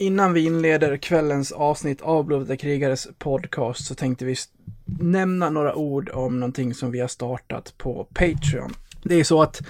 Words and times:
Innan 0.00 0.32
vi 0.32 0.44
inleder 0.44 0.96
kvällens 0.96 1.52
avsnitt 1.52 2.00
av 2.00 2.24
Blodiga 2.24 2.56
krigares 2.56 3.08
podcast 3.18 3.86
så 3.86 3.94
tänkte 3.94 4.24
vi 4.24 4.36
nämna 5.00 5.50
några 5.50 5.74
ord 5.74 6.10
om 6.12 6.40
någonting 6.40 6.74
som 6.74 6.90
vi 6.90 7.00
har 7.00 7.08
startat 7.08 7.74
på 7.78 8.06
Patreon. 8.14 8.74
Det 9.02 9.14
är 9.14 9.24
så 9.24 9.42
att 9.42 9.62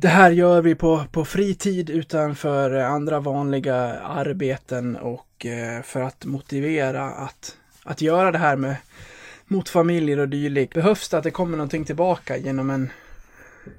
det 0.00 0.08
här 0.08 0.30
gör 0.30 0.62
vi 0.62 0.74
på, 0.74 1.04
på 1.12 1.24
fritid 1.24 1.90
utanför 1.90 2.70
andra 2.70 3.20
vanliga 3.20 3.76
arbeten 4.00 4.96
och 4.96 5.46
eh, 5.46 5.82
för 5.82 6.00
att 6.00 6.24
motivera 6.24 7.10
att, 7.10 7.56
att 7.84 8.00
göra 8.00 8.32
det 8.32 8.38
här 8.38 8.56
med 8.56 8.76
mot 9.46 9.68
familjer 9.68 10.18
och 10.18 10.28
dylikt. 10.28 10.74
Behövs 10.74 11.08
det 11.08 11.18
att 11.18 11.24
det 11.24 11.30
kommer 11.30 11.56
någonting 11.56 11.84
tillbaka 11.84 12.36
genom 12.36 12.70
en, 12.70 12.90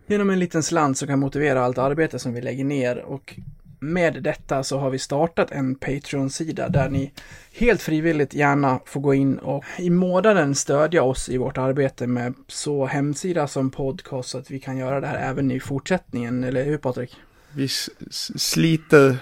genom 0.08 0.30
en 0.30 0.40
liten 0.40 0.64
slant 0.64 0.98
som 0.98 1.08
kan 1.08 1.20
motivera 1.20 1.66
allt 1.66 1.78
arbete 1.78 2.20
som 2.20 2.34
vi 2.34 2.42
lägger 2.42 2.66
ner 2.66 2.98
och 2.98 3.40
med 3.84 4.24
detta 4.24 4.64
så 4.64 4.80
har 4.80 4.90
vi 4.90 5.00
startat 5.00 5.52
en 5.52 5.76
Patreon-sida 5.76 6.70
där 6.70 6.90
ni 6.90 7.12
helt 7.54 7.82
frivilligt 7.82 8.34
gärna 8.34 8.80
får 8.86 9.02
gå 9.02 9.14
in 9.14 9.38
och 9.38 9.64
i 9.78 9.90
månaden 9.90 10.56
stödja 10.56 11.04
oss 11.04 11.30
i 11.30 11.38
vårt 11.38 11.58
arbete 11.58 12.08
med 12.08 12.34
så 12.48 12.86
hemsida 12.86 13.48
som 13.48 13.72
podcast 13.72 14.30
så 14.30 14.38
att 14.38 14.52
vi 14.52 14.60
kan 14.60 14.78
göra 14.78 15.00
det 15.00 15.08
här 15.08 15.30
även 15.30 15.52
i 15.52 15.60
fortsättningen, 15.60 16.44
eller 16.44 16.64
hur 16.64 16.78
Patrik? 16.78 17.16
Vi 17.52 17.68
sliter 17.68 19.18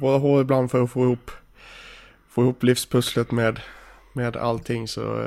våra 0.00 0.18
hår 0.18 0.40
ibland 0.40 0.70
för 0.70 0.82
att 0.82 0.90
få 0.90 1.04
ihop, 1.04 1.30
få 2.28 2.42
ihop 2.42 2.62
livspusslet 2.62 3.30
med, 3.30 3.60
med 4.12 4.36
allting 4.36 4.88
så 4.88 5.20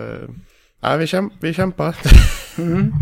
äh, 0.82 0.98
vi, 0.98 1.08
kämp 1.08 1.34
vi 1.40 1.54
kämpar. 1.54 1.96
Mm. 2.58 2.94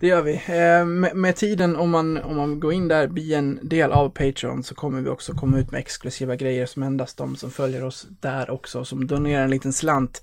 Det 0.00 0.06
gör 0.06 0.22
vi. 0.22 0.32
Eh, 0.34 0.84
med, 0.84 1.16
med, 1.16 1.36
tiden 1.36 1.76
om 1.76 1.90
man, 1.90 2.16
om 2.16 2.36
man 2.36 2.60
går 2.60 2.72
in 2.72 2.88
där, 2.88 3.06
blir 3.06 3.36
en 3.36 3.58
del 3.62 3.92
av 3.92 4.08
Patreon 4.08 4.62
så 4.62 4.74
kommer 4.74 5.00
vi 5.00 5.08
också 5.08 5.32
komma 5.32 5.58
ut 5.58 5.70
med 5.70 5.78
exklusiva 5.78 6.36
grejer 6.36 6.66
som 6.66 6.82
endast 6.82 7.18
de 7.18 7.36
som 7.36 7.50
följer 7.50 7.84
oss 7.84 8.06
där 8.20 8.50
också, 8.50 8.84
som 8.84 9.06
donerar 9.06 9.44
en 9.44 9.50
liten 9.50 9.72
slant, 9.72 10.22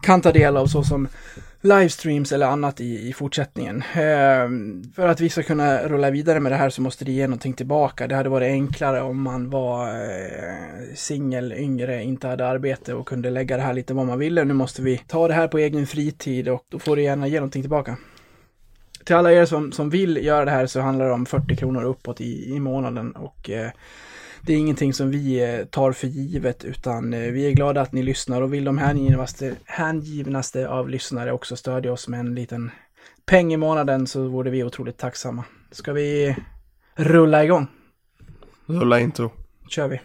kan 0.00 0.20
ta 0.20 0.32
del 0.32 0.56
av 0.56 0.66
såsom 0.66 1.08
livestreams 1.62 2.32
eller 2.32 2.46
annat 2.46 2.80
i, 2.80 3.08
i 3.08 3.12
fortsättningen. 3.12 3.76
Eh, 3.76 4.48
för 4.94 5.08
att 5.08 5.20
vi 5.20 5.28
ska 5.28 5.42
kunna 5.42 5.88
rulla 5.88 6.10
vidare 6.10 6.40
med 6.40 6.52
det 6.52 6.56
här 6.56 6.70
så 6.70 6.82
måste 6.82 7.04
det 7.04 7.12
ge 7.12 7.26
någonting 7.26 7.52
tillbaka. 7.52 8.06
Det 8.06 8.14
hade 8.14 8.28
varit 8.28 8.50
enklare 8.50 9.02
om 9.02 9.22
man 9.22 9.50
var 9.50 9.88
eh, 9.88 10.94
singel, 10.94 11.52
yngre, 11.52 12.04
inte 12.04 12.28
hade 12.28 12.46
arbete 12.46 12.94
och 12.94 13.08
kunde 13.08 13.30
lägga 13.30 13.56
det 13.56 13.62
här 13.62 13.74
lite 13.74 13.94
vad 13.94 14.06
man 14.06 14.18
ville. 14.18 14.44
Nu 14.44 14.54
måste 14.54 14.82
vi 14.82 14.98
ta 14.98 15.28
det 15.28 15.34
här 15.34 15.48
på 15.48 15.58
egen 15.58 15.86
fritid 15.86 16.48
och 16.48 16.64
då 16.68 16.78
får 16.78 16.96
det 16.96 17.02
gärna 17.02 17.28
ge 17.28 17.36
någonting 17.36 17.62
tillbaka 17.62 17.96
till 19.10 19.16
alla 19.16 19.32
er 19.32 19.44
som, 19.44 19.72
som 19.72 19.90
vill 19.90 20.24
göra 20.24 20.44
det 20.44 20.50
här 20.50 20.66
så 20.66 20.80
handlar 20.80 21.06
det 21.06 21.12
om 21.12 21.26
40 21.26 21.56
kronor 21.56 21.84
uppåt 21.84 22.20
i, 22.20 22.54
i 22.54 22.60
månaden 22.60 23.12
och 23.12 23.50
eh, 23.50 23.70
det 24.40 24.52
är 24.52 24.56
ingenting 24.56 24.94
som 24.94 25.10
vi 25.10 25.54
eh, 25.54 25.64
tar 25.64 25.92
för 25.92 26.06
givet 26.06 26.64
utan 26.64 27.14
eh, 27.14 27.20
vi 27.20 27.46
är 27.46 27.50
glada 27.50 27.80
att 27.80 27.92
ni 27.92 28.02
lyssnar 28.02 28.42
och 28.42 28.54
vill 28.54 28.64
de 28.64 28.78
hängivnaste, 28.78 29.54
hängivnaste 29.64 30.68
av 30.68 30.88
lyssnare 30.88 31.32
också 31.32 31.56
stödja 31.56 31.92
oss 31.92 32.08
med 32.08 32.20
en 32.20 32.34
liten 32.34 32.70
peng 33.26 33.52
i 33.52 33.56
månaden 33.56 34.06
så 34.06 34.28
vore 34.28 34.50
vi 34.50 34.64
otroligt 34.64 34.98
tacksamma. 34.98 35.44
Ska 35.70 35.92
vi 35.92 36.36
rulla 36.94 37.44
igång? 37.44 37.66
Rulla 38.66 39.00
intro. 39.00 39.30
kör 39.68 39.88
vi. 39.88 40.00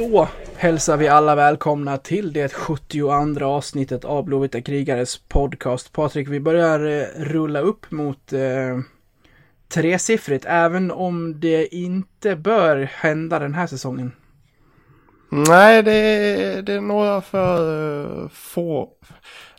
Då 0.00 0.28
hälsar 0.56 0.96
vi 0.96 1.08
alla 1.08 1.34
välkomna 1.34 1.96
till 1.96 2.32
det 2.32 2.52
72 2.52 3.44
avsnittet 3.44 4.04
av 4.04 4.24
Blåvita 4.24 4.60
krigares 4.60 5.18
podcast. 5.28 5.92
Patrik, 5.92 6.28
vi 6.28 6.40
börjar 6.40 7.00
eh, 7.00 7.24
rulla 7.24 7.60
upp 7.60 7.90
mot 7.90 8.32
eh, 8.32 8.78
tresiffrigt, 9.68 10.44
även 10.48 10.90
om 10.90 11.40
det 11.40 11.74
inte 11.74 12.36
bör 12.36 12.76
hända 12.94 13.38
den 13.38 13.54
här 13.54 13.66
säsongen. 13.66 14.12
Nej, 15.28 15.82
det 15.82 15.92
är, 15.92 16.62
det 16.62 16.72
är 16.72 16.80
några 16.80 17.20
för 17.20 17.70
uh, 18.22 18.28
få. 18.28 18.88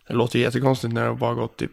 Det 0.07 0.13
låter 0.13 0.39
jättekonstigt 0.39 0.93
när 0.93 1.09
det 1.09 1.15
bara 1.15 1.33
gått 1.33 1.57
typ 1.57 1.71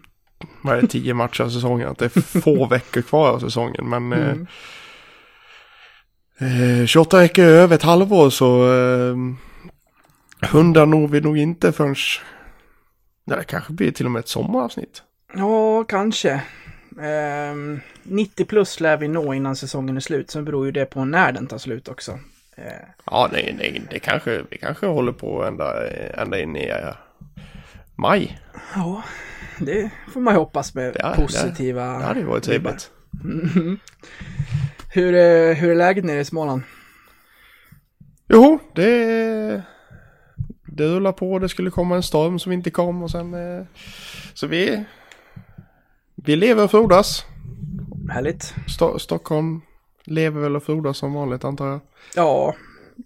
vad 0.63 0.77
är 0.77 0.83
det, 0.83 0.89
tio 0.89 1.15
matcher 1.15 1.43
av 1.43 1.49
säsongen. 1.49 1.89
Att 1.89 1.99
det 1.99 2.17
är 2.17 2.41
få 2.41 2.67
veckor 2.71 3.03
kvar 3.03 3.31
av 3.31 3.39
säsongen. 3.39 3.89
Men 3.89 4.13
mm. 4.13 4.41
eh, 4.41 4.47
28 6.87 7.17
eh, 7.17 7.23
veckor 7.23 7.45
över 7.45 7.75
ett 7.75 7.83
halvår 7.83 8.31
så 8.31 8.73
eh, 8.73 9.17
hundra 10.51 10.85
når 10.85 11.09
vi 11.09 11.21
nog 11.21 11.39
inte 11.39 11.73
förrän... 11.73 11.95
Nej, 13.25 13.39
det 13.39 13.45
kanske 13.45 13.73
blir 13.73 13.91
till 13.91 14.07
och 14.07 14.13
med 14.13 14.21
ett 14.21 14.29
sommaravsnitt. 14.29 15.03
Ja, 15.35 15.85
kanske. 15.85 16.33
Eh, 16.99 17.81
90 18.03 18.45
plus 18.45 18.81
lär 18.81 18.97
vi 18.97 19.09
nå 19.09 19.35
innan 19.35 19.57
säsongen 19.57 19.97
är 19.97 20.01
slut. 20.01 20.31
Sen 20.31 20.45
beror 20.45 20.67
ju 20.67 20.73
det 20.73 20.87
på 20.87 21.05
när 21.05 21.33
den 21.33 21.47
tar 21.47 21.59
slut 21.59 21.89
också. 21.89 22.19
Eh. 22.57 22.73
Ja, 23.05 23.29
nej, 23.33 23.55
nej, 23.59 23.83
det 23.91 23.99
kanske, 23.99 24.43
vi 24.51 24.59
kanske 24.59 24.87
håller 24.87 25.13
på 25.13 25.45
ända, 25.45 25.89
ända 26.23 26.41
in 26.41 26.57
i 26.57 26.71
uh, 26.71 26.95
maj. 27.95 28.41
Ja, 28.75 29.03
det 29.59 29.91
får 30.13 30.21
man 30.21 30.35
ju 30.35 30.39
hoppas 30.39 30.75
med 30.75 30.97
ja, 30.99 31.15
positiva... 31.17 31.93
Det, 31.93 31.99
det 31.99 32.05
hade 32.05 32.21
ju 32.21 32.27
varit 32.27 32.45
trevligt. 32.45 32.91
Mm. 33.25 33.79
Hur, 34.99 35.15
är, 35.15 35.55
hur 35.55 35.71
är 35.71 35.75
läget 35.75 36.05
nere 36.05 36.21
i 36.21 36.25
Småland? 36.25 36.63
Jo, 38.29 38.59
det, 38.75 39.63
det 40.67 40.85
rullar 40.85 41.13
på. 41.13 41.39
Det 41.39 41.49
skulle 41.49 41.71
komma 41.71 41.97
en 41.97 42.03
storm 42.03 42.39
som 42.39 42.53
inte 42.53 42.71
kom 42.71 43.03
och 43.03 43.11
sen... 43.11 43.35
Eh, 43.35 43.65
så 44.35 44.47
vi, 44.47 44.85
vi 46.15 46.37
lever 46.37 46.65
och 46.65 46.71
frodas. 46.71 47.25
Härligt. 48.11 48.55
Sto 48.69 48.99
Stockholm 48.99 49.61
lever 50.05 50.41
väl 50.41 50.57
och 50.57 50.63
frodas 50.63 50.99
som 50.99 51.13
vanligt 51.13 51.45
antar 51.45 51.67
jag. 51.67 51.81
Ja, 52.15 52.55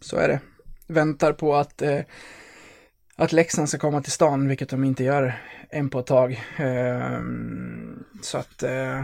så 0.01 0.17
är 0.17 0.29
det. 0.29 0.41
Väntar 0.87 1.33
på 1.33 1.55
att, 1.55 1.83
eh, 1.83 2.01
att 3.17 3.33
Leksand 3.33 3.69
ska 3.69 3.79
komma 3.79 4.03
till 4.03 4.13
stan, 4.13 4.49
vilket 4.49 4.69
de 4.69 4.85
inte 4.85 5.05
gör 5.05 5.35
än 5.71 5.91
på 5.91 5.99
ett 5.99 6.07
tag. 6.07 6.33
Eh, 6.57 7.21
så 8.23 8.39
att... 8.39 8.63
Eh, 8.63 9.03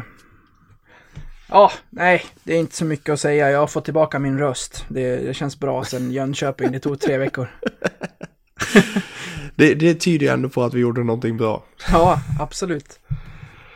ja, 1.49 1.73
nej, 1.91 2.25
det 2.45 2.55
är 2.55 2.59
inte 2.59 2.77
så 2.77 2.85
mycket 2.85 3.13
att 3.13 3.21
säga. 3.21 3.51
Jag 3.51 3.59
har 3.59 3.67
fått 3.67 3.85
tillbaka 3.85 4.19
min 4.19 4.39
röst. 4.39 4.85
Det, 4.89 5.17
det 5.17 5.35
känns 5.35 5.61
bra 5.61 5.85
sen 5.85 6.11
Jönköping. 6.11 6.73
Det 6.73 6.81
tog 6.81 7.01
tre 7.01 7.19
veckor. 7.19 7.49
det, 9.55 9.75
det 9.75 9.95
tyder 9.95 10.33
ändå 10.33 10.49
på 10.49 10.63
att 10.63 10.75
vi 10.75 10.81
gjorde 10.81 11.05
någonting 11.05 11.37
bra. 11.37 11.65
Ja, 11.93 12.21
absolut. 12.41 12.99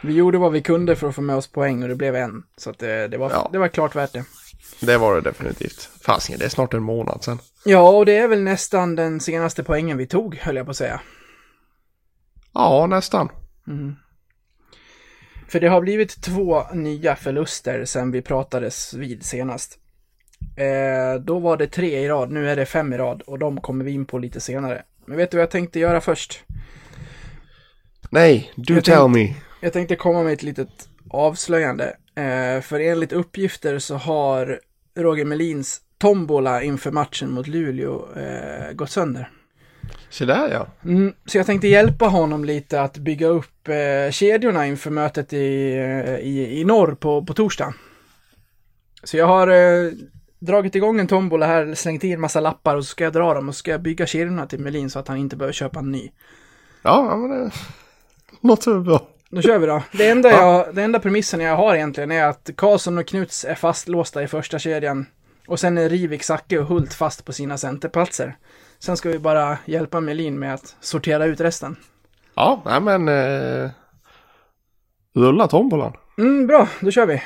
Vi 0.03 0.13
gjorde 0.13 0.39
vad 0.39 0.53
vi 0.53 0.63
kunde 0.63 0.97
för 0.97 1.09
att 1.09 1.15
få 1.15 1.23
med 1.23 1.37
oss 1.37 1.47
poäng 1.47 1.83
och 1.83 1.89
det 1.89 1.95
blev 1.95 2.17
en. 2.17 2.43
Så 2.57 2.73
det, 2.79 3.09
det 3.09 3.19
var, 3.19 3.31
ja. 3.31 3.49
det 3.53 3.59
var 3.59 3.69
klart 3.69 3.97
värt 3.97 4.13
det. 4.13 4.25
Det 4.81 4.99
var 4.99 5.15
det 5.15 5.21
definitivt. 5.21 5.91
Fasiken, 6.01 6.39
det 6.39 6.45
är 6.45 6.49
snart 6.49 6.75
en 6.75 6.83
månad 6.83 7.25
sen. 7.25 7.39
Ja, 7.65 7.91
och 7.91 8.07
det 8.07 8.17
är 8.17 8.29
väl 8.29 8.43
nästan 8.43 8.97
den 8.97 9.21
senaste 9.21 9.65
poängen 9.65 9.99
vi 9.99 10.07
tog, 10.07 10.37
höll 10.37 10.57
jag 10.57 10.67
på 10.67 10.71
att 10.71 10.77
säga. 10.77 11.01
Ja, 12.55 12.87
nästan. 12.87 13.29
Mm. 13.69 13.97
För 15.53 15.61
det 15.61 15.69
har 15.69 15.81
blivit 15.81 16.23
två 16.23 16.63
nya 16.73 17.17
förluster 17.17 17.85
sen 17.85 18.11
vi 18.11 18.23
pratades 18.23 18.95
vid 18.95 19.23
senast. 19.25 19.79
Eh, 20.57 21.21
då 21.21 21.39
var 21.39 21.57
det 21.57 21.67
tre 21.67 21.99
i 21.99 22.09
rad, 22.09 22.31
nu 22.31 22.51
är 22.51 22.57
det 22.57 22.67
fem 22.67 22.93
i 22.93 22.97
rad 22.97 23.23
och 23.23 23.39
de 23.39 23.61
kommer 23.61 23.85
vi 23.85 23.91
in 23.91 24.05
på 24.05 24.19
lite 24.19 24.41
senare. 24.41 24.83
Men 25.07 25.17
vet 25.17 25.31
du 25.31 25.37
vad 25.37 25.43
jag 25.43 25.51
tänkte 25.51 25.81
göra 25.81 26.01
först? 26.01 26.45
Nej, 28.11 28.53
do 28.57 28.75
jag 28.75 28.85
tell 28.85 28.97
tänkte, 28.97 29.21
me. 29.21 29.35
Jag 29.61 29.73
tänkte 29.73 29.97
komma 29.97 30.23
med 30.23 30.33
ett 30.33 30.43
litet 30.43 30.89
avslöjande. 31.11 31.97
Eh, 32.15 32.61
för 32.61 32.81
enligt 32.81 33.13
uppgifter 33.13 33.79
så 33.79 33.95
har 33.95 34.61
Roger 34.97 35.25
Melins 35.25 35.81
tombola 35.99 36.63
inför 36.63 36.91
matchen 36.91 37.31
mot 37.31 37.47
Luleå 37.47 38.09
eh, 38.17 38.73
gått 38.73 38.91
sönder. 38.91 39.31
Så 40.09 40.25
där 40.25 40.49
ja. 40.49 40.67
Mm, 40.85 41.15
så 41.27 41.39
jag 41.39 41.47
tänkte 41.47 41.69
hjälpa 41.69 42.07
honom 42.07 42.45
lite 42.45 42.81
att 42.81 42.97
bygga 42.97 43.27
upp 43.27 43.69
eh, 43.69 44.11
kedjorna 44.11 44.67
inför 44.67 44.91
mötet 44.91 45.33
i, 45.33 45.75
eh, 45.75 46.17
i, 46.17 46.61
i 46.61 46.65
norr 46.65 46.95
på, 46.95 47.25
på 47.25 47.35
torsdag. 47.35 47.75
Så 49.05 49.17
jag 49.17 49.27
har 49.27 49.49
eh, 49.49 49.91
dragit 50.39 50.75
igång 50.75 51.01
en 51.01 51.07
tombola 51.07 51.47
här, 51.47 51.75
slängt 51.75 52.05
i 52.05 52.13
en 52.13 52.21
massa 52.21 52.41
lappar 52.41 52.77
och 52.77 52.85
så 52.85 52.89
ska 52.89 53.05
jag 53.05 53.13
dra 53.13 53.35
dem 53.35 53.49
och 53.49 53.55
så 53.55 53.59
ska 53.59 53.71
jag 53.71 53.83
bygga 53.83 54.07
kedjorna 54.07 54.47
till 54.47 54.61
Melin 54.61 54.91
så 54.91 54.99
att 54.99 55.09
han 55.09 55.17
inte 55.17 55.37
behöver 55.37 55.53
köpa 55.53 55.79
en 55.79 55.93
ny. 55.93 56.11
Ja, 56.83 57.17
men 57.17 57.31
det 57.31 57.51
låter 58.41 58.81
bra. 58.81 59.09
Då 59.31 59.43
kör 59.43 59.59
vi 59.59 59.67
då. 59.67 59.83
Det 59.93 60.09
enda, 60.09 60.31
jag, 60.31 60.75
det 60.75 60.83
enda 60.83 61.01
premissen 61.01 61.41
jag 61.41 61.57
har 61.57 61.75
egentligen 61.75 62.11
är 62.11 62.25
att 62.25 62.51
Karlsson 62.57 62.99
och 62.99 63.07
Knuts 63.07 63.45
är 63.45 63.55
fastlåsta 63.55 64.23
i 64.23 64.29
första 64.29 64.59
kedjan. 64.59 65.07
Och 65.47 65.61
sen 65.61 65.79
är 65.79 65.89
Rivik, 65.89 66.23
Zacke 66.23 66.59
och 66.59 66.67
Hult 66.67 66.95
fast 66.95 67.25
på 67.25 67.33
sina 67.33 67.59
centerplatser. 67.59 68.37
Sen 68.83 68.97
ska 68.97 69.09
vi 69.09 69.19
bara 69.19 69.59
hjälpa 69.65 70.01
Melin 70.01 70.39
med 70.39 70.55
att 70.55 70.77
sortera 70.81 71.25
ut 71.25 71.41
resten. 71.41 71.77
Ja, 72.35 72.63
nej 72.65 72.81
men... 72.81 73.09
Eh, 73.09 73.71
rulla 75.15 75.49
tombolan. 75.49 75.97
Mm, 76.19 76.47
bra, 76.47 76.69
då 76.81 76.91
kör 76.91 77.07
vi. 77.07 77.23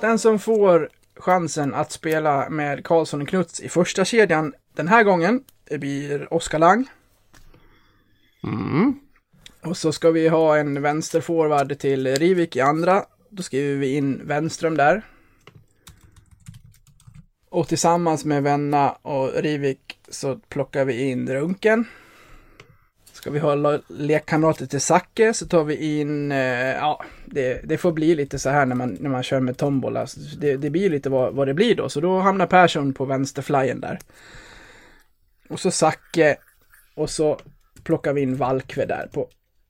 Den 0.00 0.18
som 0.18 0.38
får 0.38 0.88
chansen 1.16 1.74
att 1.74 1.92
spela 1.92 2.48
med 2.50 2.84
Karlsson 2.84 3.22
och 3.22 3.28
Knuts 3.28 3.60
i 3.60 3.68
första 3.68 4.04
kedjan 4.04 4.52
den 4.76 4.88
här 4.88 5.02
gången, 5.02 5.40
det 5.68 5.78
blir 5.78 6.34
Oskar 6.34 6.58
Lang. 6.58 6.86
Mm. 8.44 8.94
Och 9.62 9.76
så 9.76 9.92
ska 9.92 10.10
vi 10.10 10.28
ha 10.28 10.56
en 10.56 10.82
vänsterforward 10.82 11.78
till 11.78 12.06
Rivik 12.06 12.56
i 12.56 12.60
andra. 12.60 13.04
Då 13.30 13.42
skriver 13.42 13.76
vi 13.76 13.96
in 13.96 14.20
Wenström 14.24 14.76
där. 14.76 15.02
Och 17.54 17.68
tillsammans 17.68 18.24
med 18.24 18.42
Venna 18.42 18.90
och 18.90 19.32
Rivik 19.34 19.98
så 20.08 20.36
plockar 20.36 20.84
vi 20.84 21.10
in 21.10 21.34
Runken. 21.34 21.84
Ska 23.12 23.30
vi 23.30 23.38
ha 23.38 23.80
lekkamrater 23.88 24.66
till 24.66 24.80
Zacke 24.80 25.34
så 25.34 25.46
tar 25.46 25.64
vi 25.64 25.98
in, 26.00 26.32
eh, 26.32 26.74
ja, 26.74 27.04
det, 27.24 27.60
det 27.64 27.78
får 27.78 27.92
bli 27.92 28.14
lite 28.14 28.38
så 28.38 28.50
här 28.50 28.66
när 28.66 28.74
man, 28.74 28.96
när 29.00 29.10
man 29.10 29.22
kör 29.22 29.40
med 29.40 29.56
tombola. 29.56 30.06
Det, 30.38 30.56
det 30.56 30.70
blir 30.70 30.90
lite 30.90 31.10
vad, 31.10 31.34
vad 31.34 31.48
det 31.48 31.54
blir 31.54 31.74
då, 31.74 31.88
så 31.88 32.00
då 32.00 32.18
hamnar 32.18 32.46
Persson 32.46 32.94
på 32.94 33.04
vänsterflyen 33.04 33.80
där. 33.80 33.98
Och 35.48 35.60
så 35.60 35.70
Zacke 35.70 36.36
och 36.94 37.10
så 37.10 37.40
plockar 37.84 38.12
vi 38.12 38.20
in 38.20 38.36
Valkve 38.36 38.86
där 38.86 39.08
på 39.12 39.28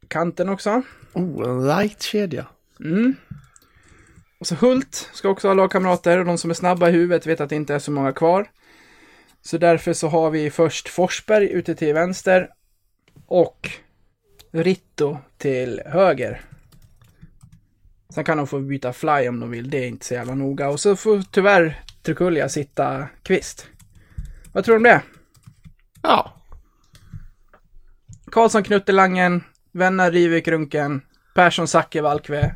kanten 0.08 0.48
också. 0.48 0.82
Oh, 1.12 1.48
en 1.48 1.66
light-kedja. 1.66 2.46
Mm. 2.80 3.14
Och 4.44 4.48
så 4.48 4.54
Hult 4.54 5.10
ska 5.12 5.28
också 5.28 5.48
ha 5.48 5.54
lagkamrater 5.54 6.18
och 6.18 6.24
de 6.24 6.38
som 6.38 6.50
är 6.50 6.54
snabba 6.54 6.88
i 6.88 6.92
huvudet 6.92 7.26
vet 7.26 7.40
att 7.40 7.48
det 7.48 7.56
inte 7.56 7.74
är 7.74 7.78
så 7.78 7.90
många 7.90 8.12
kvar. 8.12 8.50
Så 9.42 9.58
därför 9.58 9.92
så 9.92 10.08
har 10.08 10.30
vi 10.30 10.50
först 10.50 10.88
Forsberg 10.88 11.50
ute 11.50 11.74
till 11.74 11.94
vänster 11.94 12.50
och 13.26 13.70
Ritto 14.50 15.18
till 15.38 15.82
höger. 15.86 16.40
Sen 18.14 18.24
kan 18.24 18.36
de 18.36 18.46
få 18.46 18.60
byta 18.60 18.92
fly 18.92 19.28
om 19.28 19.40
de 19.40 19.50
vill, 19.50 19.70
det 19.70 19.78
är 19.78 19.88
inte 19.88 20.06
så 20.06 20.14
jävla 20.14 20.34
noga. 20.34 20.68
Och 20.68 20.80
så 20.80 20.96
får 20.96 21.22
tyvärr 21.30 21.80
Trukulja 22.02 22.48
sitta 22.48 23.08
kvist. 23.22 23.66
Vad 24.52 24.64
tror 24.64 24.74
du 24.74 24.76
om 24.76 24.82
det? 24.82 25.02
Ja. 26.02 26.32
Karlsson, 28.32 28.62
Knutte, 28.62 28.92
Langen, 28.92 29.44
Vennar, 29.72 30.10
Rivik, 30.10 30.48
Runken, 30.48 31.02
Persson, 31.34 31.68
Zacke, 31.68 32.02
Valkve. 32.02 32.54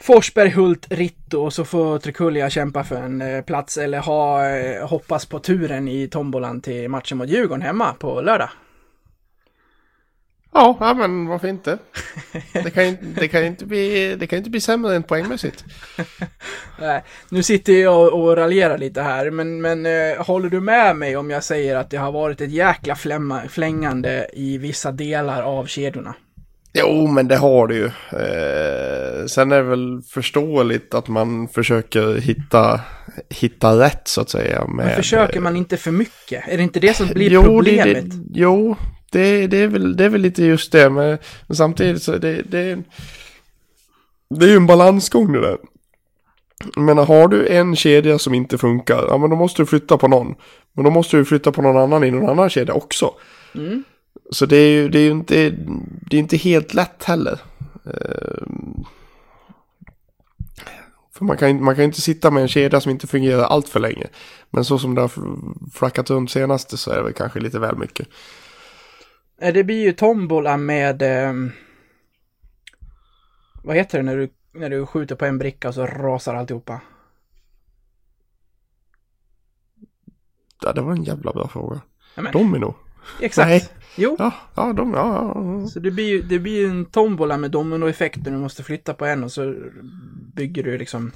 Forsberg, 0.00 0.50
Hult, 0.50 0.86
Ritto 0.90 1.44
och 1.44 1.52
så 1.52 1.64
får 1.64 1.98
Trekulja 1.98 2.50
kämpa 2.50 2.84
för 2.84 2.96
en 2.96 3.20
eh, 3.20 3.42
plats 3.42 3.76
eller 3.76 3.98
ha, 3.98 4.48
eh, 4.48 4.88
hoppas 4.88 5.26
på 5.26 5.38
turen 5.38 5.88
i 5.88 6.08
tombolan 6.08 6.60
till 6.60 6.88
matchen 6.88 7.18
mot 7.18 7.28
Djurgården 7.28 7.62
hemma 7.62 7.92
på 7.92 8.20
lördag. 8.20 8.48
Ja, 10.52 10.76
ja, 10.80 10.94
men 10.94 11.26
varför 11.26 11.48
inte? 11.48 11.78
Det 12.52 12.70
kan 12.70 12.96
det 13.14 13.28
kan 13.28 13.44
inte, 13.44 13.66
bli, 13.66 14.16
det 14.16 14.26
kan 14.26 14.38
inte 14.38 14.50
bli 14.50 14.60
sämre 14.60 14.96
än 14.96 15.02
poängmässigt. 15.02 15.64
Nej, 16.80 17.04
nu 17.28 17.42
sitter 17.42 17.72
jag 17.72 18.00
och, 18.00 18.22
och 18.22 18.36
raljerar 18.36 18.78
lite 18.78 19.02
här, 19.02 19.30
men, 19.30 19.60
men 19.60 19.86
eh, 19.86 20.26
håller 20.26 20.48
du 20.48 20.60
med 20.60 20.96
mig 20.96 21.16
om 21.16 21.30
jag 21.30 21.44
säger 21.44 21.76
att 21.76 21.90
det 21.90 21.96
har 21.96 22.12
varit 22.12 22.40
ett 22.40 22.50
jäkla 22.50 22.94
flämma, 22.94 23.42
flängande 23.48 24.30
i 24.32 24.58
vissa 24.58 24.92
delar 24.92 25.42
av 25.42 25.66
kedjorna? 25.66 26.14
Jo, 26.72 27.06
men 27.06 27.28
det 27.28 27.36
har 27.36 27.66
det 27.66 27.74
ju. 27.74 27.86
Eh, 27.86 29.26
sen 29.26 29.52
är 29.52 29.56
det 29.56 29.62
väl 29.62 30.02
förståeligt 30.02 30.94
att 30.94 31.08
man 31.08 31.48
försöker 31.48 32.14
hitta, 32.14 32.80
hitta 33.30 33.80
rätt 33.80 34.08
så 34.08 34.20
att 34.20 34.30
säga. 34.30 34.66
Med, 34.66 34.86
Men 34.86 34.96
försöker 34.96 35.40
man 35.40 35.56
inte 35.56 35.76
för 35.76 35.90
mycket? 35.90 36.48
Är 36.48 36.56
det 36.56 36.62
inte 36.62 36.80
det 36.80 36.94
som 36.94 37.08
blir 37.08 37.30
jo, 37.30 37.42
problemet? 37.42 38.10
Det, 38.10 38.16
det, 38.16 38.40
jo, 38.40 38.76
det, 39.12 39.46
det, 39.46 39.56
är 39.56 39.66
väl, 39.66 39.96
det 39.96 40.04
är 40.04 40.08
väl 40.08 40.20
lite 40.20 40.44
just 40.44 40.72
det. 40.72 40.90
Men, 40.90 41.18
men 41.46 41.56
samtidigt 41.56 42.02
så 42.02 42.12
det, 42.12 42.42
det, 42.42 42.78
det 44.34 44.44
är 44.44 44.50
ju 44.50 44.56
en 44.56 44.66
balansgång 44.66 45.32
det 45.32 45.40
där. 45.40 45.56
Men 46.76 46.98
har 46.98 47.28
du 47.28 47.48
en 47.48 47.76
kedja 47.76 48.18
som 48.18 48.34
inte 48.34 48.58
funkar, 48.58 49.04
ja 49.08 49.18
men 49.18 49.30
då 49.30 49.36
måste 49.36 49.62
du 49.62 49.66
flytta 49.66 49.98
på 49.98 50.08
någon. 50.08 50.34
Men 50.72 50.84
då 50.84 50.90
måste 50.90 51.16
du 51.16 51.24
flytta 51.24 51.52
på 51.52 51.62
någon 51.62 51.76
annan 51.76 52.04
i 52.04 52.10
någon 52.10 52.30
annan 52.30 52.50
kedja 52.50 52.74
också. 52.74 53.10
Mm. 53.54 53.84
Så 54.30 54.46
det 54.46 54.56
är 54.56 54.70
ju, 54.70 54.88
det 54.88 54.98
är 54.98 55.02
ju 55.02 55.10
inte, 55.10 55.50
det 56.10 56.16
är 56.16 56.20
inte 56.20 56.36
helt 56.36 56.74
lätt 56.74 57.04
heller. 57.04 57.40
Ehm, 57.84 58.84
För 61.12 61.24
man 61.24 61.36
kan, 61.36 61.64
man 61.64 61.74
kan 61.74 61.84
inte 61.84 62.00
sitta 62.00 62.30
med 62.30 62.42
en 62.42 62.48
kedja 62.48 62.80
som 62.80 62.90
inte 62.90 63.06
fungerar 63.06 63.42
allt 63.42 63.68
för 63.68 63.80
länge. 63.80 64.06
Men 64.50 64.64
så 64.64 64.78
som 64.78 64.94
det 64.94 65.00
har 65.00 65.10
flackat 65.72 66.10
runt 66.10 66.30
senaste 66.30 66.76
så 66.76 66.90
är 66.90 66.96
det 66.96 67.02
väl 67.02 67.12
kanske 67.12 67.40
lite 67.40 67.58
väl 67.58 67.76
mycket. 67.78 68.08
Eh, 69.40 69.52
Det 69.54 69.64
blir 69.64 69.82
ju 69.82 69.92
tombola 69.92 70.56
med... 70.56 71.02
ehm, 71.02 71.52
vad 73.62 73.76
heter 73.76 73.98
det 73.98 74.04
när 74.04 74.16
du, 74.16 74.30
när 74.52 74.70
du 74.70 74.86
skjuter 74.86 75.14
på 75.14 75.24
en 75.24 75.38
bricka 75.38 75.68
och 75.68 75.74
så 75.74 75.86
rasar 75.86 76.34
alltihopa? 76.34 76.80
Ja, 80.62 80.72
det 80.72 80.80
var 80.80 80.92
en 80.92 81.04
jävla 81.04 81.32
bra 81.32 81.48
fråga. 81.48 81.80
Ja, 82.14 82.22
men, 82.22 82.32
Domino? 82.32 82.74
Exakt. 83.20 83.48
Nej. 83.48 83.68
Jo, 83.96 84.16
Ja, 84.18 84.32
ja, 84.54 84.72
de, 84.72 84.94
ja, 84.94 85.32
ja. 85.34 85.66
så 85.66 85.80
det 85.80 85.90
blir 85.90 86.08
ju 86.08 86.22
det 86.22 86.38
blir 86.38 86.66
en 86.66 86.84
tombola 86.84 87.36
med 87.36 87.50
dominoeffekt 87.50 88.24
när 88.24 88.30
du 88.30 88.38
måste 88.38 88.62
flytta 88.62 88.94
på 88.94 89.06
en 89.06 89.24
och 89.24 89.32
så 89.32 89.54
bygger 90.34 90.62
du 90.62 90.78
liksom 90.78 91.12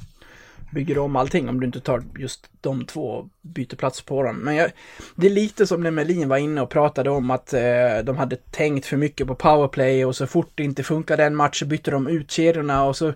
bygger 0.75 0.99
om 0.99 1.17
allting 1.17 1.49
om 1.49 1.61
du 1.61 1.67
inte 1.67 1.81
tar 1.81 2.03
just 2.19 2.49
de 2.61 2.85
två 2.85 3.11
och 3.11 3.29
byter 3.43 3.77
plats 3.77 4.03
på 4.03 4.23
dem. 4.23 4.37
Men 4.37 4.55
jag, 4.55 4.71
det 5.15 5.27
är 5.27 5.31
lite 5.31 5.67
som 5.67 5.83
när 5.83 5.91
Melin 5.91 6.29
var 6.29 6.37
inne 6.37 6.61
och 6.61 6.71
pratade 6.71 7.11
om 7.11 7.31
att 7.31 7.53
eh, 7.53 7.99
de 8.05 8.17
hade 8.17 8.37
tänkt 8.37 8.87
för 8.87 8.97
mycket 8.97 9.27
på 9.27 9.35
powerplay 9.35 10.05
och 10.05 10.17
så 10.17 10.27
fort 10.27 10.53
det 10.55 10.63
inte 10.63 10.83
funkade 10.83 11.25
en 11.25 11.37
match 11.37 11.59
så 11.59 11.67
bytte 11.67 11.91
de 11.91 12.07
ut 12.07 12.31
kedjorna 12.31 12.85
och 12.85 12.97
så 12.97 13.13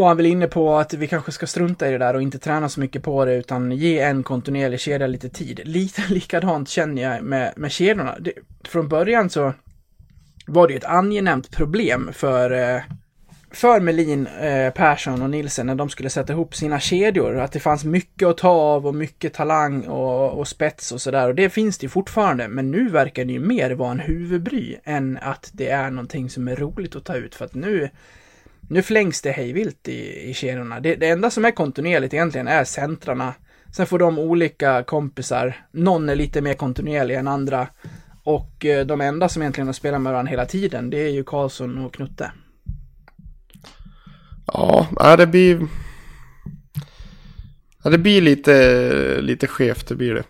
var 0.00 0.08
han 0.08 0.16
väl 0.16 0.26
inne 0.26 0.46
på 0.46 0.76
att 0.76 0.94
vi 0.94 1.06
kanske 1.06 1.32
ska 1.32 1.46
strunta 1.46 1.88
i 1.88 1.92
det 1.92 1.98
där 1.98 2.14
och 2.14 2.22
inte 2.22 2.38
träna 2.38 2.68
så 2.68 2.80
mycket 2.80 3.02
på 3.02 3.24
det 3.24 3.34
utan 3.34 3.72
ge 3.72 3.98
en 3.98 4.22
kontinuerlig 4.22 4.80
kedja 4.80 5.06
lite 5.06 5.28
tid. 5.28 5.60
Lite 5.64 6.02
likadant 6.08 6.68
känner 6.68 7.02
jag 7.02 7.22
med, 7.22 7.52
med 7.56 7.72
kedjorna. 7.72 8.16
Det, 8.20 8.32
från 8.64 8.88
början 8.88 9.30
så 9.30 9.52
var 10.46 10.66
det 10.66 10.72
ju 10.72 10.76
ett 10.76 10.84
angenämt 10.84 11.50
problem 11.50 12.10
för, 12.12 12.50
eh, 12.50 12.82
för 13.50 13.80
Melin, 13.80 14.26
eh, 14.26 14.72
Persson 14.72 15.22
och 15.22 15.30
Nilsen 15.30 15.66
när 15.66 15.74
de 15.74 15.88
skulle 15.88 16.10
sätta 16.10 16.32
ihop 16.32 16.54
sina 16.54 16.80
kedjor. 16.80 17.38
Att 17.38 17.52
det 17.52 17.60
fanns 17.60 17.84
mycket 17.84 18.28
att 18.28 18.38
ta 18.38 18.48
av 18.48 18.86
och 18.86 18.94
mycket 18.94 19.34
talang 19.34 19.82
och, 19.82 20.38
och 20.38 20.48
spets 20.48 20.92
och 20.92 21.00
sådär. 21.00 21.28
Och 21.28 21.34
det 21.34 21.50
finns 21.50 21.78
det 21.78 21.84
ju 21.84 21.88
fortfarande. 21.88 22.48
Men 22.48 22.70
nu 22.70 22.88
verkar 22.88 23.24
det 23.24 23.32
ju 23.32 23.40
mer 23.40 23.70
vara 23.70 23.90
en 23.90 23.98
huvudbry 23.98 24.76
än 24.84 25.18
att 25.22 25.50
det 25.52 25.68
är 25.68 25.90
någonting 25.90 26.30
som 26.30 26.48
är 26.48 26.56
roligt 26.56 26.96
att 26.96 27.04
ta 27.04 27.14
ut. 27.14 27.34
För 27.34 27.44
att 27.44 27.54
nu, 27.54 27.90
nu 28.70 28.82
flängs 28.82 29.22
det 29.22 29.30
hejvilt 29.30 29.88
i, 29.88 30.30
i 30.30 30.34
kedjorna. 30.34 30.80
Det, 30.80 30.94
det 30.94 31.08
enda 31.08 31.30
som 31.30 31.44
är 31.44 31.50
kontinuerligt 31.50 32.14
egentligen 32.14 32.48
är 32.48 32.64
centrarna. 32.64 33.34
Sen 33.76 33.86
får 33.86 33.98
de 33.98 34.18
olika 34.18 34.82
kompisar. 34.82 35.56
Någon 35.72 36.08
är 36.08 36.14
lite 36.14 36.40
mer 36.40 36.54
kontinuerlig 36.54 37.14
än 37.14 37.28
andra. 37.28 37.68
Och 38.24 38.64
eh, 38.64 38.86
de 38.86 39.00
enda 39.00 39.28
som 39.28 39.42
egentligen 39.42 39.68
har 39.68 39.72
spelat 39.72 40.00
med 40.00 40.12
varandra 40.12 40.30
hela 40.30 40.46
tiden, 40.46 40.90
det 40.90 40.98
är 40.98 41.08
ju 41.08 41.24
Karlsson 41.24 41.84
och 41.84 41.94
Knutte. 41.94 42.32
Ja, 44.46 45.16
det 45.18 45.26
blir... 45.26 45.66
Ja, 47.84 47.90
det 47.90 47.98
blir 47.98 48.20
lite, 48.20 49.20
lite 49.20 49.46
skevt, 49.46 49.88
det 49.88 49.94
blir 49.94 50.14
det. 50.14 50.24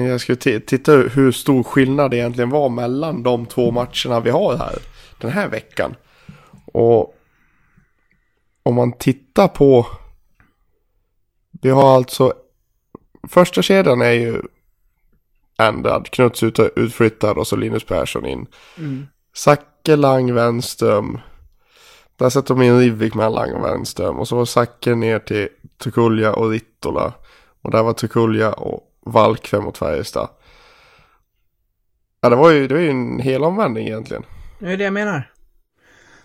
Jag 0.00 0.20
skulle 0.20 0.60
titta 0.60 0.92
hur 0.92 1.32
stor 1.32 1.62
skillnad 1.62 2.10
det 2.10 2.16
egentligen 2.16 2.50
var 2.50 2.68
mellan 2.68 3.22
de 3.22 3.46
två 3.46 3.70
matcherna 3.70 4.20
vi 4.20 4.30
har 4.30 4.56
här 4.56 4.78
den 5.20 5.30
här 5.30 5.48
veckan. 5.48 5.94
Och 6.64 7.16
om 8.62 8.74
man 8.74 8.92
tittar 8.92 9.48
på... 9.48 9.86
Vi 11.62 11.70
har 11.70 11.96
alltså... 11.96 12.34
Första 13.28 13.62
kedjan 13.62 14.02
är 14.02 14.10
ju 14.10 14.42
ändrad. 15.58 16.10
Knuts 16.10 16.42
ut, 16.42 16.58
utflyttad 16.58 17.38
och 17.38 17.46
så 17.46 17.56
Linus 17.56 17.84
Persson 17.84 18.26
in. 18.26 18.46
Mm. 18.78 19.06
Zacke, 19.36 19.96
Lang, 19.96 20.34
Wenström. 20.34 21.20
Där 22.16 22.30
sätter 22.30 22.54
de 22.54 22.62
in 22.62 22.78
Rivik 22.78 23.14
med 23.14 23.32
Lang 23.32 23.52
och 23.52 23.64
Wenström. 23.64 24.18
Och 24.18 24.28
så 24.28 24.36
var 24.36 24.44
Zacke 24.44 24.94
ner 24.94 25.18
till 25.18 25.48
Tukulja 25.78 26.34
och 26.34 26.50
Rittola. 26.50 27.12
Och 27.62 27.70
där 27.70 27.82
var 27.82 27.92
Tukulja 27.92 28.52
och 28.52 28.82
Valkve 29.00 29.60
mot 29.60 29.78
Färjestad. 29.78 30.28
Ja, 32.20 32.28
det 32.28 32.36
var 32.36 32.50
ju, 32.50 32.68
det 32.68 32.74
var 32.74 32.82
ju 32.82 32.90
en 32.90 33.18
hel 33.18 33.44
omvändning 33.44 33.86
egentligen. 33.86 34.24
Det 34.58 34.72
är 34.72 34.76
det 34.76 34.84
jag 34.84 34.92
menar. 34.92 35.32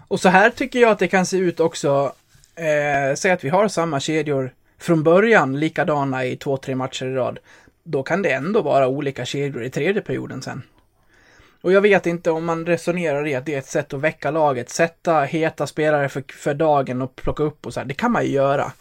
Och 0.08 0.20
så 0.20 0.30
här 0.30 0.50
tycker 0.50 0.80
jag 0.80 0.92
att 0.92 1.00
det 1.00 1.08
kan 1.08 1.26
se 1.26 1.38
ut 1.38 1.60
också. 1.60 2.14
Eh, 2.56 3.16
säg 3.16 3.32
att 3.32 3.44
vi 3.44 3.50
har 3.50 3.68
samma 3.68 4.00
kedjor 4.00 4.54
från 4.80 5.04
början 5.04 5.60
likadana 5.60 6.26
i 6.26 6.38
två, 6.38 6.58
tre 6.58 6.76
matcher 6.76 7.06
i 7.06 7.14
rad. 7.14 7.40
Då 7.84 8.04
kan 8.04 8.22
det 8.22 8.30
ändå 8.30 8.62
vara 8.62 8.88
olika 8.88 9.26
kedjor 9.26 9.64
i 9.64 9.70
tredje 9.70 10.02
perioden 10.02 10.42
sen. 10.42 10.62
Och 11.62 11.72
jag 11.72 11.82
vet 11.82 12.06
inte 12.06 12.32
om 12.32 12.46
man 12.46 12.66
resonerar 12.66 13.28
i 13.28 13.36
att 13.36 13.46
det 13.46 13.54
är 13.54 13.60
ett 13.60 13.66
sätt 13.66 13.94
att 13.94 14.00
väcka 14.00 14.32
laget, 14.32 14.70
sätta 14.70 15.22
heta 15.22 15.68
spelare 15.68 16.10
för, 16.10 16.24
för 16.28 16.54
dagen 16.54 17.02
och 17.02 17.16
plocka 17.16 17.44
upp 17.44 17.66
och 17.66 17.74
så 17.74 17.80
här. 17.80 17.88
Det 17.88 17.94
kan 17.94 18.12
man 18.12 18.26
ju 18.26 18.32
göra. 18.32 18.72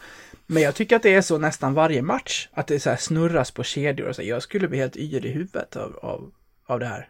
Men 0.47 0.63
jag 0.63 0.75
tycker 0.75 0.97
att 0.97 1.03
det 1.03 1.15
är 1.15 1.23
så 1.23 1.39
nästan 1.39 1.75
varje 1.75 2.03
match. 2.03 2.49
Att 2.53 2.67
det 2.67 2.81
så 2.81 2.91
här 2.91 2.97
snurras 2.97 3.51
på 3.51 3.63
kedjor 3.63 4.09
och 4.09 4.17
så. 4.17 4.23
här. 4.23 4.29
Jag 4.29 4.43
skulle 4.43 4.69
bli 4.69 4.79
helt 4.79 4.97
yr 4.97 5.27
i 5.27 5.29
huvudet 5.29 5.77
av, 5.77 5.99
av, 6.03 6.31
av 6.67 6.81
det 6.81 6.87
här. 6.87 7.09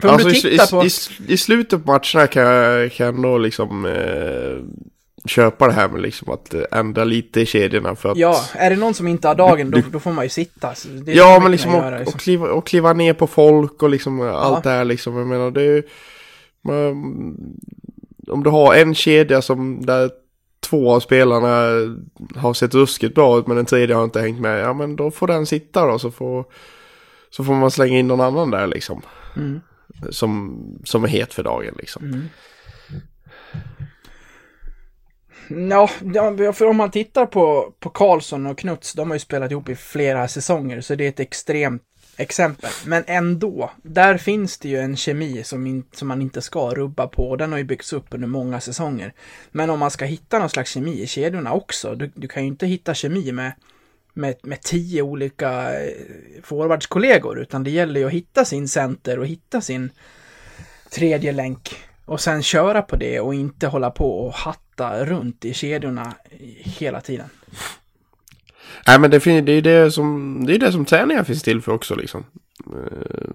För 0.00 0.08
om 0.08 0.14
Alltså, 0.14 0.28
du 0.28 0.36
i, 0.36 0.40
tittar 0.40 0.66
på... 0.66 0.84
i, 0.84 0.86
i, 0.86 1.32
I 1.32 1.36
slutet 1.36 1.84
på 1.84 1.90
matcherna 1.90 2.26
kan 2.26 2.42
jag, 2.42 2.92
kan 2.92 3.06
jag 3.06 3.14
ändå 3.14 3.38
liksom... 3.38 3.84
Eh, 3.86 4.56
köpa 5.28 5.66
det 5.66 5.72
här 5.72 5.88
med 5.88 6.00
liksom 6.02 6.30
att 6.32 6.54
eh, 6.54 6.62
ändra 6.72 7.04
lite 7.04 7.40
i 7.40 7.46
kedjorna 7.46 7.96
för 7.96 8.08
att... 8.08 8.16
Ja, 8.18 8.40
är 8.54 8.70
det 8.70 8.76
någon 8.76 8.94
som 8.94 9.08
inte 9.08 9.28
har 9.28 9.34
dagen 9.34 9.70
då, 9.70 9.80
då 9.92 10.00
får 10.00 10.12
man 10.12 10.24
ju 10.24 10.28
sitta. 10.28 10.74
Ja, 11.06 11.40
men 11.42 11.52
liksom 11.52 11.72
göra, 11.72 11.94
och, 11.94 11.98
liksom. 12.00 12.14
och, 12.14 12.20
kliva, 12.20 12.48
och 12.48 12.66
kliva 12.66 12.92
ner 12.92 13.12
på 13.14 13.26
folk 13.26 13.82
och 13.82 13.90
liksom 13.90 14.20
allt 14.20 14.64
det 14.64 14.70
här 14.70 14.84
liksom. 14.84 15.16
Jag 15.16 15.26
menar 15.26 15.50
det 15.50 15.62
är 15.62 15.82
man- 16.62 17.36
Om 18.28 18.42
du 18.42 18.50
har 18.50 18.74
en 18.74 18.94
kedja 18.94 19.42
som 19.42 19.86
där 19.86 20.10
två 20.60 20.94
av 20.94 21.00
spelarna 21.00 21.70
har 22.36 22.54
sett 22.54 22.74
ruskigt 22.74 23.14
bra 23.14 23.38
ut 23.38 23.46
men 23.46 23.56
den 23.56 23.66
tredje 23.66 23.94
har 23.96 24.04
inte 24.04 24.20
hängt 24.20 24.40
med. 24.40 24.60
Ja 24.60 24.72
men 24.72 24.96
då 24.96 25.10
får 25.10 25.26
den 25.26 25.46
sitta 25.46 25.86
då 25.86 25.98
så 25.98 26.10
får, 26.10 26.44
så 27.30 27.44
får 27.44 27.52
man 27.54 27.70
slänga 27.70 27.98
in 27.98 28.08
någon 28.08 28.20
annan 28.20 28.50
där 28.50 28.66
liksom. 28.66 29.02
Mm. 29.36 29.60
Som, 30.10 30.60
som 30.84 31.04
är 31.04 31.08
het 31.08 31.34
för 31.34 31.42
dagen 31.42 31.74
liksom. 31.78 32.04
Mm. 32.04 32.28
Ja, 35.70 35.90
ja, 36.14 36.52
för 36.52 36.66
om 36.66 36.76
man 36.76 36.90
tittar 36.90 37.26
på, 37.26 37.72
på 37.80 37.90
Karlsson 37.90 38.46
och 38.46 38.58
Knuts, 38.58 38.92
de 38.92 39.10
har 39.10 39.14
ju 39.14 39.20
spelat 39.20 39.50
ihop 39.50 39.68
i 39.68 39.74
flera 39.74 40.28
säsonger, 40.28 40.80
så 40.80 40.94
det 40.94 41.04
är 41.04 41.08
ett 41.08 41.20
extremt 41.20 41.82
exempel. 42.16 42.70
Men 42.86 43.04
ändå, 43.06 43.70
där 43.82 44.18
finns 44.18 44.58
det 44.58 44.68
ju 44.68 44.78
en 44.78 44.96
kemi 44.96 45.44
som, 45.44 45.66
in, 45.66 45.84
som 45.92 46.08
man 46.08 46.22
inte 46.22 46.42
ska 46.42 46.74
rubba 46.74 47.06
på, 47.06 47.30
och 47.30 47.38
den 47.38 47.52
har 47.52 47.58
ju 47.58 47.64
byggts 47.64 47.92
upp 47.92 48.06
under 48.10 48.28
många 48.28 48.60
säsonger. 48.60 49.12
Men 49.50 49.70
om 49.70 49.78
man 49.78 49.90
ska 49.90 50.04
hitta 50.04 50.38
någon 50.38 50.50
slags 50.50 50.70
kemi 50.70 51.02
i 51.02 51.06
kedjorna 51.06 51.52
också, 51.52 51.94
du, 51.94 52.10
du 52.14 52.28
kan 52.28 52.42
ju 52.42 52.48
inte 52.48 52.66
hitta 52.66 52.94
kemi 52.94 53.32
med, 53.32 53.52
med, 54.16 54.34
med 54.42 54.62
tio 54.62 55.02
olika 55.02 55.80
eh, 55.84 55.92
forwardskollegor, 56.42 57.40
utan 57.40 57.64
det 57.64 57.70
gäller 57.70 58.00
ju 58.00 58.06
att 58.06 58.12
hitta 58.12 58.44
sin 58.44 58.68
center 58.68 59.18
och 59.18 59.26
hitta 59.26 59.60
sin 59.60 59.90
tredje 60.90 61.32
länk 61.32 61.76
och 62.04 62.20
sen 62.20 62.42
köra 62.42 62.82
på 62.82 62.96
det 62.96 63.20
och 63.20 63.34
inte 63.34 63.66
hålla 63.66 63.90
på 63.90 64.18
och 64.18 64.32
hatta 64.32 65.04
runt 65.04 65.44
i 65.44 65.54
kedjorna 65.54 66.14
hela 66.58 67.00
tiden. 67.00 67.28
Nej 68.86 69.00
men 69.00 69.10
det, 69.10 69.18
det 69.18 69.52
är 69.52 69.54
ju 69.54 69.60
det 69.60 69.92
som, 69.92 70.42
det 70.46 70.54
är 70.54 70.58
det 70.58 70.72
som 70.72 70.84
träningar 70.84 71.24
finns 71.24 71.42
till 71.42 71.60
för 71.60 71.72
också 71.72 71.94
liksom. 71.94 72.24
Eh, 72.66 73.28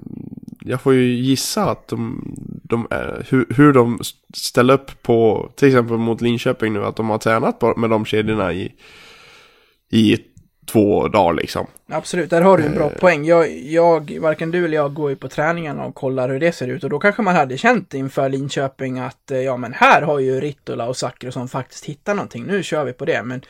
jag 0.62 0.82
får 0.82 0.94
ju 0.94 1.16
gissa 1.16 1.72
att 1.72 1.88
de, 1.88 2.34
de 2.64 2.88
eh, 2.92 2.98
är, 2.98 3.26
hur, 3.30 3.46
hur 3.50 3.74
de 3.74 4.00
ställer 4.34 4.74
upp 4.74 5.04
på, 5.04 5.52
till 5.56 5.68
exempel 5.68 5.98
mot 5.98 6.22
Linköping 6.22 6.74
nu, 6.74 6.86
att 6.86 6.96
de 6.96 7.10
har 7.10 7.18
tränat 7.18 7.60
på, 7.60 7.74
med 7.78 7.90
de 7.90 8.06
kedjorna 8.06 8.54
i, 8.54 8.74
i 9.90 10.18
två 10.72 11.08
dagar 11.08 11.34
liksom. 11.34 11.68
Absolut, 11.90 12.30
där 12.30 12.42
har 12.42 12.58
du 12.58 12.66
en 12.66 12.76
bra 12.76 12.90
poäng. 12.90 13.26
Jag, 13.26 13.52
jag, 13.58 14.18
varken 14.22 14.52
du 14.52 14.66
eller 14.66 14.78
jag 14.78 14.94
går 14.94 15.10
ju 15.10 15.16
på 15.16 15.30
träningarna 15.30 15.86
och 15.86 15.96
kollar 15.96 16.30
hur 16.30 16.40
det 16.40 16.52
ser 16.52 16.68
ut 16.68 16.84
och 16.84 16.90
då 16.90 17.00
kanske 17.00 17.22
man 17.22 17.36
hade 17.36 17.58
känt 17.58 17.94
inför 17.94 18.30
Linköping 18.30 19.00
att 19.00 19.32
eh, 19.32 19.40
ja 19.40 19.58
men 19.58 19.74
här 19.74 20.02
har 20.02 20.20
ju 20.20 20.40
Rittola 20.40 20.88
och 20.88 20.98
Zachrisson 20.98 21.48
faktiskt 21.48 21.86
hittat 21.86 22.16
någonting. 22.16 22.46
Nu 22.48 22.64
kör 22.64 22.86
vi 22.86 22.94
på 22.94 23.06
det, 23.06 23.24
men, 23.24 23.42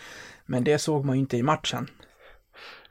men 0.45 0.63
det 0.63 0.77
såg 0.77 1.05
man 1.05 1.15
ju 1.15 1.19
inte 1.19 1.37
i 1.37 1.43
matchen. 1.43 1.87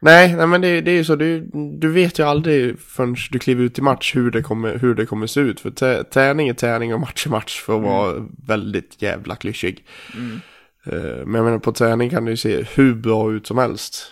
Nej, 0.03 0.37
nej 0.37 0.47
men 0.47 0.61
det, 0.61 0.81
det 0.81 0.91
är 0.91 0.95
ju 0.95 1.05
så, 1.05 1.17
du, 1.17 1.51
du 1.79 1.93
vet 1.93 2.19
ju 2.19 2.23
aldrig 2.23 2.79
förrän 2.79 3.17
du 3.31 3.39
kliver 3.39 3.65
ut 3.65 3.79
i 3.79 3.83
match 3.83 4.17
hur 4.17 4.31
det 4.31 4.43
kommer, 4.43 4.79
hur 4.79 4.95
det 4.95 5.07
kommer 5.07 5.27
se 5.27 5.41
ut. 5.41 5.61
För 5.61 6.03
träning 6.03 6.49
är 6.49 6.55
träning 6.55 6.95
och 6.95 7.01
match 7.01 7.27
är 7.27 7.31
match 7.31 7.61
för 7.61 7.77
att 7.77 7.83
vara 7.83 8.27
väldigt 8.47 9.03
jävla 9.03 9.37
klyschig. 9.37 9.85
Eh, 10.15 10.39
Eh, 10.85 11.27
men 11.27 11.35
jag 11.35 11.45
menar 11.45 11.59
på 11.59 11.73
träning 11.73 12.11
kan 12.11 12.25
det 12.25 12.31
ju 12.31 12.37
se 12.37 12.63
hur 12.63 12.95
bra 12.95 13.33
ut 13.33 13.47
som 13.47 13.59
helst. 13.59 14.07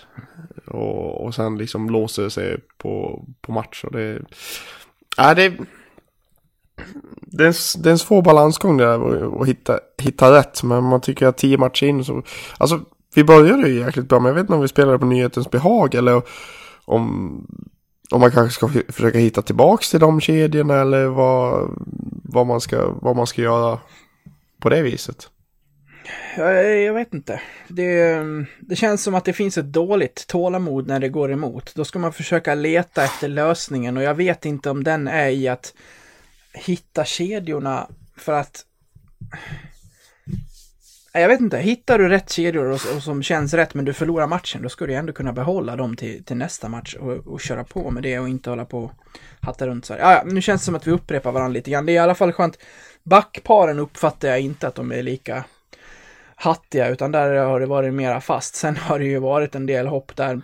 Och, 0.66 1.24
och 1.24 1.34
sen 1.34 1.58
liksom 1.58 1.90
låser 1.90 2.22
det 2.22 2.30
sig 2.30 2.56
på, 2.78 3.24
på 3.40 3.52
match. 3.52 3.84
Och 3.84 3.92
det, 3.92 4.22
ja, 5.16 5.34
det, 5.34 5.48
det, 7.20 7.44
är 7.44 7.48
en, 7.48 7.82
det 7.82 7.88
är 7.88 7.92
en 7.92 7.98
svår 7.98 8.22
balansgång 8.22 8.76
det 8.76 8.84
där 8.84 9.40
att- 9.42 9.48
hitta, 9.48 9.80
hitta 9.98 10.38
rätt. 10.38 10.62
Men 10.62 10.84
man 10.84 11.00
tycker 11.00 11.26
att 11.26 11.36
tio 11.38 11.58
matcher 11.58 11.86
in 11.86 12.04
så, 12.04 12.22
alltså 12.58 12.80
vi 13.14 13.24
började 13.24 13.68
ju 13.68 13.80
jäkligt 13.80 14.08
bra. 14.08 14.20
Men 14.20 14.26
jag 14.28 14.34
vet 14.34 14.40
inte 14.42 14.54
om 14.54 14.60
vi 14.60 14.68
spelade 14.68 14.98
på 14.98 15.06
nyhetens 15.06 15.50
behag 15.50 15.94
eller 15.94 16.22
om, 16.84 17.46
om 18.10 18.20
man 18.20 18.30
kanske 18.30 18.54
ska 18.54 18.68
försöka 18.92 19.18
hitta 19.18 19.42
tillbaks 19.42 19.90
till 19.90 20.00
de 20.00 20.20
kedjorna 20.20 20.74
eller 20.74 21.06
vad, 21.06 21.70
vad, 22.24 22.46
man 22.46 22.60
ska, 22.60 22.90
vad 23.02 23.16
man 23.16 23.26
ska 23.26 23.42
göra 23.42 23.78
på 24.60 24.68
det 24.68 24.82
viset. 24.82 25.28
Jag, 26.36 26.80
jag 26.80 26.94
vet 26.94 27.14
inte. 27.14 27.40
Det, 27.68 28.24
det 28.60 28.76
känns 28.76 29.02
som 29.02 29.14
att 29.14 29.24
det 29.24 29.32
finns 29.32 29.58
ett 29.58 29.72
dåligt 29.72 30.26
tålamod 30.26 30.86
när 30.86 31.00
det 31.00 31.08
går 31.08 31.32
emot. 31.32 31.74
Då 31.74 31.84
ska 31.84 31.98
man 31.98 32.12
försöka 32.12 32.54
leta 32.54 33.04
efter 33.04 33.28
lösningen 33.28 33.96
och 33.96 34.02
jag 34.02 34.14
vet 34.14 34.44
inte 34.44 34.70
om 34.70 34.84
den 34.84 35.08
är 35.08 35.28
i 35.28 35.48
att 35.48 35.74
hitta 36.52 37.04
kedjorna 37.04 37.88
för 38.16 38.32
att... 38.32 38.64
Jag 41.12 41.28
vet 41.28 41.40
inte, 41.40 41.58
hittar 41.58 41.98
du 41.98 42.08
rätt 42.08 42.30
kedjor 42.30 42.64
och, 42.64 42.80
och 42.96 43.02
som 43.02 43.22
känns 43.22 43.54
rätt 43.54 43.74
men 43.74 43.84
du 43.84 43.92
förlorar 43.92 44.26
matchen, 44.26 44.62
då 44.62 44.68
ska 44.68 44.86
du 44.86 44.94
ändå 44.94 45.12
kunna 45.12 45.32
behålla 45.32 45.76
dem 45.76 45.96
till, 45.96 46.24
till 46.24 46.36
nästa 46.36 46.68
match 46.68 46.94
och, 46.94 47.12
och 47.12 47.40
köra 47.40 47.64
på 47.64 47.90
med 47.90 48.02
det 48.02 48.18
och 48.18 48.28
inte 48.28 48.50
hålla 48.50 48.64
på 48.64 48.78
och 48.84 48.92
hatta 49.40 49.66
runt 49.66 49.84
så 49.84 49.94
här. 49.94 50.00
Ja, 50.00 50.22
nu 50.26 50.42
känns 50.42 50.60
det 50.60 50.64
som 50.64 50.74
att 50.74 50.86
vi 50.86 50.90
upprepar 50.90 51.32
varandra 51.32 51.54
lite 51.54 51.70
grann. 51.70 51.86
Det 51.86 51.92
är 51.92 51.94
i 51.94 51.98
alla 51.98 52.14
fall 52.14 52.32
skönt. 52.32 52.58
Backparen 53.02 53.78
uppfattar 53.78 54.28
jag 54.28 54.40
inte 54.40 54.68
att 54.68 54.74
de 54.74 54.92
är 54.92 55.02
lika 55.02 55.44
hattiga, 56.38 56.88
utan 56.88 57.12
där 57.12 57.44
har 57.44 57.60
det 57.60 57.66
varit 57.66 57.94
mera 57.94 58.20
fast. 58.20 58.54
Sen 58.54 58.76
har 58.76 58.98
det 58.98 59.04
ju 59.04 59.18
varit 59.18 59.54
en 59.54 59.66
del 59.66 59.86
hopp 59.86 60.16
där 60.16 60.40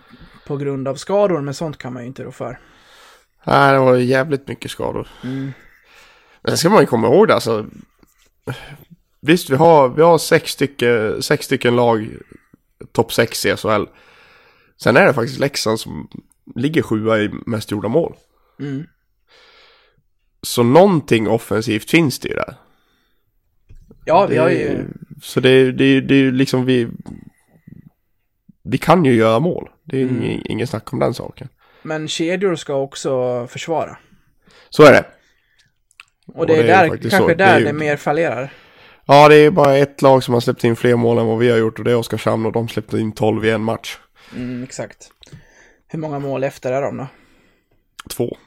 på 0.47 0.57
grund 0.57 0.87
av 0.87 0.95
skador, 0.95 1.41
men 1.41 1.53
sånt 1.53 1.77
kan 1.77 1.93
man 1.93 2.01
ju 2.01 2.07
inte 2.07 2.23
rå 2.23 2.31
för. 2.31 2.59
Nej, 3.43 3.73
det 3.73 3.79
var 3.79 3.95
jävligt 3.95 4.47
mycket 4.47 4.71
skador. 4.71 5.07
Mm. 5.23 5.51
Men 6.41 6.51
sen 6.51 6.57
ska 6.57 6.69
man 6.69 6.81
ju 6.81 6.87
komma 6.87 7.07
ihåg 7.07 7.27
det 7.27 7.33
alltså. 7.33 7.65
Visst, 9.21 9.49
vi 9.49 9.55
har, 9.55 9.89
vi 9.89 10.01
har 10.01 10.17
sex, 10.17 10.51
stycken, 10.51 11.21
sex 11.21 11.45
stycken 11.45 11.75
lag 11.75 12.09
topp 12.91 13.13
sex 13.13 13.45
i 13.45 13.55
SHL. 13.55 13.83
Sen 14.77 14.97
är 14.97 15.05
det 15.05 15.13
faktiskt 15.13 15.39
Leksand 15.39 15.79
som 15.79 16.07
ligger 16.55 16.81
sjua 16.81 17.19
i 17.19 17.29
mest 17.45 17.71
gjorda 17.71 17.87
mål. 17.87 18.15
Mm. 18.59 18.83
Så 20.41 20.63
någonting 20.63 21.29
offensivt 21.29 21.89
finns 21.89 22.19
det 22.19 22.27
ju 22.27 22.35
där. 22.35 22.55
Ja, 24.05 24.25
vi 24.25 24.35
Det- 24.35 24.41
har 24.41 24.49
ju... 24.49 24.85
Så 25.21 25.39
det, 25.39 25.71
det, 25.71 26.01
det 26.01 26.15
är 26.15 26.31
liksom 26.31 26.65
vi... 26.65 26.87
Vi 28.63 28.77
kan 28.77 29.05
ju 29.05 29.13
göra 29.13 29.39
mål. 29.39 29.69
Det 29.83 29.97
är 29.97 30.03
Mm. 30.03 30.23
ingen, 30.23 30.41
ingen 30.51 30.67
snack 30.67 30.93
om 30.93 30.99
den 30.99 31.13
saken. 31.13 31.47
Men 31.83 32.07
kedjor 32.07 32.55
ska 32.55 32.75
också 32.75 33.47
försvara. 33.47 33.97
Så 34.69 34.83
är 34.83 34.91
det. 34.91 35.05
Och 36.27 36.47
det 36.47 36.53
är, 36.53 36.63
det 36.63 36.71
är 36.73 36.81
där, 36.81 36.87
kanske 36.97 37.09
så. 37.09 37.27
Det 37.27 37.35
där 37.35 37.55
är 37.55 37.59
det, 37.61 37.67
ju- 37.67 37.73
mer 37.73 37.97
fallerar. 37.97 38.53
Ja, 39.05 39.29
det 39.29 39.35
är 39.35 39.51
bara 39.51 39.75
ett 39.77 40.01
lag 40.01 40.23
som 40.23 40.33
har 40.33 40.41
släppt 40.41 40.63
in 40.63 40.75
fler 40.75 40.95
mål 40.95 41.17
än 41.17 41.25
vad 41.25 41.37
vi 41.39 41.49
har 41.51 41.57
gjort 41.57 41.79
och 41.79 41.85
det 41.85 41.91
är 41.91 41.95
Oskarshamn 41.95 42.45
och 42.45 42.51
de 42.51 42.67
släppte 42.69 42.97
in 42.99 43.11
12 43.11 43.45
i 43.45 43.49
en 43.51 43.61
match. 43.61 43.97
Mm, 44.35 44.63
exakt. 44.63 45.11
Hur 45.87 45.99
många 45.99 46.19
mål 46.19 46.43
efter 46.43 46.71
är 46.71 46.81
de 46.81 46.97
då? 46.97 47.07
Två. 48.09 48.37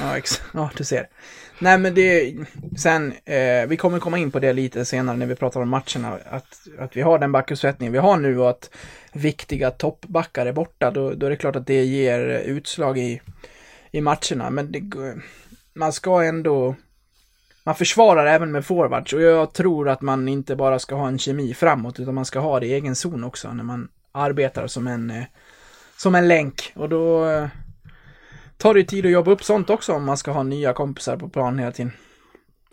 Ja, 0.00 0.16
ex- 0.16 0.42
ja 0.54 0.70
du 0.76 0.84
ser. 0.84 1.06
Nej, 1.60 1.78
men 1.78 1.94
det... 1.94 2.34
Sen, 2.76 3.12
eh, 3.24 3.66
vi 3.68 3.76
kommer 3.76 3.98
komma 3.98 4.18
in 4.18 4.30
på 4.30 4.38
det 4.38 4.52
lite 4.52 4.84
senare 4.84 5.16
när 5.16 5.26
vi 5.26 5.34
pratar 5.34 5.60
om 5.60 5.68
matcherna. 5.68 6.18
Att, 6.30 6.58
att 6.78 6.96
vi 6.96 7.00
har 7.00 7.18
den 7.18 7.32
backuppsättningen 7.32 7.92
vi 7.92 7.98
har 7.98 8.16
nu 8.16 8.38
och 8.38 8.50
att 8.50 8.70
viktiga 9.12 9.70
toppbackar 9.70 10.46
är 10.46 10.52
borta. 10.52 10.90
Då, 10.90 11.14
då 11.14 11.26
är 11.26 11.30
det 11.30 11.36
klart 11.36 11.56
att 11.56 11.66
det 11.66 11.84
ger 11.84 12.20
utslag 12.28 12.98
i, 12.98 13.20
i 13.90 14.00
matcherna. 14.00 14.50
Men 14.50 14.72
det, 14.72 14.82
man 15.74 15.92
ska 15.92 16.22
ändå... 16.22 16.74
Man 17.64 17.74
försvarar 17.74 18.26
även 18.26 18.52
med 18.52 18.66
forwards 18.66 19.12
och 19.12 19.22
jag 19.22 19.52
tror 19.52 19.88
att 19.88 20.00
man 20.00 20.28
inte 20.28 20.56
bara 20.56 20.78
ska 20.78 20.94
ha 20.94 21.08
en 21.08 21.18
kemi 21.18 21.54
framåt 21.54 22.00
utan 22.00 22.14
man 22.14 22.24
ska 22.24 22.38
ha 22.38 22.60
det 22.60 22.66
i 22.66 22.72
egen 22.72 22.94
zon 22.94 23.24
också 23.24 23.52
när 23.52 23.64
man 23.64 23.88
arbetar 24.12 24.66
som 24.66 24.86
en, 24.86 25.10
eh, 25.10 25.24
som 25.96 26.14
en 26.14 26.28
länk. 26.28 26.72
Och 26.76 26.88
då 26.88 27.26
eh, 27.26 27.46
tar 28.58 28.74
det 28.74 28.84
tid 28.84 29.06
att 29.06 29.12
jobba 29.12 29.30
upp 29.30 29.44
sånt 29.44 29.70
också 29.70 29.92
om 29.92 30.04
man 30.04 30.16
ska 30.16 30.30
ha 30.30 30.42
nya 30.42 30.72
kompisar 30.72 31.16
på 31.16 31.28
plan 31.28 31.58
hela 31.58 31.72
tiden. 31.72 31.92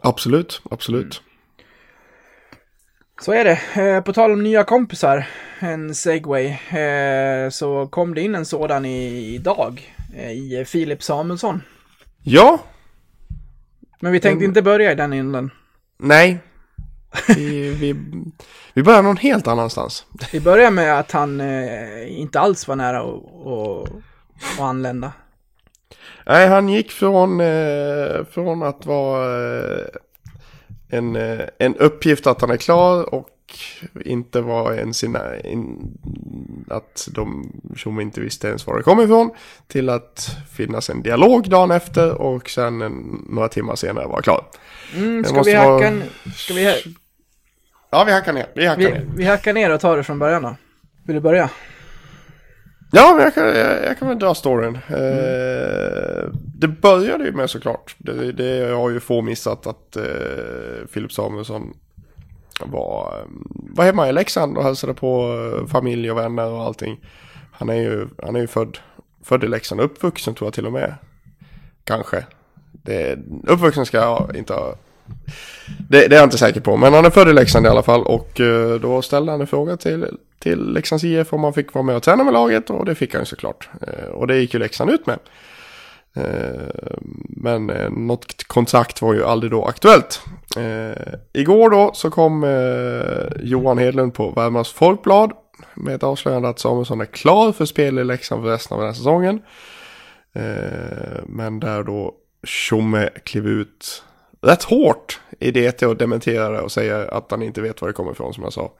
Absolut, 0.01 0.61
absolut. 0.71 1.21
Så 3.21 3.31
är 3.33 3.43
det. 3.43 3.81
Eh, 3.81 4.01
På 4.03 4.13
tal 4.13 4.31
om 4.31 4.43
nya 4.43 4.63
kompisar, 4.63 5.27
en 5.59 5.95
segway, 5.95 6.45
eh, 6.79 7.49
så 7.49 7.87
kom 7.87 8.13
det 8.13 8.21
in 8.21 8.35
en 8.35 8.45
sådan 8.45 8.85
i, 8.85 9.33
idag 9.35 9.93
eh, 10.15 10.31
i 10.31 10.65
Filip 10.67 11.03
Samuelsson. 11.03 11.61
Ja, 12.23 12.59
Men 13.99 14.11
vi 14.11 14.19
tänkte 14.19 14.45
inte 14.45 14.61
börja 14.61 14.91
i 14.91 14.95
den 14.95 15.13
änden. 15.13 15.51
nej. 15.97 16.39
Vi, 17.27 17.69
vi, 17.73 17.95
vi 18.73 18.83
börjar 18.83 19.01
någon 19.03 19.17
helt 19.17 19.47
annanstans. 19.47 20.05
Vi 20.31 20.39
börjar 20.39 20.71
med 20.71 20.99
att 20.99 21.11
han 21.11 21.41
inte 22.07 22.39
alls 22.39 22.67
var 22.67 22.75
nära 22.75 22.99
att 23.01 24.59
anlända. 24.59 25.11
Nej, 26.27 26.47
han 26.47 26.69
gick 26.69 26.91
från, 26.91 27.39
eh, 27.41 28.25
från 28.31 28.63
att 28.63 28.85
vara 28.85 29.47
eh, 29.59 29.85
en, 30.89 31.15
eh, 31.15 31.39
en 31.59 31.75
uppgift 31.75 32.27
att 32.27 32.41
han 32.41 32.49
är 32.51 32.57
klar 32.57 33.13
och 33.15 33.29
inte 34.05 34.41
var 34.41 34.73
ens 34.73 34.97
sina, 34.97 35.39
in, 35.39 35.97
att 36.69 37.07
de 37.11 37.51
som 37.77 37.99
inte 37.99 38.21
visste 38.21 38.47
ens 38.47 38.67
var 38.67 38.77
det 38.77 38.83
kom 38.83 39.01
ifrån 39.01 39.31
till 39.67 39.89
att 39.89 40.29
finnas 40.53 40.89
en 40.89 41.01
dialog 41.01 41.49
dagen 41.49 41.71
efter 41.71 42.21
och 42.21 42.49
sen 42.49 42.81
en, 42.81 43.25
några 43.29 43.47
timmar 43.47 43.75
senare 43.75 44.07
var 44.07 44.21
klar. 44.21 44.45
Mm, 44.95 45.23
ska 45.23 45.41
vi 45.41 45.53
vara- 45.55 45.73
hacka 45.73 45.87
en... 45.87 46.03
Ska 46.35 46.53
vi... 46.53 46.65
ha- 46.65 46.73
Ja, 47.89 48.03
vi 48.03 48.11
hackar 48.11 48.33
ner. 48.33 48.45
Vi 48.55 48.65
hackar 48.65 48.81
Vi, 48.81 48.91
ner. 48.91 49.05
vi 49.15 49.23
hackar 49.25 49.53
ner 49.53 49.73
och 49.73 49.79
tar 49.81 49.97
det 49.97 50.03
från 50.03 50.19
början 50.19 50.41
då. 50.43 50.55
Vill 51.03 51.15
du 51.15 51.19
börja? 51.21 51.49
Ja, 52.95 53.13
men 53.15 53.23
jag 53.23 53.33
kan, 53.33 53.47
jag, 53.47 53.85
jag 53.85 53.99
kan 53.99 54.07
väl 54.07 54.19
dra 54.19 54.35
storyn. 54.35 54.75
Eh, 54.75 56.29
det 56.33 56.67
började 56.67 57.25
ju 57.25 57.31
med 57.31 57.49
såklart. 57.49 57.95
Det, 57.97 58.31
det 58.31 58.73
har 58.75 58.89
ju 58.89 58.99
få 58.99 59.21
missat 59.21 59.67
att 59.67 59.95
eh, 59.95 60.87
Filip 60.89 61.11
Samuelsson 61.11 61.73
var, 62.59 63.19
eh, 63.19 63.25
var 63.49 63.85
hemma 63.85 64.09
i 64.09 64.13
Leksand 64.13 64.57
och 64.57 64.63
hälsade 64.63 64.93
på 64.93 65.37
eh, 65.61 65.67
familj 65.67 66.11
och 66.11 66.17
vänner 66.17 66.51
och 66.51 66.61
allting. 66.61 66.99
Han 67.51 67.69
är 67.69 67.75
ju, 67.75 68.07
han 68.23 68.35
är 68.35 68.39
ju 68.39 68.47
född, 68.47 68.77
född 69.23 69.43
i 69.43 69.47
Leksand, 69.47 69.81
uppvuxen 69.81 70.35
tror 70.35 70.47
jag 70.47 70.53
till 70.53 70.65
och 70.65 70.73
med. 70.73 70.95
Kanske. 71.83 72.25
Det, 72.71 73.19
uppvuxen 73.47 73.85
ska 73.85 73.97
jag 73.97 74.35
inte 74.35 74.53
ha 74.53 74.75
det, 75.89 76.07
det 76.07 76.15
är 76.15 76.19
jag 76.19 76.23
inte 76.23 76.37
säker 76.37 76.61
på, 76.61 76.77
men 76.77 76.93
han 76.93 77.05
är 77.05 77.09
född 77.09 77.27
i 77.27 77.33
Leksand 77.33 77.65
i 77.65 77.69
alla 77.69 77.83
fall 77.83 78.01
och 78.01 78.39
eh, 78.39 78.79
då 78.79 79.01
ställde 79.01 79.31
han 79.31 79.41
en 79.41 79.47
fråga 79.47 79.77
till, 79.77 80.05
till 80.39 80.73
Leksands 80.73 81.03
IF 81.03 81.33
om 81.33 81.43
han 81.43 81.53
fick 81.53 81.73
vara 81.73 81.83
med 81.83 81.95
och 81.95 82.03
träna 82.03 82.23
med 82.23 82.33
laget 82.33 82.69
och 82.69 82.85
det 82.85 82.95
fick 82.95 83.13
han 83.13 83.21
ju 83.21 83.25
såklart. 83.25 83.69
Eh, 83.81 84.09
och 84.09 84.27
det 84.27 84.37
gick 84.37 84.53
ju 84.53 84.59
Leksand 84.59 84.91
ut 84.91 85.05
med. 85.05 85.19
Eh, 86.15 86.97
men 87.29 87.65
något 88.07 88.43
kontrakt 88.47 89.01
var 89.01 89.13
ju 89.13 89.25
aldrig 89.25 89.51
då 89.51 89.65
aktuellt. 89.65 90.21
Igår 91.33 91.69
då 91.69 91.91
så 91.93 92.09
kom 92.11 92.45
Johan 93.39 93.77
Hedlund 93.77 94.13
på 94.13 94.31
Värmlands 94.31 94.71
Folkblad 94.71 95.31
med 95.73 95.95
ett 95.95 96.03
avslöjande 96.03 96.49
att 96.49 96.59
Samuelsson 96.59 97.01
är 97.01 97.05
klar 97.05 97.51
för 97.51 97.65
spel 97.65 97.99
i 97.99 98.03
Leksand 98.03 98.43
för 98.43 98.49
resten 98.49 98.75
av 98.75 98.81
den 98.81 98.89
här 98.89 98.93
säsongen. 98.93 99.41
Men 101.25 101.59
där 101.59 101.83
då 101.83 102.13
Tjomme 102.43 103.09
klev 103.23 103.47
ut 103.47 104.03
rätt 104.45 104.63
hårt 104.63 105.19
i 105.39 105.51
DT 105.51 105.85
och 105.85 105.97
dementerade 105.97 106.61
och 106.61 106.71
säger 106.71 107.13
att 107.13 107.31
han 107.31 107.41
inte 107.41 107.61
vet 107.61 107.81
var 107.81 107.89
det 107.89 107.93
kommer 107.93 108.11
ifrån 108.11 108.33
som 108.33 108.43
jag 108.43 108.53
sa. 108.53 108.73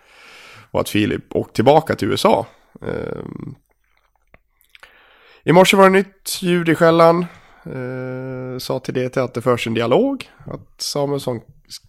Och 0.72 0.81
att 0.81 0.89
Filip 0.89 1.36
åkt 1.36 1.55
tillbaka 1.55 1.95
till 1.95 2.07
USA. 2.07 2.45
Ehm. 2.81 3.55
I 5.43 5.51
morse 5.51 5.77
var 5.77 5.84
det 5.84 5.89
nytt 5.89 6.41
ljud 6.41 6.69
i 6.69 6.75
skällan. 6.75 7.25
Eh, 7.65 8.57
sa 8.57 8.79
till 8.79 8.93
DT 8.93 9.22
att 9.22 9.34
det 9.34 9.41
förs 9.41 9.67
en 9.67 9.74
dialog. 9.74 10.29
Att 10.45 10.81
Samuelsson 10.81 11.41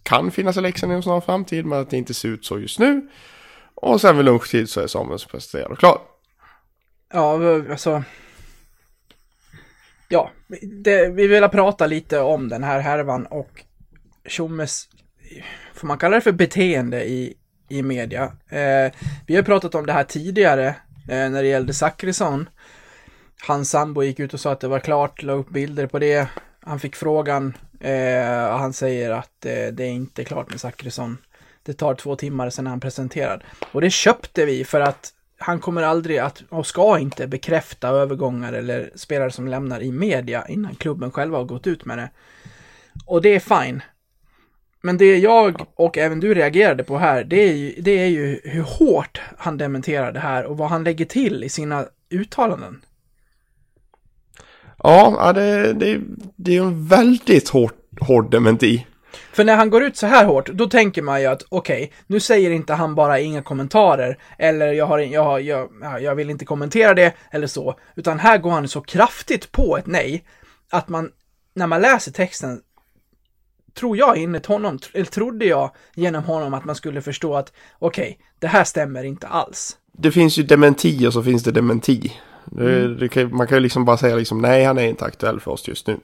kan 0.03 0.31
finnas 0.31 0.57
i 0.57 0.61
Leksand 0.61 0.91
i 0.91 0.95
en 0.95 1.03
snar 1.03 1.21
framtid 1.21 1.65
men 1.65 1.79
att 1.79 1.89
det 1.89 1.97
inte 1.97 2.13
ser 2.13 2.29
ut 2.29 2.45
så 2.45 2.59
just 2.59 2.79
nu. 2.79 3.09
Och 3.75 4.01
sen 4.01 4.17
vid 4.17 4.25
lunchtid 4.25 4.69
så 4.69 4.81
är 4.81 4.87
Samuelsson 4.87 5.29
presenterad 5.31 5.71
och 5.71 5.79
klar. 5.79 6.01
Ja, 7.13 7.55
alltså. 7.71 8.03
Ja, 10.09 10.31
det, 10.83 11.09
vi 11.09 11.27
vill 11.27 11.47
prata 11.49 11.87
lite 11.87 12.19
om 12.19 12.49
den 12.49 12.63
här 12.63 12.79
härvan 12.79 13.25
och 13.25 13.63
Tjommes, 14.27 14.87
får 15.73 15.87
man 15.87 15.97
kalla 15.97 16.15
det 16.15 16.21
för 16.21 16.31
beteende 16.31 17.05
i, 17.05 17.33
i 17.69 17.81
media? 17.81 18.23
Eh, 18.49 18.91
vi 19.27 19.35
har 19.35 19.43
pratat 19.43 19.75
om 19.75 19.85
det 19.85 19.93
här 19.93 20.03
tidigare 20.03 20.67
eh, 21.09 21.29
när 21.29 21.43
det 21.43 21.47
gällde 21.47 21.73
Zachrisson. 21.73 22.49
Hans 23.47 23.69
sambo 23.69 24.03
gick 24.03 24.19
ut 24.19 24.33
och 24.33 24.39
sa 24.39 24.51
att 24.51 24.59
det 24.59 24.67
var 24.67 24.79
klart, 24.79 25.23
la 25.23 25.33
upp 25.33 25.49
bilder 25.49 25.87
på 25.87 25.99
det. 25.99 26.27
Han 26.59 26.79
fick 26.79 26.95
frågan 26.95 27.57
eh, 27.79 28.47
och 28.47 28.59
han 28.59 28.73
säger 28.73 29.11
att 29.11 29.45
eh, 29.45 29.67
det 29.73 29.83
är 29.83 29.91
inte 29.91 30.23
klart 30.23 30.49
med 30.49 30.59
Zachrisson. 30.59 31.17
Det 31.63 31.73
tar 31.73 31.95
två 31.95 32.15
timmar 32.15 32.49
sedan 32.49 32.67
han 32.67 32.79
presenterad. 32.79 33.43
Och 33.71 33.81
det 33.81 33.89
köpte 33.89 34.45
vi 34.45 34.65
för 34.65 34.81
att 34.81 35.13
han 35.37 35.59
kommer 35.59 35.83
aldrig 35.83 36.17
att, 36.17 36.43
och 36.49 36.67
ska 36.67 36.99
inte 36.99 37.27
bekräfta 37.27 37.89
övergångar 37.89 38.53
eller 38.53 38.91
spelare 38.95 39.31
som 39.31 39.47
lämnar 39.47 39.81
i 39.81 39.91
media 39.91 40.47
innan 40.47 40.75
klubben 40.75 41.11
själva 41.11 41.37
har 41.37 41.45
gått 41.45 41.67
ut 41.67 41.85
med 41.85 41.97
det. 41.97 42.09
Och 43.05 43.21
det 43.21 43.35
är 43.35 43.63
fine. 43.63 43.81
Men 44.81 44.97
det 44.97 45.17
jag 45.17 45.65
och 45.75 45.97
även 45.97 46.19
du 46.19 46.33
reagerade 46.33 46.83
på 46.83 46.97
här, 46.97 47.23
det 47.23 47.49
är 47.49 47.53
ju, 47.53 47.81
det 47.81 47.91
är 47.91 48.07
ju 48.07 48.39
hur 48.43 48.61
hårt 48.61 49.21
han 49.37 49.57
dementerar 49.57 50.11
det 50.11 50.19
här 50.19 50.45
och 50.45 50.57
vad 50.57 50.69
han 50.69 50.83
lägger 50.83 51.05
till 51.05 51.43
i 51.43 51.49
sina 51.49 51.85
uttalanden. 52.09 52.81
Ja, 54.83 55.33
det, 55.35 55.73
det, 55.73 56.01
det 56.35 56.57
är 56.57 56.61
en 56.61 56.87
väldigt 56.87 57.49
hård, 57.49 57.73
hård 58.01 58.31
dementi. 58.31 58.85
För 59.33 59.43
när 59.43 59.55
han 59.55 59.69
går 59.69 59.83
ut 59.83 59.97
så 59.97 60.07
här 60.07 60.25
hårt, 60.25 60.49
då 60.49 60.69
tänker 60.69 61.01
man 61.01 61.21
ju 61.21 61.27
att 61.27 61.43
okej, 61.49 61.91
nu 62.07 62.19
säger 62.19 62.51
inte 62.51 62.73
han 62.73 62.95
bara 62.95 63.19
inga 63.19 63.41
kommentarer, 63.41 64.17
eller 64.37 64.71
jag, 64.73 64.85
har, 64.85 64.99
jag, 64.99 65.23
har, 65.23 65.39
jag, 65.39 65.69
ja, 65.81 65.99
jag 65.99 66.15
vill 66.15 66.29
inte 66.29 66.45
kommentera 66.45 66.93
det, 66.93 67.13
eller 67.31 67.47
så, 67.47 67.79
utan 67.95 68.19
här 68.19 68.37
går 68.37 68.51
han 68.51 68.67
så 68.67 68.81
kraftigt 68.81 69.51
på 69.51 69.77
ett 69.77 69.87
nej, 69.87 70.23
att 70.69 70.89
man, 70.89 71.11
när 71.53 71.67
man 71.67 71.81
läser 71.81 72.11
texten, 72.11 72.61
tror 73.77 73.97
jag 73.97 74.17
enligt 74.17 74.45
honom, 74.45 74.79
eller 74.93 75.05
trodde 75.05 75.45
jag 75.45 75.71
genom 75.95 76.23
honom 76.23 76.53
att 76.53 76.65
man 76.65 76.75
skulle 76.75 77.01
förstå 77.01 77.35
att 77.35 77.53
okej, 77.79 78.19
det 78.39 78.47
här 78.47 78.63
stämmer 78.63 79.03
inte 79.03 79.27
alls. 79.27 79.77
det 79.91 80.11
finns 80.11 80.37
ju 80.37 80.43
dementi 80.43 81.07
och 81.07 81.13
så 81.13 81.23
finns 81.23 81.43
det 81.43 81.51
dementi. 81.51 82.13
Det, 82.45 82.95
det 82.95 83.09
kan, 83.09 83.35
man 83.35 83.47
kan 83.47 83.57
ju 83.57 83.61
liksom 83.61 83.85
bara 83.85 83.97
säga 83.97 84.15
liksom 84.15 84.41
nej 84.41 84.63
han 84.63 84.77
är 84.77 84.87
inte 84.87 85.05
aktuell 85.05 85.39
för 85.39 85.51
oss 85.51 85.67
just 85.67 85.87
nu. 85.87 85.97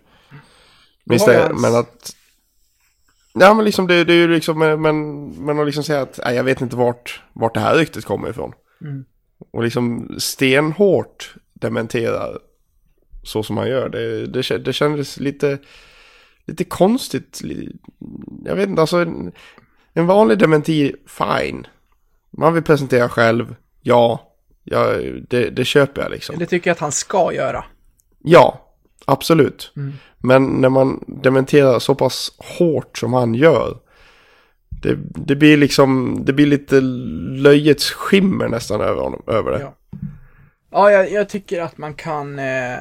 Men, 1.04 1.16
istället, 1.16 1.52
hans- 1.52 1.62
men 1.62 1.76
att... 1.76 2.16
Ja 3.34 3.54
men 3.54 3.66
liksom 3.66 3.88
det, 3.88 4.04
det 4.04 4.14
är 4.14 4.18
ju 4.18 4.28
liksom, 4.28 4.60
men, 4.60 4.82
men, 5.46 5.60
att 5.60 5.66
liksom 5.66 5.84
säga 5.84 6.02
att 6.02 6.20
nej, 6.26 6.36
jag 6.36 6.44
vet 6.44 6.62
inte 6.62 6.76
vart, 6.76 7.22
vart 7.34 7.54
det 7.54 7.60
här 7.60 7.76
ryktet 7.76 8.06
kommer 8.06 8.30
ifrån. 8.30 8.54
Mm. 8.82 9.06
Och 9.52 9.64
liksom 9.64 10.16
stenhårt 10.18 11.36
dementerar 11.54 12.40
så 13.24 13.44
som 13.44 13.58
han 13.58 13.70
gör. 13.70 13.90
Det, 13.90 14.28
det, 14.28 14.58
det 14.58 14.74
kändes 14.74 15.20
lite, 15.20 15.58
lite 16.48 16.64
konstigt. 16.64 17.42
Jag 18.46 18.56
vet 18.56 18.70
inte, 18.70 18.82
alltså 18.82 18.98
en, 18.98 19.32
en 19.94 20.08
vanlig 20.08 20.38
dementi, 20.38 20.96
fine. 21.08 21.68
Man 22.32 22.54
vill 22.54 22.64
presentera 22.64 23.10
själv, 23.10 23.56
ja. 23.82 24.32
ja 24.64 24.86
det, 25.30 25.50
det 25.50 25.66
köper 25.66 26.02
jag 26.02 26.12
liksom. 26.12 26.40
Det 26.40 26.46
tycker 26.46 26.70
jag 26.70 26.76
att 26.76 26.80
han 26.80 26.92
ska 26.92 27.34
göra. 27.34 27.66
Ja, 28.24 28.76
absolut. 29.06 29.72
Mm. 29.76 29.94
Men 30.18 30.46
när 30.46 30.70
man 30.70 31.04
dementerar 31.08 31.80
så 31.80 31.96
pass 31.96 32.32
hårt 32.38 32.98
som 32.98 33.14
han 33.14 33.34
gör. 33.34 33.78
Det, 34.84 34.98
det 35.16 35.36
blir 35.36 35.58
liksom, 35.58 36.18
det 36.26 36.34
blir 36.34 36.46
lite 36.46 36.82
löjets 37.42 37.92
skimmer 37.92 38.48
nästan 38.48 38.82
över, 38.82 39.02
honom, 39.02 39.24
över 39.28 39.52
det. 39.52 39.60
Ja. 39.60 39.74
Ja, 40.72 40.92
jag, 40.92 41.12
jag 41.12 41.30
tycker 41.30 41.62
att 41.62 41.78
man 41.78 41.94
kan 41.94 42.40
eh, 42.40 42.78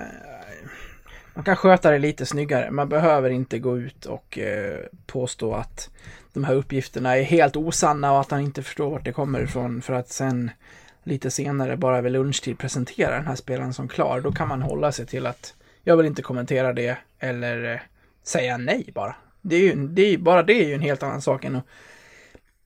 man 1.34 1.44
kan 1.44 1.56
sköta 1.56 1.90
det 1.90 1.98
lite 1.98 2.26
snyggare. 2.26 2.70
Man 2.70 2.88
behöver 2.88 3.30
inte 3.30 3.58
gå 3.58 3.78
ut 3.78 4.06
och 4.06 4.38
eh, 4.38 4.78
påstå 5.06 5.54
att 5.54 5.90
de 6.32 6.44
här 6.44 6.54
uppgifterna 6.54 7.16
är 7.16 7.22
helt 7.22 7.56
osanna 7.56 8.12
och 8.12 8.20
att 8.20 8.30
han 8.30 8.40
inte 8.40 8.62
förstår 8.62 8.90
vart 8.90 9.04
det 9.04 9.12
kommer 9.12 9.40
ifrån 9.42 9.82
för 9.82 9.92
att 9.92 10.08
sen 10.08 10.50
lite 11.04 11.30
senare 11.30 11.76
bara 11.76 12.00
vid 12.00 12.12
lunchtid 12.12 12.58
presentera 12.58 13.16
den 13.16 13.26
här 13.26 13.34
spelaren 13.34 13.74
som 13.74 13.88
klar. 13.88 14.20
Då 14.20 14.32
kan 14.32 14.48
man 14.48 14.62
hålla 14.62 14.92
sig 14.92 15.06
till 15.06 15.26
att 15.26 15.54
jag 15.84 15.96
vill 15.96 16.06
inte 16.06 16.22
kommentera 16.22 16.72
det 16.72 16.98
eller 17.18 17.72
eh, 17.74 17.80
säga 18.22 18.56
nej 18.56 18.90
bara. 18.94 19.16
Det 19.40 19.56
är 19.56 19.60
ju, 19.60 19.74
det 19.88 20.02
är, 20.02 20.10
ju- 20.10 20.18
bara 20.18 20.42
det 20.42 20.52
är 20.64 20.68
ju 20.68 20.74
en 20.74 20.80
helt 20.80 21.02
annan 21.02 21.22
sak 21.22 21.44
än 21.44 21.56
att, 21.56 21.64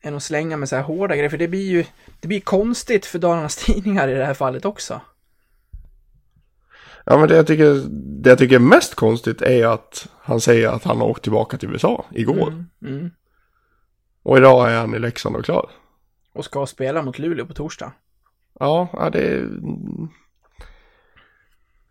än 0.02 0.14
att 0.16 0.22
slänga 0.22 0.56
med 0.56 0.68
så 0.68 0.76
här 0.76 0.82
hårda 0.82 1.16
grejer. 1.16 1.30
För 1.30 1.38
det 1.38 1.48
blir 1.48 1.70
ju 1.70 1.84
det 2.20 2.28
blir 2.28 2.40
konstigt 2.40 3.06
för 3.06 3.18
Dalarnas 3.18 3.56
Tidningar 3.64 4.08
i 4.08 4.14
det 4.14 4.24
här 4.24 4.34
fallet 4.34 4.64
också. 4.64 5.00
Ja 7.08 7.16
men 7.16 7.28
det 7.28 7.36
jag 7.36 7.46
tycker, 7.46 7.84
det 8.22 8.28
jag 8.28 8.38
tycker 8.38 8.54
är 8.54 8.60
mest 8.60 8.94
konstigt 8.94 9.42
är 9.42 9.66
att 9.66 10.08
han 10.20 10.40
säger 10.40 10.68
att 10.68 10.84
han 10.84 11.00
har 11.00 11.06
åkt 11.06 11.22
tillbaka 11.22 11.58
till 11.58 11.70
USA 11.70 12.04
igår. 12.10 12.48
Mm, 12.48 12.66
mm. 12.82 13.10
Och 14.22 14.38
idag 14.38 14.72
är 14.72 14.78
han 14.78 14.94
i 14.94 14.98
Leksand 14.98 15.36
och 15.36 15.44
klar. 15.44 15.70
Och 16.32 16.44
ska 16.44 16.66
spela 16.66 17.02
mot 17.02 17.18
Luleå 17.18 17.46
på 17.46 17.54
torsdag. 17.54 17.92
Ja, 18.60 18.88
ja 18.92 19.10
det... 19.10 19.48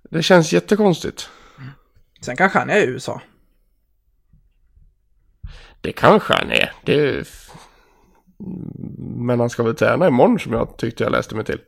Det 0.10 0.24
känns 0.24 0.54
jättekonstigt. 0.54 1.30
Sen 2.22 2.36
kanske 2.36 2.60
han 2.60 2.70
är 2.70 2.78
i 2.78 2.88
USA. 2.88 3.22
Det 5.82 5.92
kanske 5.92 6.34
han 6.34 6.52
är. 6.52 6.72
Det... 6.84 7.28
Men 9.18 9.40
han 9.40 9.50
ska 9.50 9.64
väl 9.64 9.76
träna 9.76 10.08
imorgon 10.08 10.40
som 10.40 10.54
jag 10.54 10.78
tyckte 10.78 11.04
jag 11.04 11.12
läste 11.12 11.36
mig 11.36 11.46
till. 11.46 11.62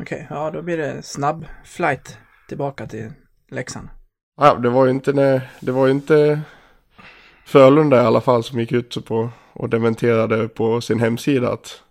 Okej, 0.00 0.26
ja 0.30 0.50
då 0.50 0.62
blir 0.62 0.76
det 0.76 1.02
snabb 1.02 1.46
flight 1.64 2.18
tillbaka 2.48 2.86
till 2.86 3.12
Leksand. 3.48 3.88
Ja, 4.40 4.54
det 4.54 4.68
var 4.68 4.84
ju 4.84 4.90
inte 4.90 5.12
när, 5.12 5.50
det 5.60 5.72
var 5.72 5.86
ju 5.86 5.92
inte 5.92 6.40
Frölunda 7.46 7.96
i 7.96 8.06
alla 8.06 8.20
fall 8.20 8.44
som 8.44 8.60
gick 8.60 8.72
ut 8.72 9.04
på 9.04 9.30
och 9.52 9.68
dementerade 9.68 10.48
på 10.48 10.80
sin 10.80 11.00
hemsida 11.00 11.52
att 11.52 11.82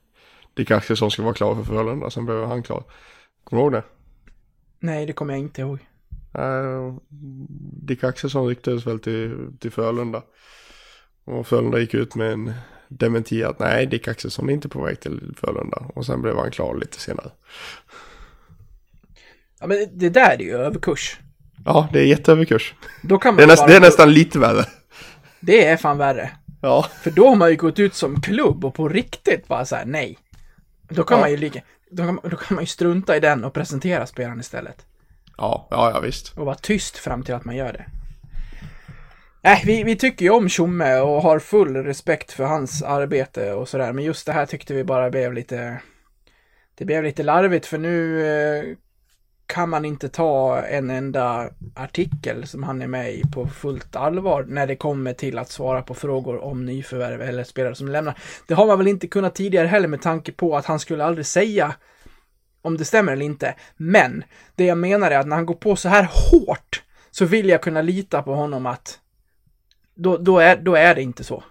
Dick 0.54 0.72
Axelsson 0.72 1.12
skulle 1.12 1.26
vara 1.26 1.36
klar 1.36 1.56
för 1.56 1.63
Frölunda. 1.63 2.10
Sen 2.10 2.26
blev 2.26 2.46
han 2.46 2.63
klar. 2.63 2.84
Kommer 3.43 3.62
du 3.62 3.63
ihåg 3.63 3.72
det? 3.72 3.84
Nej, 4.80 5.06
det 5.06 5.13
kommer 5.13 5.34
jag 5.34 5.39
inte 5.39 5.62
ihåg. 5.62 5.80
Uh, 6.39 6.98
Dick 7.82 8.04
Axelsson 8.04 8.48
ryktades 8.48 8.88
väl 8.88 9.00
till, 9.00 9.58
till 9.60 9.72
Frölunda. 9.72 10.24
Och 11.26 11.48
Frölunda 11.48 11.80
gick 11.80 11.93
ut 11.93 12.15
med 12.15 12.34
en 12.34 12.54
dementi 12.88 13.43
att 13.43 13.60
nej, 13.60 13.86
Dick 13.86 14.08
Axelsson 14.08 14.50
är 14.50 14.54
inte 14.54 14.70
på 14.70 14.84
väg 14.84 15.00
till 15.00 15.34
Frölunda. 15.38 15.86
Och 15.96 16.06
sen 16.06 16.22
blev 16.22 16.36
han 16.36 16.52
klar 16.52 16.76
lite 16.76 17.00
senare. 17.00 17.32
Ja, 19.60 19.67
men 19.67 19.78
det 19.93 20.10
där 20.10 20.30
är 20.30 20.39
ju 20.39 20.58
överkurs. 20.58 21.20
Ja, 21.65 21.89
det 21.93 22.00
är 22.00 22.04
jätteöverkurs. 22.06 22.74
Då 23.04 23.17
kan 23.17 23.34
man 23.34 23.38
Det 23.38 23.43
är, 23.43 23.48
näst, 23.48 23.62
bara- 23.62 23.67
det 23.70 23.76
är 23.76 23.82
nästan 23.82 24.13
lite 24.13 24.39
värre. 24.39 24.65
Det 25.39 25.65
är 25.65 25.78
fan 25.78 25.98
värre. 25.98 26.32
Ja. 26.62 26.86
För 27.04 27.12
då 27.12 27.28
har 27.30 27.36
man 27.36 27.50
ju 27.50 27.56
gått 27.56 27.80
ut 27.80 27.93
som 27.96 28.22
klubb 28.22 28.65
och 28.65 28.74
på 28.76 28.89
riktigt 28.89 29.48
bara 29.48 29.65
så 29.65 29.76
här, 29.76 29.86
nej. 29.86 30.17
Då 30.89 31.04
kan 31.04 31.17
Ja. 31.17 31.22
man 31.22 31.32
ju 31.32 31.38
lika, 31.38 31.62
då 31.91 32.04
kan, 32.04 32.20
då 32.24 32.38
kan 32.38 32.56
man 32.56 32.63
ju 32.63 32.67
strunta 32.67 33.17
i 33.17 33.20
den 33.20 33.43
och 33.43 33.54
presentera 33.54 34.06
spelaren 34.08 34.39
istället. 34.39 34.86
Ja, 35.38 35.67
ja, 35.72 35.91
ja 35.93 36.00
visst. 36.00 36.38
Och 36.38 36.46
vara 36.46 36.56
tyst 36.56 36.98
fram 36.98 37.24
till 37.24 37.36
att 37.36 37.46
man 37.46 37.56
gör 37.56 37.74
det. 37.74 37.86
Nej, 39.43 39.62
vi, 39.65 39.84
vi 39.84 39.96
tycker 39.96 40.26
ju 40.26 40.32
om 40.32 40.50
Tjomme 40.50 41.00
och 41.00 41.22
har 41.22 41.39
full 41.39 41.76
respekt 41.76 42.32
för 42.32 42.43
hans 42.43 42.84
arbete 42.84 43.54
och 43.54 43.70
sådär. 43.70 43.93
Men 43.93 44.04
just 44.04 44.26
det 44.26 44.32
här 44.34 44.46
tyckte 44.46 44.74
vi 44.74 44.84
bara 44.84 45.10
blev 45.10 45.34
lite... 45.34 45.82
Det 46.78 46.86
blev 46.86 47.04
lite 47.04 47.24
larvigt 47.24 47.65
för 47.65 47.78
nu 47.78 48.26
eh, 48.28 48.63
kan 49.47 49.69
man 49.69 49.86
inte 49.86 50.10
ta 50.10 50.62
en 50.62 50.89
enda 50.89 51.49
artikel 51.75 52.47
som 52.47 52.63
han 52.63 52.81
är 52.81 52.88
med 52.88 53.13
i 53.13 53.23
på 53.33 53.47
fullt 53.47 53.95
allvar 53.95 54.45
när 54.47 54.67
det 54.67 54.75
kommer 54.75 55.13
till 55.13 55.38
att 55.38 55.51
svara 55.51 55.81
på 55.81 55.93
frågor 55.93 56.43
om 56.43 56.65
nyförvärv 56.65 57.21
eller 57.21 57.43
spelare 57.43 57.75
som 57.75 57.88
lämnar. 57.88 58.17
Det 58.47 58.53
har 58.53 58.67
man 58.67 58.77
väl 58.77 58.88
inte 58.88 59.07
kunnat 59.07 59.36
tidigare 59.36 59.67
heller 59.67 59.88
med 59.88 60.01
tanke 60.01 60.31
på 60.31 60.57
att 60.57 60.65
han 60.65 60.79
skulle 60.79 61.03
aldrig 61.03 61.25
säga 61.25 61.75
om 62.62 62.77
det 62.77 62.86
stämmer 62.86 63.12
eller 63.12 63.25
inte. 63.25 63.55
Men 63.77 64.23
det 64.55 64.65
jag 64.65 64.77
menar 64.77 65.12
är 65.12 65.19
att 65.19 65.27
när 65.27 65.36
han 65.36 65.45
går 65.45 65.55
på 65.55 65.75
så 65.75 65.89
här 65.89 66.10
hårt 66.31 66.83
så 67.12 67.25
vill 67.25 67.49
jag 67.49 67.62
kunna 67.62 67.81
lita 67.81 68.23
på 68.23 68.33
honom 68.33 68.65
att 68.65 68.99
då, 69.95 70.17
då, 70.17 70.39
är, 70.39 70.55
då 70.55 70.75
är 70.75 70.95
det 70.95 71.01
inte 71.01 71.23
så. 71.23 71.43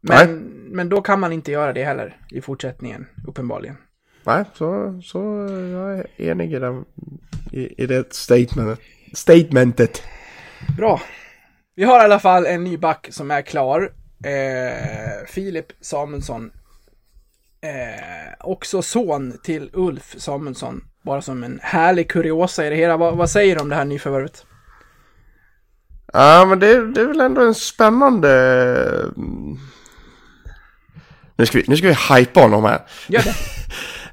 Men, 0.00 0.38
men 0.70 0.88
då 0.88 1.02
kan 1.02 1.20
man 1.20 1.32
inte 1.32 1.52
göra 1.52 1.72
det 1.72 1.84
heller 1.84 2.16
i 2.30 2.40
fortsättningen, 2.40 3.06
uppenbarligen. 3.26 3.76
Nej, 4.24 4.44
så, 4.54 5.00
så 5.04 5.18
jag 5.72 5.98
är 5.98 6.06
enig 6.16 6.52
i, 6.54 6.58
den, 6.58 6.84
i, 7.52 7.82
i 7.82 7.86
det 7.86 8.14
statementet. 8.14 8.80
statementet. 9.12 10.02
Bra. 10.76 11.00
Vi 11.74 11.84
har 11.84 12.00
i 12.00 12.04
alla 12.04 12.18
fall 12.18 12.46
en 12.46 12.64
ny 12.64 12.76
back 12.76 13.08
som 13.10 13.30
är 13.30 13.42
klar. 13.42 13.92
Eh, 14.24 15.26
Filip 15.26 15.66
Samuelsson. 15.80 16.50
Eh, 17.60 18.34
också 18.40 18.82
son 18.82 19.38
till 19.42 19.70
Ulf 19.72 20.14
Samuelsson. 20.18 20.84
Bara 21.02 21.22
som 21.22 21.44
en 21.44 21.60
härlig 21.62 22.10
kuriosa 22.10 22.66
i 22.66 22.70
det 22.70 22.76
hela. 22.76 22.96
Vad, 22.96 23.16
vad 23.16 23.30
säger 23.30 23.54
du 23.56 23.62
om 23.62 23.68
det 23.68 23.74
här 23.74 23.84
nyförvärvet? 23.84 24.46
Ja, 26.12 26.44
men 26.48 26.58
det, 26.58 26.92
det 26.92 27.00
är 27.00 27.06
väl 27.06 27.20
ändå 27.20 27.40
en 27.40 27.54
spännande... 27.54 28.30
mm. 29.16 29.58
Nu 31.36 31.46
ska 31.46 31.58
vi, 31.58 31.64
nu 31.68 31.76
ska 31.76 31.86
vi 31.86 32.14
hypa 32.14 32.40
honom 32.40 32.64
här. 32.64 32.80
Gör 33.08 33.22
det. 33.22 33.34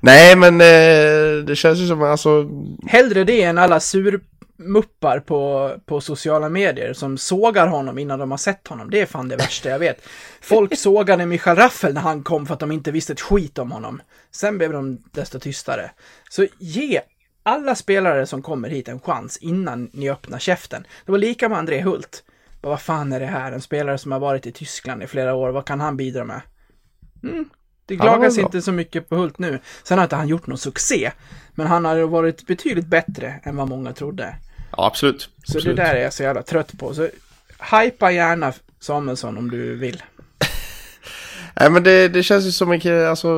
Nej, 0.02 0.36
men 0.36 0.62
eh, 0.62 1.44
det 1.46 1.56
känns 1.56 1.80
ju 1.80 1.88
som 1.88 2.02
alltså... 2.02 2.50
Hellre 2.88 3.24
det 3.24 3.44
än 3.44 3.58
alla 3.58 3.80
surmuppar 3.80 5.20
på, 5.20 5.74
på 5.86 6.02
sociala 6.02 6.50
medier 6.50 6.94
som 6.94 7.18
sågar 7.18 7.68
honom 7.68 7.98
innan 7.98 8.20
de 8.20 8.32
har 8.32 8.38
sett 8.38 8.68
honom. 8.68 8.90
Det 8.90 9.02
är 9.02 9.06
fan 9.06 9.30
det 9.30 9.36
värsta 9.36 9.70
jag 9.70 9.80
vet. 9.80 10.02
Folk 10.42 10.78
sågade 10.78 11.26
Michael 11.26 11.58
Raffel 11.58 11.94
när 11.94 12.02
han 12.02 12.24
kom 12.24 12.46
för 12.46 12.54
att 12.54 12.60
de 12.60 12.72
inte 12.72 12.92
visste 12.92 13.14
ett 13.14 13.22
skit 13.22 13.60
om 13.60 13.72
honom. 13.72 14.02
Sen 14.32 14.58
blev 14.58 14.72
de 14.72 15.04
desto 15.12 15.40
tystare. 15.40 15.92
Så 16.30 16.46
ge 16.60 17.02
alla 17.44 17.76
spelare 17.76 18.26
som 18.26 18.42
kommer 18.42 18.70
hit 18.70 18.88
en 18.88 19.00
chans 19.00 19.38
innan 19.38 19.90
ni 19.94 20.10
öppnar 20.10 20.40
käften. 20.40 20.86
Det 21.06 21.12
var 21.12 21.20
lika 21.20 21.50
med 21.50 21.58
André 21.58 21.82
Hult. 21.82 22.24
Bara, 22.62 22.70
vad 22.70 22.82
fan 22.82 23.14
är 23.14 23.20
det 23.20 23.26
här? 23.26 23.52
En 23.52 23.62
spelare 23.62 23.98
som 23.98 24.12
har 24.12 24.20
varit 24.20 24.48
i 24.48 24.52
Tyskland 24.52 25.04
i 25.04 25.08
flera 25.08 25.36
år, 25.36 25.50
vad 25.50 25.66
kan 25.66 25.80
han 25.80 25.98
bidra 25.98 26.24
med? 26.24 26.42
Mm. 27.24 27.50
Det 27.90 27.98
klagas 27.98 28.38
inte 28.38 28.62
så 28.62 28.72
mycket 28.72 29.10
på 29.10 29.16
Hult 29.16 29.40
nu. 29.40 29.60
Sen 29.84 29.98
har 29.98 30.06
inte 30.06 30.16
han 30.16 30.28
gjort 30.28 30.48
någon 30.48 30.58
succé. 30.58 31.12
Men 31.56 31.68
han 31.68 31.86
har 31.86 31.98
varit 31.98 32.48
betydligt 32.48 32.88
bättre 32.88 33.40
än 33.44 33.56
vad 33.56 33.70
många 33.70 33.94
trodde. 33.94 34.36
Ja, 34.72 34.86
absolut. 34.86 35.22
Så 35.22 35.58
absolut. 35.58 35.78
det 35.78 35.84
där 35.84 35.96
är 35.96 36.02
jag 36.02 36.14
så 36.14 36.24
jävla 36.24 36.44
trött 36.44 36.78
på. 36.80 36.94
Så 36.94 37.10
hypa 37.72 38.12
gärna 38.12 38.54
Samuelsson 38.80 39.38
om 39.38 39.52
du 39.52 39.76
vill. 39.76 40.04
Nej, 41.60 41.70
men 41.70 41.84
det, 41.84 42.08
det 42.08 42.24
känns 42.24 42.46
ju 42.46 42.52
som 42.52 42.70
mycket, 42.70 43.08
alltså... 43.08 43.30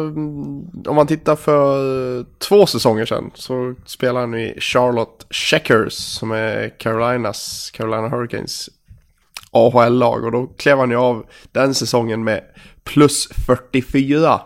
Om 0.86 0.96
man 0.96 1.08
tittar 1.08 1.36
för 1.36 2.20
eh, 2.20 2.26
två 2.38 2.66
säsonger 2.66 3.06
sedan 3.06 3.32
så 3.36 3.76
spelade 3.86 4.20
han 4.20 4.36
i 4.36 4.58
Charlotte 4.60 5.26
Checkers 5.30 5.94
som 5.94 6.32
är 6.32 6.70
Carolinas, 6.80 7.72
Carolina 7.74 8.10
Hurricanes 8.10 8.70
AHL-lag. 9.52 10.24
Och 10.24 10.32
då 10.32 10.48
klev 10.48 10.78
han 10.78 10.90
ju 10.90 10.96
av 10.96 11.26
den 11.52 11.76
säsongen 11.76 12.24
med 12.24 12.44
plus 12.84 13.30
44 13.48 14.42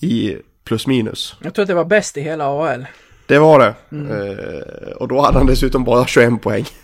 i 0.00 0.36
plus 0.64 0.86
minus. 0.86 1.36
Jag 1.42 1.54
tror 1.54 1.62
att 1.62 1.68
det 1.68 1.74
var 1.74 1.84
bäst 1.84 2.16
i 2.16 2.20
hela 2.20 2.44
AHL. 2.44 2.86
Det 3.26 3.38
var 3.38 3.58
det. 3.58 3.74
Eh, 3.90 4.92
och 4.92 5.08
då 5.08 5.20
hade 5.20 5.38
han 5.38 5.46
dessutom 5.46 5.84
bara 5.84 6.06
21 6.06 6.42
poäng. 6.42 6.64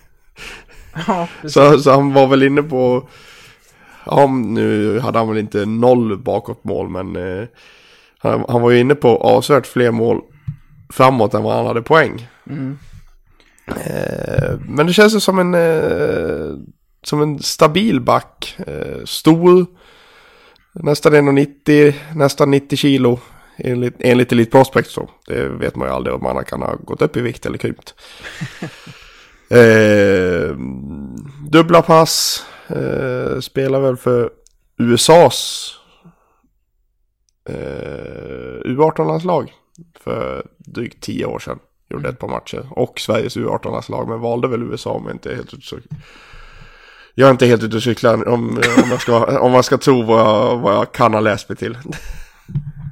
Ja. 1.06 1.28
Så, 1.48 1.78
så 1.78 1.90
han 1.90 2.12
var 2.12 2.26
väl 2.26 2.42
inne 2.42 2.62
på, 2.62 3.08
ja 4.06 4.26
nu 4.26 4.98
hade 4.98 5.18
han 5.18 5.28
väl 5.28 5.38
inte 5.38 5.66
noll 5.66 6.18
bakåt 6.18 6.64
mål 6.64 6.88
men 6.88 7.16
eh, 7.16 7.48
han, 8.18 8.44
han 8.48 8.62
var 8.62 8.70
ju 8.70 8.78
inne 8.78 8.94
på 8.94 9.08
avsevärt 9.08 9.66
fler 9.66 9.90
mål 9.90 10.20
framåt 10.92 11.34
än 11.34 11.42
vad 11.42 11.56
han 11.56 11.66
hade 11.66 11.82
poäng. 11.82 12.28
Mm. 12.50 12.78
Eh, 13.66 14.58
men 14.68 14.86
det 14.86 14.92
känns 14.92 15.14
ju 15.14 15.20
som 15.20 15.38
en, 15.38 15.54
eh, 15.54 16.58
som 17.02 17.22
en 17.22 17.38
stabil 17.38 18.00
back. 18.00 18.56
Eh, 18.66 19.04
stor, 19.04 19.66
nästan 20.74 21.12
1,90, 21.12 21.94
nästan 22.14 22.50
90 22.50 22.76
kilo. 22.76 23.18
Enligt, 23.56 23.94
enligt 23.98 24.32
Elite 24.32 24.50
Prospects 24.50 24.94
då. 24.94 25.10
Det 25.26 25.48
vet 25.48 25.76
man 25.76 25.88
ju 25.88 25.94
aldrig 25.94 26.14
om 26.16 26.22
man 26.22 26.44
kan 26.44 26.62
ha 26.62 26.74
gått 26.74 27.02
upp 27.02 27.16
i 27.16 27.20
vikt 27.20 27.46
eller 27.46 27.58
krympt. 27.58 27.94
eh, 29.48 30.56
dubbla 31.50 31.82
pass. 31.82 32.46
Eh, 32.68 33.40
spelar 33.40 33.80
väl 33.80 33.96
för 33.96 34.30
USAs 34.78 35.70
eh, 37.48 37.54
U18-landslag. 38.64 39.52
För 40.00 40.46
drygt 40.58 41.02
10 41.02 41.26
år 41.26 41.38
sedan. 41.38 41.58
Gjorde 41.90 42.08
ett 42.08 42.18
par 42.18 42.28
matcher. 42.28 42.68
Och 42.70 43.00
Sveriges 43.00 43.36
U18-landslag. 43.36 44.08
Men 44.08 44.20
valde 44.20 44.48
väl 44.48 44.62
USA 44.62 44.90
om 44.90 45.04
jag 45.06 45.14
inte 45.14 45.30
är 45.30 45.34
helt 45.34 45.50
cyklar. 45.50 45.98
Jag 47.14 47.26
är 47.26 47.30
inte 47.30 47.46
helt 47.46 47.62
ute 47.62 47.76
och 47.76 47.82
cyklar 47.82 48.28
om, 48.28 48.48
om, 48.48 48.90
jag 48.90 49.00
ska, 49.00 49.40
om 49.40 49.52
man 49.52 49.62
ska 49.62 49.78
tro 49.78 50.02
vad 50.02 50.20
jag, 50.20 50.58
vad 50.58 50.74
jag 50.74 50.92
kan 50.92 51.12
ha 51.14 51.20
läst 51.20 51.48
mig 51.48 51.56
till. 51.58 51.78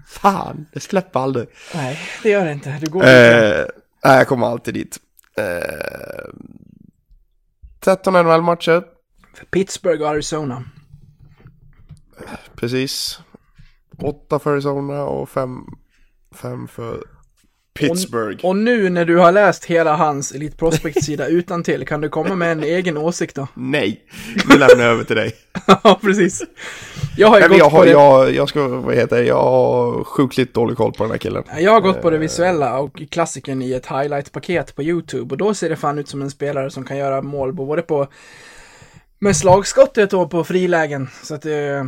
Fan, 0.06 0.66
det 0.72 0.80
släpper 0.80 1.20
aldrig. 1.20 1.46
Nej, 1.74 1.98
det 2.22 2.28
gör 2.30 2.44
det 2.44 2.52
inte. 2.52 2.78
Du 2.80 2.90
går 2.90 3.02
inte. 3.02 3.56
Eh, 3.58 3.66
nej, 4.04 4.18
jag 4.18 4.28
kommer 4.28 4.46
alltid 4.46 4.74
dit. 4.74 4.98
Eh, 5.36 6.24
13 7.80 8.12
NHL-matcher, 8.14 8.82
För 9.34 9.44
Pittsburgh 9.44 10.02
och 10.02 10.08
Arizona. 10.08 10.64
precis. 12.56 13.20
8 13.98 14.38
för 14.38 14.52
Arizona 14.52 15.02
och 15.04 15.28
5 15.28 15.58
fem 16.34 16.68
för 16.68 17.02
Pittsburgh. 17.74 18.44
Och 18.44 18.56
nu 18.56 18.90
när 18.90 19.04
du 19.04 19.16
har 19.16 19.32
läst 19.32 19.64
hela 19.64 19.96
hans 19.96 20.32
Elite 20.32 20.56
Prospect-sida 20.56 21.26
utan 21.28 21.62
till 21.62 21.86
kan 21.86 22.00
du 22.00 22.08
komma 22.08 22.34
med 22.34 22.52
en 22.52 22.62
egen 22.62 22.96
åsikt 22.96 23.36
då? 23.36 23.48
Nej, 23.54 24.00
nu 24.48 24.58
lämnar 24.58 24.84
jag 24.84 24.92
över 24.92 25.04
till 25.04 25.16
dig. 25.16 25.32
Ja, 25.66 25.98
precis. 26.02 26.42
Jag 27.16 27.28
har 27.28 27.36
ju 27.36 27.40
Nej, 27.40 27.48
gått 27.48 27.58
jag, 27.58 27.70
på 27.70 27.84
det. 27.84 27.90
jag, 27.90 28.34
jag 28.34 28.48
ska, 28.48 28.68
vad 28.68 28.94
heter 28.94 29.16
det, 29.16 29.24
jag 29.24 29.42
har 29.42 30.04
sjukligt 30.04 30.54
dålig 30.54 30.76
koll 30.76 30.92
på 30.92 31.04
den 31.04 31.10
här 31.10 31.18
killen. 31.18 31.44
Jag 31.58 31.72
har 31.72 31.80
gått 31.80 32.02
på 32.02 32.10
det 32.10 32.18
visuella 32.18 32.78
och 32.78 33.02
klassiken 33.10 33.62
i 33.62 33.72
ett 33.72 33.86
highlight-paket 33.86 34.74
på 34.74 34.82
YouTube 34.82 35.34
och 35.34 35.38
då 35.38 35.54
ser 35.54 35.68
det 35.68 35.76
fan 35.76 35.98
ut 35.98 36.08
som 36.08 36.22
en 36.22 36.30
spelare 36.30 36.70
som 36.70 36.84
kan 36.84 36.96
göra 36.96 37.22
mål 37.22 37.52
både 37.52 37.82
på 37.82 38.06
med 39.18 39.36
slagskottet 39.36 40.12
och 40.12 40.30
på 40.30 40.44
frilägen. 40.44 41.08
Så 41.22 41.34
att 41.34 41.46
eh, 41.46 41.84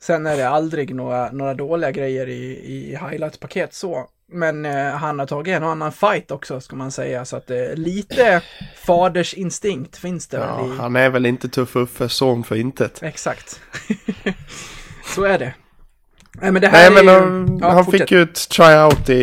sen 0.00 0.26
är 0.26 0.36
det 0.36 0.48
aldrig 0.48 0.94
några, 0.94 1.32
några 1.32 1.54
dåliga 1.54 1.90
grejer 1.90 2.28
i, 2.28 2.42
i 2.64 2.98
highlight-paket 3.10 3.74
så. 3.74 4.06
Men 4.32 4.64
eh, 4.64 4.90
han 4.90 5.18
har 5.18 5.26
tagit 5.26 5.52
en 5.56 5.62
och 5.64 5.70
annan 5.70 5.92
fight 5.92 6.30
också 6.30 6.60
ska 6.60 6.76
man 6.76 6.90
säga 6.90 7.24
så 7.24 7.36
att 7.36 7.50
eh, 7.50 7.74
lite 7.74 8.42
fadersinstinkt 8.86 9.96
finns 9.96 10.26
det 10.28 10.36
Ja, 10.36 10.62
väl 10.62 10.72
i. 10.72 10.76
han 10.76 10.96
är 10.96 11.10
väl 11.10 11.26
inte 11.26 11.48
tuff 11.48 11.76
Uffes 11.76 12.12
son 12.12 12.44
för 12.44 12.56
intet. 12.56 13.02
Exakt. 13.02 13.60
så 15.14 15.24
är 15.24 15.38
det. 15.38 15.54
Nej 16.40 16.52
men 16.52 16.62
det 16.62 16.70
Nej 16.70 16.80
här 16.82 16.90
men 16.90 17.08
är 17.08 17.12
ju... 17.12 17.20
han, 17.20 17.58
Ja, 17.60 17.70
han 17.70 17.86
fick 17.86 18.10
ju 18.10 18.22
ett 18.22 18.48
tryout 18.48 19.08
i, 19.08 19.22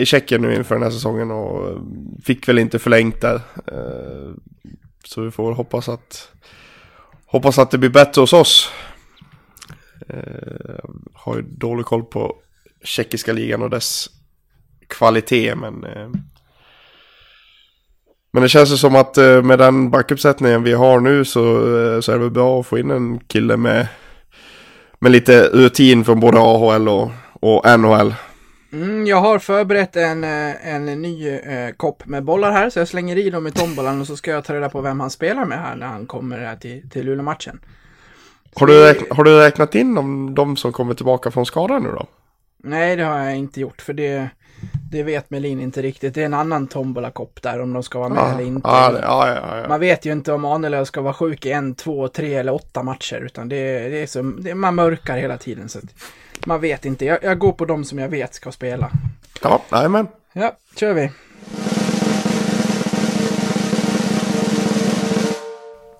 i 0.00 0.06
Tjeckien 0.06 0.42
nu 0.42 0.54
inför 0.54 0.74
den 0.74 0.82
här 0.84 0.90
säsongen 0.90 1.30
och 1.30 1.70
eh, 1.70 1.76
fick 2.24 2.48
väl 2.48 2.58
inte 2.58 2.78
förlängt 2.78 3.20
där. 3.20 3.34
Eh, 3.66 4.34
Så 5.04 5.20
vi 5.22 5.30
får 5.30 5.52
hoppas 5.52 5.88
att 5.88 6.28
hoppas 7.26 7.58
att 7.58 7.70
det 7.70 7.78
blir 7.78 7.90
bättre 7.90 8.20
hos 8.20 8.32
oss. 8.32 8.70
Eh, 10.08 10.84
Har 11.14 11.36
ju 11.36 11.42
dålig 11.42 11.86
koll 11.86 12.04
på 12.04 12.36
tjeckiska 12.84 13.32
ligan 13.32 13.62
och 13.62 13.70
dess 13.70 14.08
kvalitet 14.92 15.54
men 15.54 15.84
eh, 15.84 16.08
men 18.32 18.42
det 18.42 18.48
känns 18.48 18.72
ju 18.72 18.76
som 18.76 18.96
att 18.96 19.18
eh, 19.18 19.42
med 19.42 19.58
den 19.58 19.90
backuppsättningen 19.90 20.62
vi 20.62 20.72
har 20.72 21.00
nu 21.00 21.24
så, 21.24 21.40
eh, 21.94 22.00
så 22.00 22.12
är 22.12 22.18
det 22.18 22.30
bra 22.30 22.60
att 22.60 22.66
få 22.66 22.78
in 22.78 22.90
en 22.90 23.20
kille 23.20 23.56
med 23.56 23.86
med 24.98 25.12
lite 25.12 25.48
rutin 25.48 26.04
från 26.04 26.20
både 26.20 26.38
AHL 26.40 26.88
och, 26.88 27.10
och 27.32 27.80
NHL. 27.80 28.14
Mm, 28.72 29.06
jag 29.06 29.16
har 29.16 29.38
förberett 29.38 29.96
en, 29.96 30.24
en 30.24 31.02
ny 31.02 31.28
eh, 31.28 31.70
kopp 31.76 32.06
med 32.06 32.24
bollar 32.24 32.52
här, 32.52 32.70
så 32.70 32.78
jag 32.78 32.88
slänger 32.88 33.18
i 33.18 33.30
dem 33.30 33.46
i 33.46 33.50
tombolan 33.50 34.00
och 34.00 34.06
så 34.06 34.16
ska 34.16 34.30
jag 34.30 34.44
ta 34.44 34.54
reda 34.54 34.68
på 34.68 34.80
vem 34.80 35.00
han 35.00 35.10
spelar 35.10 35.44
med 35.44 35.58
här 35.58 35.76
när 35.76 35.86
han 35.86 36.06
kommer 36.06 36.38
här 36.38 36.56
till, 36.56 36.90
till 36.90 37.06
Luleå-matchen. 37.06 37.60
Har 38.54 38.66
du, 38.66 38.72
räkn- 38.72 39.14
har 39.14 39.24
du 39.24 39.38
räknat 39.38 39.74
in 39.74 39.94
de, 39.94 40.34
de 40.34 40.56
som 40.56 40.72
kommer 40.72 40.94
tillbaka 40.94 41.30
från 41.30 41.46
skadan 41.46 41.82
nu 41.82 41.88
då? 41.88 42.06
Nej, 42.64 42.96
det 42.96 43.04
har 43.04 43.18
jag 43.18 43.36
inte 43.36 43.60
gjort 43.60 43.82
för 43.82 43.92
det, 43.92 44.30
det 44.90 45.02
vet 45.02 45.30
Melin 45.30 45.60
inte 45.60 45.82
riktigt. 45.82 46.14
Det 46.14 46.22
är 46.22 46.26
en 46.26 46.34
annan 46.34 46.66
tombola-kopp 46.66 47.42
där 47.42 47.60
om 47.60 47.72
de 47.72 47.82
ska 47.82 47.98
vara 47.98 48.08
med 48.08 48.34
eller 48.34 48.44
inte. 48.44 48.68
Ja, 48.68 48.98
ja, 49.02 49.28
ja, 49.28 49.58
ja. 49.58 49.68
Man 49.68 49.80
vet 49.80 50.06
ju 50.06 50.12
inte 50.12 50.32
om 50.32 50.44
Ahnelöv 50.44 50.84
ska 50.84 51.00
vara 51.00 51.14
sjuk 51.14 51.46
i 51.46 51.52
en, 51.52 51.74
två, 51.74 52.08
tre 52.08 52.34
eller 52.34 52.54
åtta 52.54 52.82
matcher. 52.82 53.20
Utan 53.20 53.48
det, 53.48 53.88
det 53.88 54.02
är 54.02 54.06
som, 54.06 54.42
det, 54.42 54.54
man 54.54 54.74
mörkar 54.74 55.16
hela 55.16 55.38
tiden. 55.38 55.68
Så 55.68 55.78
man 56.46 56.60
vet 56.60 56.84
inte. 56.84 57.04
Jag, 57.04 57.18
jag 57.22 57.38
går 57.38 57.52
på 57.52 57.64
de 57.64 57.84
som 57.84 57.98
jag 57.98 58.08
vet 58.08 58.34
ska 58.34 58.52
spela. 58.52 58.90
Ja, 59.42 59.88
men. 59.88 60.08
Ja, 60.32 60.52
kör 60.76 60.92
vi. 60.94 61.10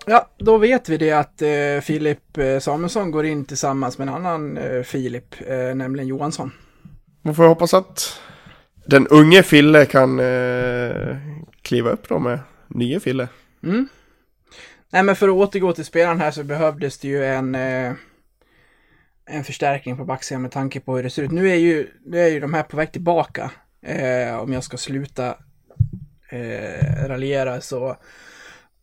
Ja, 0.07 0.29
då 0.38 0.59
vet 0.59 0.88
vi 0.88 0.96
det 0.96 1.12
att 1.12 1.42
eh, 1.42 1.81
Filip 1.83 2.38
eh, 2.38 2.59
Samuelsson 2.59 3.11
går 3.11 3.27
in 3.27 3.44
tillsammans 3.44 3.98
med 3.98 4.09
en 4.09 4.14
annan 4.14 4.57
eh, 4.57 4.83
Filip, 4.83 5.35
eh, 5.46 5.75
nämligen 5.75 6.09
Johansson. 6.09 6.53
Man 7.22 7.35
får 7.35 7.44
hoppas 7.44 7.75
att 7.75 8.20
den 8.85 9.07
unge 9.09 9.42
Fille 9.42 9.87
kan 9.87 10.21
eh, 10.21 11.16
kliva 11.62 11.90
upp 11.90 12.09
då 12.09 12.18
med 12.18 12.38
nye 12.68 13.01
Fille. 13.01 13.29
Mm. 13.62 13.88
Nej, 14.92 15.03
men 15.03 15.16
för 15.16 15.29
att 15.29 15.35
återgå 15.35 15.73
till 15.73 15.85
spelaren 15.85 16.21
här 16.21 16.31
så 16.31 16.45
behövdes 16.45 16.99
det 16.99 17.09
ju 17.09 17.25
en, 17.25 17.55
eh, 17.55 17.92
en 19.27 19.45
förstärkning 19.45 19.97
på 19.97 20.05
backsidan 20.05 20.42
med 20.42 20.51
tanke 20.51 20.81
på 20.81 20.97
hur 20.97 21.03
det 21.03 21.11
ser 21.11 21.23
ut. 21.23 21.31
Nu 21.31 21.51
är 21.51 21.57
ju, 21.57 21.88
nu 22.05 22.18
är 22.18 22.29
ju 22.29 22.40
de 22.40 22.55
här 22.55 22.62
på 22.62 22.77
väg 22.77 22.92
tillbaka. 22.92 23.51
Eh, 23.83 24.38
om 24.38 24.53
jag 24.53 24.64
ska 24.64 24.77
sluta 24.77 25.37
eh, 26.31 27.07
raljera 27.07 27.61
så 27.61 27.97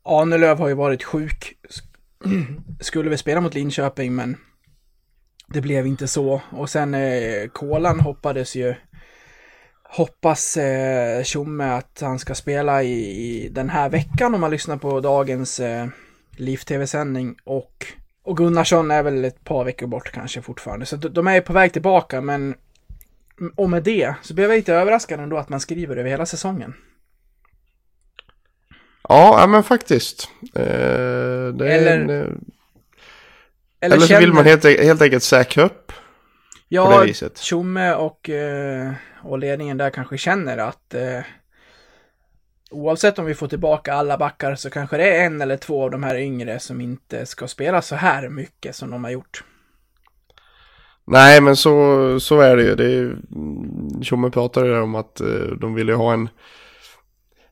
Ahnelöv 0.04 0.58
har 0.58 0.68
ju 0.68 0.74
varit 0.74 1.04
sjuk. 1.04 1.54
Skulle 2.80 3.10
vi 3.10 3.18
spela 3.18 3.42
mot 3.42 3.54
Linköping 3.54 4.16
men 4.16 4.38
det 5.48 5.62
blev 5.62 5.88
inte 5.88 6.08
så. 6.08 6.42
Och 6.52 6.70
sen 6.70 6.94
eh, 6.94 7.48
Kolan 7.54 8.00
hoppades 8.00 8.56
ju 8.56 8.76
hoppas 9.90 10.58
eh, 10.58 11.24
Tjomme 11.24 11.64
att 11.64 12.00
han 12.02 12.20
ska 12.20 12.36
spela 12.36 12.84
i, 12.84 12.94
i 13.22 13.50
den 13.50 13.70
här 13.70 13.90
veckan 13.90 14.36
om 14.36 14.42
man 14.42 14.52
lyssnar 14.52 14.78
på 14.78 15.00
dagens 15.00 15.60
eh, 15.60 15.88
Liv-TV-sändning 16.38 17.36
och, 17.44 17.86
och 18.24 18.38
Gunnarsson 18.38 18.92
är 18.92 19.04
väl 19.04 19.26
ett 19.26 19.44
par 19.44 19.64
veckor 19.64 19.88
bort 19.88 20.12
kanske 20.12 20.42
fortfarande. 20.42 20.86
Så 20.86 20.96
de, 20.96 21.28
är 21.28 21.42
på 21.42 21.54
väg 21.54 21.74
tillbaka 21.74 22.22
men 22.22 22.56
och 23.56 23.70
med 23.70 23.84
det 23.84 24.14
så 24.22 24.34
blev 24.34 24.50
jag 24.50 24.58
lite 24.58 24.74
överraskad 24.74 25.20
ändå 25.20 25.38
att 25.38 25.50
man 25.50 25.60
skriver 25.60 25.98
över 25.98 26.10
hela 26.10 26.26
säsongen. 26.26 26.74
Ja, 29.10 29.46
men 29.50 29.64
faktiskt. 29.64 30.30
Eh, 30.56 30.64
Eller- 30.64 32.00
en, 32.00 32.10
eh, 32.10 32.16
Eller, 32.16 32.36
eller 33.82 34.00
så 34.00 34.08
känner, 34.08 34.22
vill 34.22 34.34
man 34.34 34.46
helt, 34.46 34.64
helt 34.64 35.02
enkelt 35.02 35.24
säkra 35.24 35.64
upp. 35.64 35.92
Ja. 36.70 37.08
Tjomme 37.36 37.94
och, 37.94 38.30
eh, 38.30 38.92
och 39.24 39.40
ledningen 39.40 39.78
där 39.78 39.90
kanske 39.90 40.18
känner 40.18 40.58
att 40.58 40.94
eh, 40.94 41.22
oavsett 42.72 43.20
om 43.20 43.26
vi 43.26 43.36
får 43.36 43.48
tillbaka 43.48 43.94
alla 43.94 44.18
backar 44.18 44.56
så 44.56 44.70
kanske 44.70 44.98
det 44.98 45.18
är 45.18 45.26
en 45.26 45.42
eller 45.42 45.58
två 45.58 45.84
av 45.84 45.92
de 45.92 46.04
här 46.04 46.16
yngre 46.16 46.60
som 46.60 46.82
inte 46.82 47.26
ska 47.26 47.48
spela 47.48 47.82
så 47.82 47.96
här 47.96 48.30
mycket 48.30 48.76
som 48.76 48.92
de 48.92 49.04
har 49.04 49.12
gjort. 49.12 49.44
Nej, 51.12 51.42
men 51.42 51.56
så, 51.56 52.20
så 52.20 52.40
är 52.40 52.58
det 52.58 52.64
ju. 52.64 52.76
Det 52.76 53.00
mm, 53.36 54.04
Tjomme 54.04 54.30
pratade 54.30 54.82
om 54.82 54.96
att 54.96 55.22
eh, 55.22 55.28
de 55.62 55.74
ville 55.74 55.94
ha 55.94 56.14
en, 56.14 56.30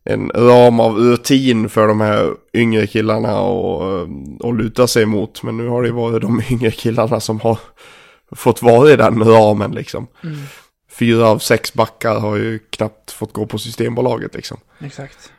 en 0.03 0.29
ram 0.29 0.79
av 0.79 0.95
rutin 0.95 1.69
för 1.69 1.87
de 1.87 2.01
här 2.01 2.33
yngre 2.53 2.87
killarna 2.87 3.39
och, 3.39 4.07
och 4.39 4.53
luta 4.53 4.87
sig 4.87 5.05
mot. 5.05 5.43
Men 5.43 5.57
nu 5.57 5.67
har 5.67 5.81
det 5.81 5.87
ju 5.87 5.93
varit 5.93 6.21
de 6.21 6.41
yngre 6.51 6.71
killarna 6.71 7.19
som 7.19 7.39
har 7.39 7.59
fått 8.35 8.61
vara 8.61 8.89
i 8.91 8.95
den 8.95 9.23
ramen 9.23 9.71
liksom. 9.71 10.07
Fyra 10.91 11.27
av 11.27 11.39
sex 11.39 11.73
backar 11.73 12.19
har 12.19 12.35
ju 12.35 12.59
knappt 12.59 13.11
fått 13.11 13.33
gå 13.33 13.45
på 13.45 13.57
Systembolaget 13.57 14.35
liksom. 14.35 14.57
Exakt. 14.79 15.31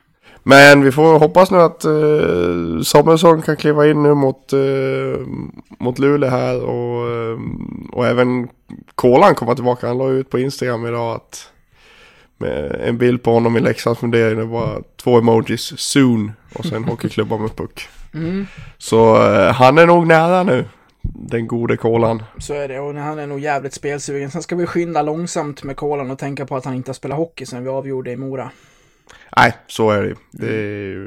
Men 0.43 0.85
vi 0.85 0.93
får 0.93 1.19
hoppas 1.19 1.51
nu 1.51 1.59
att 1.59 1.85
eh, 1.85 2.83
Samuelsson 2.85 3.43
kan 3.43 3.57
kliva 3.57 3.87
in 3.87 4.03
nu 4.03 4.15
mot, 4.15 4.53
eh, 4.53 5.21
mot 5.79 5.99
Luleå 5.99 6.31
här 6.31 6.61
och, 6.61 7.11
eh, 7.11 7.39
och 7.93 8.07
även 8.07 8.49
Kolan 8.95 9.35
kommer 9.35 9.55
tillbaka. 9.55 9.87
Han 9.87 9.99
la 9.99 10.09
ut 10.09 10.31
på 10.31 10.39
Instagram 10.39 10.87
idag 10.87 11.17
att 11.17 11.51
med 12.41 12.81
en 12.85 12.99
bild 12.99 13.23
på 13.23 13.33
honom 13.33 13.57
i 13.57 13.61
Leksands 13.61 14.01
fundering. 14.01 14.39
Det 14.39 14.45
var 14.45 14.83
två 14.97 15.19
emojis, 15.19 15.73
soon 15.77 16.33
och 16.55 16.65
sen 16.65 16.85
hockeyklubba 16.89 17.39
med 17.39 17.57
puck. 17.57 17.89
Mm, 18.15 18.47
Så 18.79 19.33
eh, 19.33 19.53
han 19.53 19.79
är 19.79 19.87
nog 19.87 20.07
nära 20.07 20.43
nu, 20.43 20.65
den 21.03 21.47
gode 21.47 21.77
Kolan. 21.77 22.23
så 22.39 22.55
är 22.55 22.69
det 22.69 22.81
och 22.81 22.95
han 22.95 23.19
är 23.19 23.27
nog 23.27 23.41
jävligt 23.41 23.75
spelsugen. 23.75 24.31
Sen 24.31 24.43
ska 24.43 24.57
vi 24.57 24.67
skynda 24.67 25.03
långsamt 25.03 25.63
med 25.63 25.77
kolan 25.77 26.11
och 26.11 26.19
tänka 26.19 26.47
på 26.47 26.57
att 26.57 26.65
han 26.65 26.75
inte 26.75 26.89
har 26.89 26.95
spelat 26.95 27.19
hockey 27.19 27.47
sen 27.47 27.63
vi 27.65 27.71
avgjorde 27.71 28.11
i 28.11 28.17
Mora. 28.17 28.51
Nej, 29.37 29.57
så 29.67 29.91
är 29.91 30.03
det. 30.03 30.15
Det 30.31 30.49
är 30.49 30.63
ju, 30.89 31.07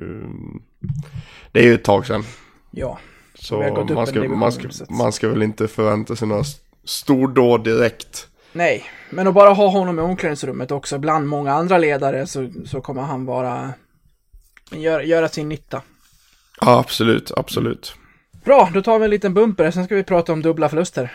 det 1.52 1.60
är 1.60 1.64
ju 1.64 1.74
ett 1.74 1.84
tag 1.84 2.06
sedan. 2.06 2.24
Ja, 2.72 3.00
Så 3.36 3.58
man 3.96 4.08
ska, 4.08 4.14
division, 4.16 4.40
man, 4.40 4.52
ska, 4.52 4.68
man 4.90 5.12
ska 5.12 5.30
väl 5.30 5.42
inte 5.44 5.68
förvänta 5.68 6.16
sig 6.16 6.28
några 6.28 6.42
st- 6.42 6.66
stordåd 6.84 7.64
direkt. 7.64 8.28
nej, 8.54 8.84
men 9.10 9.28
att 9.28 9.34
bara 9.34 9.50
ha 9.50 9.68
honom 9.70 10.00
i 10.00 10.02
omklädningsrummet 10.02 10.72
också 10.72 10.98
bland 10.98 11.28
många 11.28 11.54
andra 11.54 11.78
ledare 11.78 12.28
så, 12.28 12.50
så 12.66 12.82
kommer 12.82 13.02
han 13.02 13.26
vara 13.26 13.74
göra, 14.72 15.04
göra 15.04 15.28
sin 15.30 15.50
nytta. 15.50 15.82
Ja, 16.62 16.80
absolut, 16.80 17.32
absolut. 17.38 17.96
Bra, 18.44 18.70
då 18.74 18.82
tar 18.82 19.00
vi 19.00 19.06
en 19.06 19.12
liten 19.12 19.34
bumper, 19.34 19.72
sen 19.72 19.86
ska 19.86 19.96
vi 19.96 20.04
prata 20.04 20.34
om 20.34 20.42
dubbla 20.42 20.70
förluster. 20.70 21.12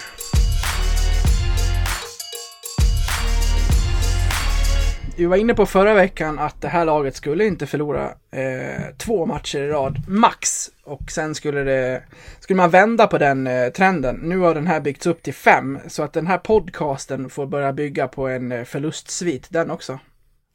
Vi 5.16 5.26
var 5.26 5.36
inne 5.36 5.54
på 5.54 5.66
förra 5.66 5.94
veckan 5.94 6.38
att 6.38 6.62
det 6.62 6.68
här 6.68 6.84
laget 6.84 7.16
skulle 7.16 7.46
inte 7.46 7.66
förlora 7.66 8.04
eh, 8.30 8.82
två 8.98 9.26
matcher 9.26 9.58
i 9.58 9.68
rad, 9.68 9.96
max. 10.08 10.70
Och 10.84 11.10
sen 11.10 11.34
skulle, 11.34 11.62
det, 11.64 12.02
skulle 12.40 12.56
man 12.56 12.70
vända 12.70 13.06
på 13.06 13.18
den 13.18 13.46
eh, 13.46 13.68
trenden. 13.68 14.16
Nu 14.22 14.38
har 14.38 14.54
den 14.54 14.66
här 14.66 14.80
byggts 14.80 15.06
upp 15.06 15.22
till 15.22 15.34
fem, 15.34 15.78
så 15.86 16.02
att 16.02 16.12
den 16.12 16.26
här 16.26 16.38
podcasten 16.38 17.30
får 17.30 17.46
börja 17.46 17.72
bygga 17.72 18.08
på 18.08 18.28
en 18.28 18.52
eh, 18.52 18.64
förlustsvit, 18.64 19.46
den 19.50 19.70
också. 19.70 19.98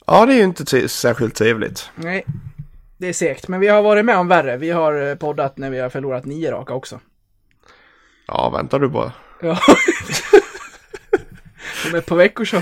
Ja, 0.08 0.26
det 0.26 0.34
är 0.34 0.38
ju 0.38 0.44
inte 0.44 0.90
särskilt 0.90 1.36
trevligt. 1.36 1.90
Nej, 1.96 2.26
det 3.02 3.08
är 3.08 3.14
segt, 3.14 3.48
men 3.48 3.60
vi 3.60 3.68
har 3.68 3.82
varit 3.82 4.06
med 4.06 4.18
om 4.18 4.28
värre. 4.28 4.58
Vi 4.58 4.70
har 4.70 5.10
eh, 5.10 5.16
poddat 5.16 5.58
när 5.58 5.70
vi 5.70 5.80
har 5.80 5.90
förlorat 5.90 6.26
nio 6.26 6.52
raka 6.52 6.74
också. 6.74 7.00
Ja, 8.28 8.50
väntar 8.50 8.80
du 8.80 8.88
bara. 8.88 9.12
Ja. 9.42 9.60
Om 11.92 11.96
ett 11.96 12.06
par 12.06 12.16
veckor 12.16 12.46
så. 12.46 12.58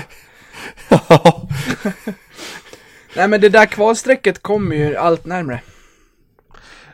Nej 3.16 3.28
men 3.28 3.40
det 3.40 3.48
där 3.48 3.66
kvalstrecket 3.66 4.42
kommer 4.42 4.76
ju 4.76 4.96
allt 4.96 5.24
närmre. 5.24 5.54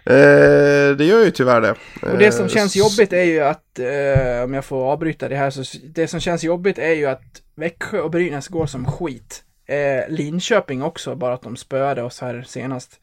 eh, 0.05 0.97
det 0.97 1.05
gör 1.05 1.25
ju 1.25 1.31
tyvärr 1.31 1.61
det. 1.61 1.75
Och 2.13 2.19
det 2.19 2.33
som 2.33 2.45
Eh, 2.45 2.51
känns 2.51 2.77
jobbigt 2.77 3.13
är 3.13 3.25
ju 3.25 3.41
att, 3.41 3.79
eh, 3.79 4.45
om 4.45 4.55
jag 4.55 4.65
får 4.65 4.93
avbryta 4.93 5.29
det 5.29 5.37
här, 5.37 5.51
så 5.51 5.79
det 5.85 6.09
som 6.09 6.21
känns 6.21 6.45
jobbigt 6.45 6.79
är 6.79 6.93
ju 6.95 7.07
att 7.07 7.43
Växjö 7.55 8.01
och 8.01 8.11
Brynäs 8.11 8.49
går 8.49 8.67
som 8.67 8.87
skit. 8.87 9.43
Eh, 9.67 10.09
Linköping 10.09 10.83
också, 10.83 11.15
bara 11.15 11.35
att 11.35 11.43
de 11.43 11.57
spöade 11.57 12.03
oss 12.03 12.21
här 12.21 12.45
senast. 12.47 13.01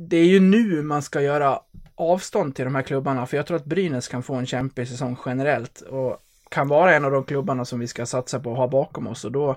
Det 0.00 0.16
är 0.16 0.24
ju 0.24 0.40
nu 0.40 0.82
man 0.82 1.02
ska 1.02 1.20
göra 1.20 1.58
avstånd 1.94 2.54
till 2.54 2.64
de 2.64 2.74
här 2.74 2.82
klubbarna, 2.82 3.26
för 3.26 3.36
jag 3.36 3.46
tror 3.46 3.56
att 3.56 3.64
Brynäs 3.64 4.08
kan 4.08 4.22
få 4.22 4.34
en 4.34 4.46
kämpig 4.46 4.88
säsong 4.88 5.16
generellt 5.26 5.80
och 5.80 6.16
kan 6.50 6.68
vara 6.68 6.94
en 6.94 7.04
av 7.04 7.10
de 7.10 7.24
klubbarna 7.24 7.64
som 7.64 7.78
vi 7.80 7.86
ska 7.86 8.06
satsa 8.06 8.40
på 8.40 8.52
att 8.52 8.56
ha 8.58 8.68
bakom 8.68 9.06
oss 9.06 9.24
och 9.24 9.32
då 9.32 9.56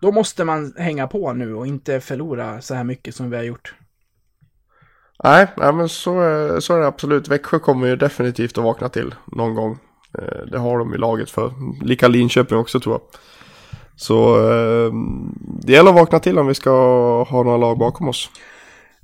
då 0.00 0.12
måste 0.12 0.44
man 0.44 0.74
hänga 0.76 1.06
på 1.06 1.32
nu 1.32 1.54
och 1.54 1.66
inte 1.66 2.00
förlora 2.00 2.60
så 2.60 2.74
här 2.74 2.84
mycket 2.84 3.14
som 3.14 3.30
vi 3.30 3.36
har 3.36 3.44
gjort. 3.44 3.74
Nej, 5.24 5.46
nej, 5.56 5.72
men 5.72 5.88
så, 5.88 6.20
är- 6.20 6.60
så 6.60 6.74
är 6.74 6.80
det 6.80 6.86
absolut. 6.86 7.28
Växjö 7.28 7.58
kommer 7.58 7.86
ju 7.86 7.96
definitivt 7.96 8.58
att 8.58 8.64
vakna 8.64 8.88
till 8.88 9.14
någon 9.26 9.54
gång. 9.54 9.78
Eh, 10.18 10.46
det 10.50 10.58
har 10.58 10.78
de 10.78 10.94
i 10.94 10.98
laget 10.98 11.30
för. 11.30 11.52
Lika 11.84 12.08
Linköping 12.08 12.58
också 12.58 12.80
tror 12.80 12.94
jag. 12.94 13.02
Så 13.96 14.36
eh, 14.50 14.92
det 15.62 15.72
gäller 15.72 15.90
att 15.90 15.96
vakna 15.96 16.18
till 16.18 16.38
om 16.38 16.46
vi 16.46 16.54
ska 16.54 16.70
ha 17.24 17.42
några 17.42 17.56
lag 17.56 17.78
bakom 17.78 18.08
oss. 18.08 18.30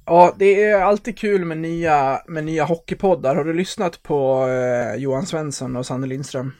Ja, 0.08 0.34
det 0.38 0.64
är 0.64 0.80
alltid 0.80 1.18
kul 1.18 1.44
med 1.44 1.58
nya, 1.58 2.22
med 2.26 2.44
nya 2.44 2.64
hockeypoddar. 2.64 3.36
Har 3.36 3.44
du 3.44 3.52
lyssnat 3.52 4.02
på 4.02 4.48
eh, 4.48 5.00
Johan 5.00 5.26
Svensson 5.26 5.76
och 5.76 5.86
Sanne 5.86 6.06
Lindström? 6.06 6.52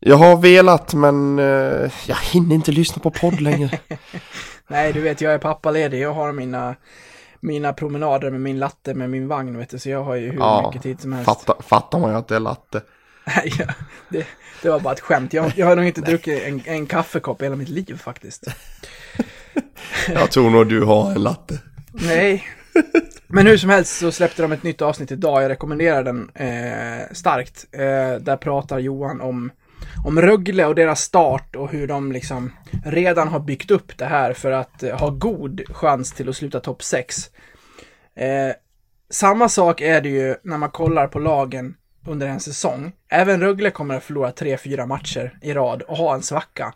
Jag 0.00 0.16
har 0.16 0.36
velat 0.36 0.94
men 0.94 1.38
eh, 1.38 1.92
jag 2.06 2.16
hinner 2.32 2.54
inte 2.54 2.72
lyssna 2.72 3.02
på 3.02 3.10
podd 3.10 3.40
längre. 3.40 3.78
Nej, 4.68 4.92
du 4.92 5.00
vet, 5.00 5.20
jag 5.20 5.34
är 5.34 5.38
pappaledig. 5.38 6.00
Jag 6.00 6.12
har 6.12 6.32
mina, 6.32 6.76
mina 7.40 7.72
promenader 7.72 8.30
med 8.30 8.40
min 8.40 8.58
latte 8.58 8.94
med 8.94 9.10
min 9.10 9.28
vagn, 9.28 9.58
vet 9.58 9.70
du. 9.70 9.78
Så 9.78 9.90
jag 9.90 10.04
har 10.04 10.14
ju 10.14 10.30
hur 10.30 10.38
Ja, 10.38 10.66
mycket 10.66 10.82
tid 10.82 11.00
som 11.00 11.12
helst. 11.12 11.26
Fatta, 11.26 11.62
fattar 11.62 11.98
man 11.98 12.10
ju 12.10 12.16
att 12.16 12.28
det 12.28 12.36
är 12.36 12.40
latte. 12.40 12.82
Nej, 13.24 13.52
ja, 13.58 13.66
det, 14.08 14.26
det 14.62 14.70
var 14.70 14.80
bara 14.80 14.94
ett 14.94 15.00
skämt. 15.00 15.32
Jag, 15.32 15.52
jag 15.56 15.66
har 15.66 15.76
nog 15.76 15.84
inte 15.84 16.00
druckit 16.00 16.42
en, 16.42 16.62
en 16.64 16.86
kaffekopp 16.86 17.42
i 17.42 17.44
hela 17.44 17.56
mitt 17.56 17.68
liv 17.68 17.98
faktiskt. 17.98 18.44
Jag 20.08 20.30
tror 20.30 20.50
nog 20.50 20.68
du 20.68 20.82
har 20.82 21.10
en 21.10 21.22
latte. 21.22 21.58
Nej, 21.92 22.44
Men 23.26 23.46
hur 23.46 23.56
som 23.56 23.70
helst 23.70 23.98
så 23.98 24.12
släppte 24.12 24.42
de 24.42 24.52
ett 24.52 24.62
nytt 24.62 24.82
avsnitt 24.82 25.12
idag, 25.12 25.42
jag 25.42 25.48
rekommenderar 25.48 26.04
den 26.04 26.30
eh, 26.34 27.12
starkt. 27.12 27.66
Eh, 27.72 28.20
där 28.20 28.36
pratar 28.36 28.78
Johan 28.78 29.20
om, 29.20 29.50
om 30.04 30.20
Rögle 30.20 30.66
och 30.66 30.74
deras 30.74 31.00
start 31.00 31.56
och 31.56 31.70
hur 31.70 31.86
de 31.86 32.12
liksom 32.12 32.52
redan 32.84 33.28
har 33.28 33.40
byggt 33.40 33.70
upp 33.70 33.98
det 33.98 34.04
här 34.04 34.32
för 34.32 34.50
att 34.50 34.82
eh, 34.82 34.98
ha 34.98 35.10
god 35.10 35.62
chans 35.68 36.12
till 36.12 36.28
att 36.28 36.36
sluta 36.36 36.60
topp 36.60 36.82
6. 36.82 37.16
Eh, 38.16 38.54
samma 39.10 39.48
sak 39.48 39.80
är 39.80 40.00
det 40.00 40.08
ju 40.08 40.34
när 40.42 40.58
man 40.58 40.70
kollar 40.70 41.06
på 41.06 41.18
lagen 41.18 41.74
under 42.06 42.26
en 42.26 42.40
säsong. 42.40 42.92
Även 43.08 43.40
Rögle 43.40 43.70
kommer 43.70 43.96
att 43.96 44.04
förlora 44.04 44.30
3-4 44.30 44.86
matcher 44.86 45.38
i 45.42 45.52
rad 45.52 45.82
och 45.82 45.96
ha 45.96 46.14
en 46.14 46.22
svacka. 46.22 46.74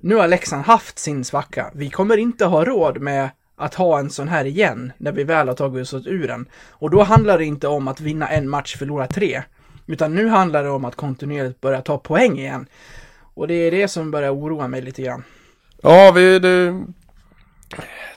Nu 0.00 0.14
har 0.14 0.28
Leksand 0.28 0.64
haft 0.64 0.98
sin 0.98 1.24
svacka. 1.24 1.70
Vi 1.74 1.90
kommer 1.90 2.16
inte 2.16 2.44
ha 2.44 2.64
råd 2.64 3.00
med 3.00 3.30
att 3.56 3.74
ha 3.74 3.98
en 3.98 4.10
sån 4.10 4.28
här 4.28 4.44
igen 4.44 4.92
när 4.98 5.12
vi 5.12 5.24
väl 5.24 5.48
har 5.48 5.54
tagit 5.54 5.82
oss 5.94 6.06
ur 6.06 6.28
den. 6.28 6.48
Och 6.68 6.90
då 6.90 7.02
handlar 7.02 7.38
det 7.38 7.44
inte 7.44 7.68
om 7.68 7.88
att 7.88 8.00
vinna 8.00 8.28
en 8.28 8.48
match, 8.48 8.76
förlora 8.76 9.06
tre. 9.06 9.42
Utan 9.86 10.14
nu 10.14 10.28
handlar 10.28 10.64
det 10.64 10.70
om 10.70 10.84
att 10.84 10.94
kontinuerligt 10.96 11.60
börja 11.60 11.80
ta 11.82 11.98
poäng 11.98 12.38
igen. 12.38 12.66
Och 13.34 13.48
det 13.48 13.54
är 13.54 13.70
det 13.70 13.88
som 13.88 14.10
börjar 14.10 14.34
oroa 14.34 14.68
mig 14.68 14.82
lite 14.82 15.02
grann. 15.02 15.24
Ja, 15.82 16.12
vi, 16.14 16.38
det, 16.38 16.84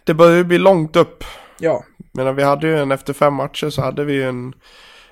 det 0.04 0.13
börjar 0.13 0.38
ju 0.38 0.44
bli 0.44 0.58
långt 0.58 0.96
upp. 0.96 1.24
Ja, 1.60 1.84
Men 2.12 2.36
vi 2.36 2.44
hade 2.44 2.67
ju 2.67 2.80
en, 2.80 2.91
efter 2.91 3.13
fem 3.13 3.34
matcher 3.34 3.70
så 3.70 3.82
hade 3.82 4.06
vi 4.06 4.13
ju 4.13 4.24
en, 4.24 4.54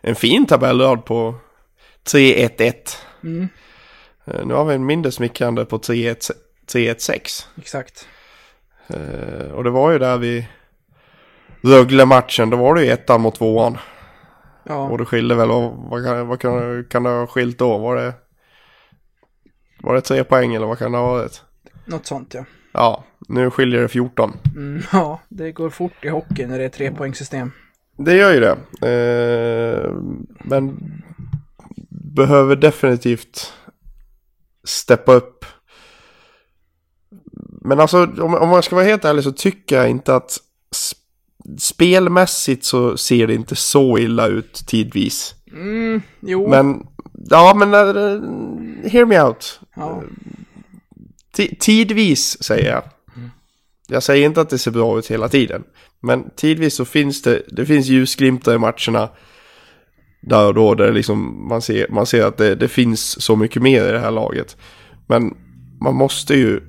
en 0.02 0.16
fin 0.16 0.46
tabellrad 0.46 1.06
på 1.06 1.36
3-1-1. 2.12 2.74
mm, 3.24 3.48
Eh, 4.26 4.46
Nu 4.46 4.54
har 4.54 4.66
vi 4.66 4.76
en 4.76 4.86
mindre 4.86 5.12
smickrande 5.12 5.66
på 5.66 5.78
3-1 5.78 6.32
3-1-6. 6.74 7.46
exakt. 7.58 8.08
Eh, 8.88 9.52
Och 9.52 9.64
det 9.64 9.70
var 9.70 9.92
ju 9.92 10.00
där 10.00 10.18
vi 10.18 10.48
Rögle-matchen, 11.64 12.50
då 12.50 12.58
var 12.58 12.76
det 12.76 12.86
ju 12.86 12.92
ettan 12.92 13.22
mot 13.22 13.36
tvåan. 13.36 13.78
Ja, 14.64 14.90
Och 14.90 14.98
det 14.98 15.06
skilde 15.06 15.36
väl, 15.36 15.52
och 15.52 15.74
vad, 15.78 16.04
kan, 16.06 16.28
vad 16.28 16.40
kan, 16.40 16.84
kan 16.86 17.04
det 17.04 17.10
ha 17.10 17.28
skilt 17.28 17.58
då? 17.58 17.78
Var 17.78 17.96
det, 17.96 18.14
var 19.82 19.96
det 19.96 20.02
tre 20.02 20.24
poäng 20.24 20.56
eller 20.56 20.68
vad 20.68 20.78
kan 20.78 20.92
det 20.92 20.98
ha 20.98 21.08
varit? 21.12 21.44
något 21.86 22.06
sånt 22.06 22.34
ja. 22.34 22.46
Ja, 22.72 23.04
nu 23.28 23.52
skiljer 23.52 23.82
det 23.82 23.88
14. 23.88 24.34
Mm, 24.56 24.82
ja, 24.92 25.20
det 25.30 25.52
går 25.52 25.70
fort 25.70 26.06
i 26.06 26.10
hockey 26.10 26.46
när 26.46 26.60
det 26.60 26.66
är 26.66 26.70
trepoängssystem. 26.70 27.52
Det 27.98 28.14
gör 28.16 28.34
ju 28.34 28.40
det. 28.40 28.58
Eh, 28.90 29.92
men 30.44 30.80
behöver 31.90 32.56
definitivt 32.56 33.54
steppa 34.64 35.14
upp. 35.14 35.46
Men 37.70 37.80
alltså 37.80 38.04
om, 38.04 38.36
om 38.36 38.50
man 38.50 38.64
ska 38.64 38.76
vara 38.76 38.86
helt 38.86 39.06
ärlig 39.06 39.24
så 39.24 39.32
tycker 39.32 39.76
jag 39.76 39.90
inte 39.90 40.16
att 40.16 40.38
sp- 40.76 41.58
spelmässigt 41.60 42.66
så 42.66 42.98
ser 42.98 43.28
det 43.28 43.34
inte 43.34 43.56
så 43.56 43.98
illa 43.98 44.28
ut 44.28 44.54
tidvis. 44.68 45.36
Mm, 45.52 46.02
jo. 46.20 46.50
Men 46.50 46.88
ja, 47.30 47.54
men 47.56 47.74
uh, 47.74 48.90
hear 48.90 49.06
me 49.06 49.22
out. 49.22 49.60
ja. 49.76 50.04
Ti- 51.38 51.56
tidvis 51.60 52.44
säger 52.44 52.72
jag. 52.72 52.84
Jag 53.88 54.04
säger 54.04 54.26
inte 54.26 54.42
att 54.42 54.50
det 54.50 54.58
ser 54.58 54.72
bra 54.72 55.00
ut 55.00 55.08
hela 55.12 55.30
tiden. 55.30 55.64
Men 56.00 56.30
tidvis 56.36 56.76
så 56.76 56.86
finns 56.86 57.22
det, 57.22 57.42
det 57.52 57.66
finns 57.66 57.88
ljusglimtar 57.88 58.54
i 58.54 58.58
matcherna. 58.58 59.10
Där 60.22 60.48
och 60.48 60.54
då, 60.54 60.76
där 60.76 60.92
liksom 60.94 61.48
man, 61.48 61.62
ser, 61.62 61.88
man 61.90 62.06
ser 62.06 62.26
att 62.26 62.38
det, 62.38 62.56
det 62.56 62.68
finns 62.68 63.22
så 63.22 63.36
mycket 63.36 63.62
mer 63.62 63.88
i 63.90 63.92
det 63.92 64.00
här 64.00 64.12
laget. 64.12 64.58
Men 65.08 65.34
man 65.82 65.96
måste 65.96 66.34
ju... 66.34 66.62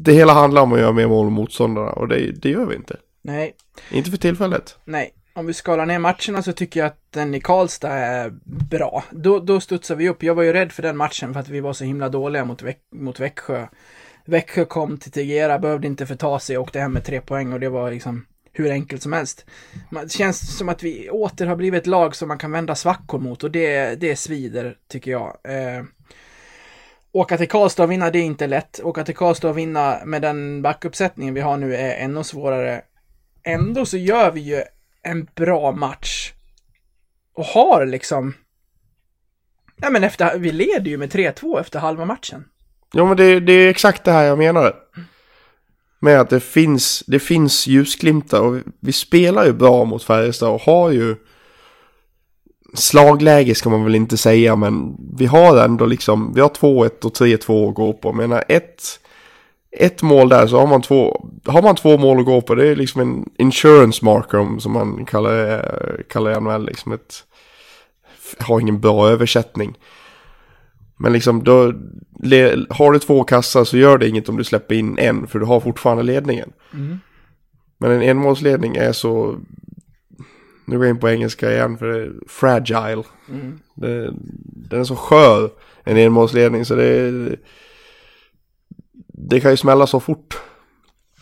Det 0.00 0.12
hela 0.12 0.32
handlar 0.32 0.62
om 0.62 0.72
att 0.72 0.78
göra 0.80 0.92
mer 0.92 1.06
mål 1.06 1.26
än 1.26 1.32
motståndarna 1.32 1.90
och 1.90 2.08
det, 2.08 2.32
det 2.32 2.48
gör 2.50 2.66
vi 2.66 2.74
inte. 2.74 2.96
Nej, 3.22 3.54
Inte 3.90 4.10
för 4.10 4.18
tillfället. 4.18 4.76
nej. 4.84 5.14
Om 5.32 5.46
vi 5.46 5.54
skalar 5.54 5.86
ner 5.86 5.98
matcherna 5.98 6.42
så 6.42 6.52
tycker 6.52 6.80
jag 6.80 6.86
att 6.86 7.12
den 7.12 7.34
i 7.34 7.40
Karlstad 7.40 7.92
är 7.92 8.32
bra. 8.70 9.04
Då, 9.10 9.38
då 9.38 9.60
studsar 9.60 9.94
vi 9.94 10.08
upp. 10.08 10.22
Jag 10.22 10.34
var 10.34 10.42
ju 10.42 10.52
rädd 10.52 10.72
för 10.72 10.82
den 10.82 10.96
matchen 10.96 11.32
för 11.32 11.40
att 11.40 11.48
vi 11.48 11.60
var 11.60 11.72
så 11.72 11.84
himla 11.84 12.08
dåliga 12.08 12.44
mot, 12.44 12.62
Väx 12.62 12.80
mot 12.94 13.20
Växjö. 13.20 13.66
Växjö 14.24 14.64
kom 14.64 14.98
till 14.98 15.12
Tegera, 15.12 15.58
behövde 15.58 15.86
inte 15.86 16.06
förta 16.06 16.38
sig 16.38 16.58
och 16.58 16.62
åkte 16.64 16.80
hem 16.80 16.92
med 16.92 17.04
tre 17.04 17.20
poäng 17.20 17.52
och 17.52 17.60
det 17.60 17.68
var 17.68 17.90
liksom 17.90 18.26
hur 18.52 18.70
enkelt 18.70 19.02
som 19.02 19.12
helst. 19.12 19.46
Det 19.90 20.12
känns 20.12 20.58
som 20.58 20.68
att 20.68 20.82
vi 20.82 21.10
åter 21.10 21.46
har 21.46 21.56
blivit 21.56 21.80
ett 21.80 21.86
lag 21.86 22.16
som 22.16 22.28
man 22.28 22.38
kan 22.38 22.52
vända 22.52 22.74
svackor 22.74 23.18
mot 23.18 23.44
och 23.44 23.50
det, 23.50 23.94
det 24.00 24.16
svider, 24.16 24.76
tycker 24.88 25.10
jag. 25.10 25.36
Åka 27.12 27.36
till 27.36 27.48
Karlstad 27.48 27.84
och 27.84 27.90
vinna, 27.90 28.10
det 28.10 28.18
är 28.18 28.24
inte 28.24 28.46
lätt. 28.46 28.80
Åka 28.84 29.04
till 29.04 29.16
Karlstad 29.16 29.48
och 29.48 29.58
vinna 29.58 29.98
med 30.04 30.22
den 30.22 30.62
backuppsättningen 30.62 31.34
vi 31.34 31.40
har 31.40 31.56
nu 31.56 31.76
är 31.76 32.04
ännu 32.04 32.24
svårare. 32.24 32.82
Ändå 33.44 33.86
så 33.86 33.96
gör 33.96 34.30
vi 34.30 34.40
ju 34.40 34.62
en 35.02 35.28
bra 35.34 35.72
match. 35.72 36.32
Och 37.34 37.44
har 37.44 37.86
liksom... 37.86 38.34
Ja 39.76 39.90
men 39.90 40.04
efter, 40.04 40.38
vi 40.38 40.52
leder 40.52 40.90
ju 40.90 40.96
med 40.96 41.12
3-2 41.12 41.60
efter 41.60 41.78
halva 41.78 42.04
matchen. 42.04 42.44
Ja 42.92 43.04
men 43.04 43.16
det, 43.16 43.40
det 43.40 43.52
är 43.52 43.68
exakt 43.70 44.04
det 44.04 44.12
här 44.12 44.24
jag 44.24 44.38
menade. 44.38 44.74
Med 46.00 46.20
att 46.20 46.30
det 46.30 46.40
finns, 46.40 47.04
det 47.06 47.18
finns 47.18 47.66
ljusglimtar 47.66 48.40
och 48.40 48.58
vi 48.80 48.92
spelar 48.92 49.44
ju 49.44 49.52
bra 49.52 49.84
mot 49.84 50.02
Färjestad 50.02 50.48
och 50.48 50.60
har 50.60 50.90
ju 50.90 51.16
slagläge 52.74 53.54
ska 53.54 53.70
man 53.70 53.84
väl 53.84 53.94
inte 53.94 54.16
säga 54.16 54.56
men 54.56 54.96
vi 55.16 55.26
har 55.26 55.64
ändå 55.64 55.86
liksom, 55.86 56.34
vi 56.34 56.40
har 56.40 56.48
2-1 56.48 57.04
och 57.04 57.12
3-2 57.16 57.68
att 57.68 57.74
gå 57.74 57.92
på. 57.92 58.08
Jag 58.08 58.16
menar 58.16 58.44
ett, 58.48 58.82
ett 59.70 60.02
mål 60.02 60.28
där 60.28 60.46
så 60.46 60.58
har 60.58 60.66
man 60.66 60.82
två, 60.82 61.28
har 61.46 61.62
man 61.62 61.76
två 61.76 61.98
mål 61.98 62.18
att 62.18 62.24
gå 62.26 62.40
på 62.40 62.54
det 62.54 62.66
är 62.68 62.76
liksom 62.76 63.00
en 63.00 63.28
insurance 63.38 64.04
marker 64.04 64.38
om- 64.38 64.60
som 64.60 64.72
man 64.72 65.04
kallar, 65.04 66.02
kallar 66.08 66.40
NHL 66.40 66.66
liksom 66.66 66.92
ett, 66.92 67.14
har 68.38 68.60
ingen 68.60 68.80
bra 68.80 69.08
översättning. 69.08 69.74
Men 71.00 71.12
liksom 71.12 71.44
då, 71.44 71.72
le, 72.22 72.56
har 72.70 72.92
du 72.92 72.98
två 72.98 73.24
kassar 73.24 73.64
så 73.64 73.76
gör 73.76 73.98
det 73.98 74.08
inget 74.08 74.28
om 74.28 74.36
du 74.36 74.44
släpper 74.44 74.74
in 74.74 74.98
en 74.98 75.26
för 75.26 75.38
du 75.38 75.44
har 75.44 75.60
fortfarande 75.60 76.02
ledningen. 76.02 76.52
Men 77.78 77.90
en 77.90 78.02
enmålsledning 78.02 78.76
är 78.76 78.92
så, 78.92 79.36
nu 80.68 80.76
går 80.76 80.86
jag 80.86 80.94
in 80.94 81.00
på 81.00 81.08
engelska 81.08 81.52
igen 81.52 81.78
för 81.78 81.86
det 81.86 82.02
är 82.02 82.12
fragile. 82.28 83.02
Det, 83.74 84.12
den 84.68 84.80
är 84.80 84.84
så 84.84 84.96
skör, 84.96 85.50
en 85.84 85.96
enmålsledning 85.96 86.64
så 86.64 86.74
det, 86.74 87.12
det 89.06 89.40
kan 89.40 89.50
ju 89.50 89.56
smälla 89.56 89.86
så 89.86 90.00
fort. 90.00 90.40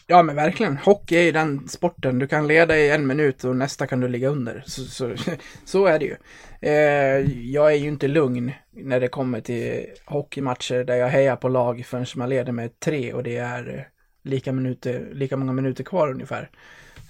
Ja 0.06 0.22
men 0.22 0.37
verkligen, 0.37 0.76
hockey 0.76 1.16
är 1.16 1.22
ju 1.22 1.32
den 1.32 1.68
sporten. 1.68 2.18
Du 2.18 2.26
kan 2.26 2.46
leda 2.46 2.78
i 2.78 2.90
en 2.90 3.06
minut 3.06 3.44
och 3.44 3.56
nästa 3.56 3.87
kan 3.87 4.00
du 4.00 4.09
ligga 4.09 4.28
under. 4.28 4.62
Så, 4.66 4.82
så, 4.85 5.14
så 5.64 5.87
är 5.87 5.98
det 5.98 6.04
ju. 6.04 6.16
Eh, 6.61 7.50
jag 7.50 7.72
är 7.72 7.76
ju 7.76 7.88
inte 7.88 8.09
lugn 8.09 8.52
när 8.72 9.00
det 9.00 9.09
kommer 9.09 9.40
till 9.40 9.87
hockeymatcher 10.04 10.85
där 10.85 10.96
jag 10.96 11.09
hejar 11.09 11.37
på 11.37 11.48
lag 11.48 11.87
förrän 11.87 12.06
man 12.16 12.28
leder 12.28 12.52
med 12.52 12.80
tre 12.80 13.12
och 13.12 13.22
det 13.22 13.37
är 13.37 13.88
lika, 14.22 14.52
minuter, 14.52 15.09
lika 15.12 15.37
många 15.37 15.52
minuter 15.52 15.85
kvar 15.85 16.11
ungefär. 16.11 16.50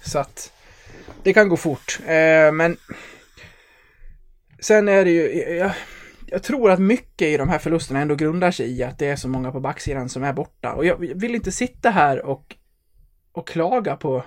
Så 0.03 0.19
att 0.19 0.51
det 1.23 1.33
kan 1.33 1.49
gå 1.49 1.57
fort. 1.57 1.99
Eh, 2.01 2.51
men 2.51 2.77
sen 4.59 4.87
är 4.87 5.05
det 5.05 5.11
ju, 5.11 5.43
jag, 5.55 5.71
jag 6.25 6.43
tror 6.43 6.71
att 6.71 6.79
mycket 6.79 7.27
i 7.27 7.37
de 7.37 7.49
här 7.49 7.59
förlusterna 7.59 7.99
ändå 7.99 8.15
grundar 8.15 8.51
sig 8.51 8.71
i 8.71 8.83
att 8.83 8.99
det 8.99 9.07
är 9.07 9.15
så 9.15 9.27
många 9.27 9.51
på 9.51 9.59
backsidan 9.59 10.09
som 10.09 10.23
är 10.23 10.33
borta. 10.33 10.73
Och 10.73 10.85
jag 10.85 10.97
vill 10.97 11.35
inte 11.35 11.51
sitta 11.51 11.89
här 11.89 12.25
och 12.25 12.55
och 13.37 13.47
klaga 13.47 13.95
på, 13.95 14.23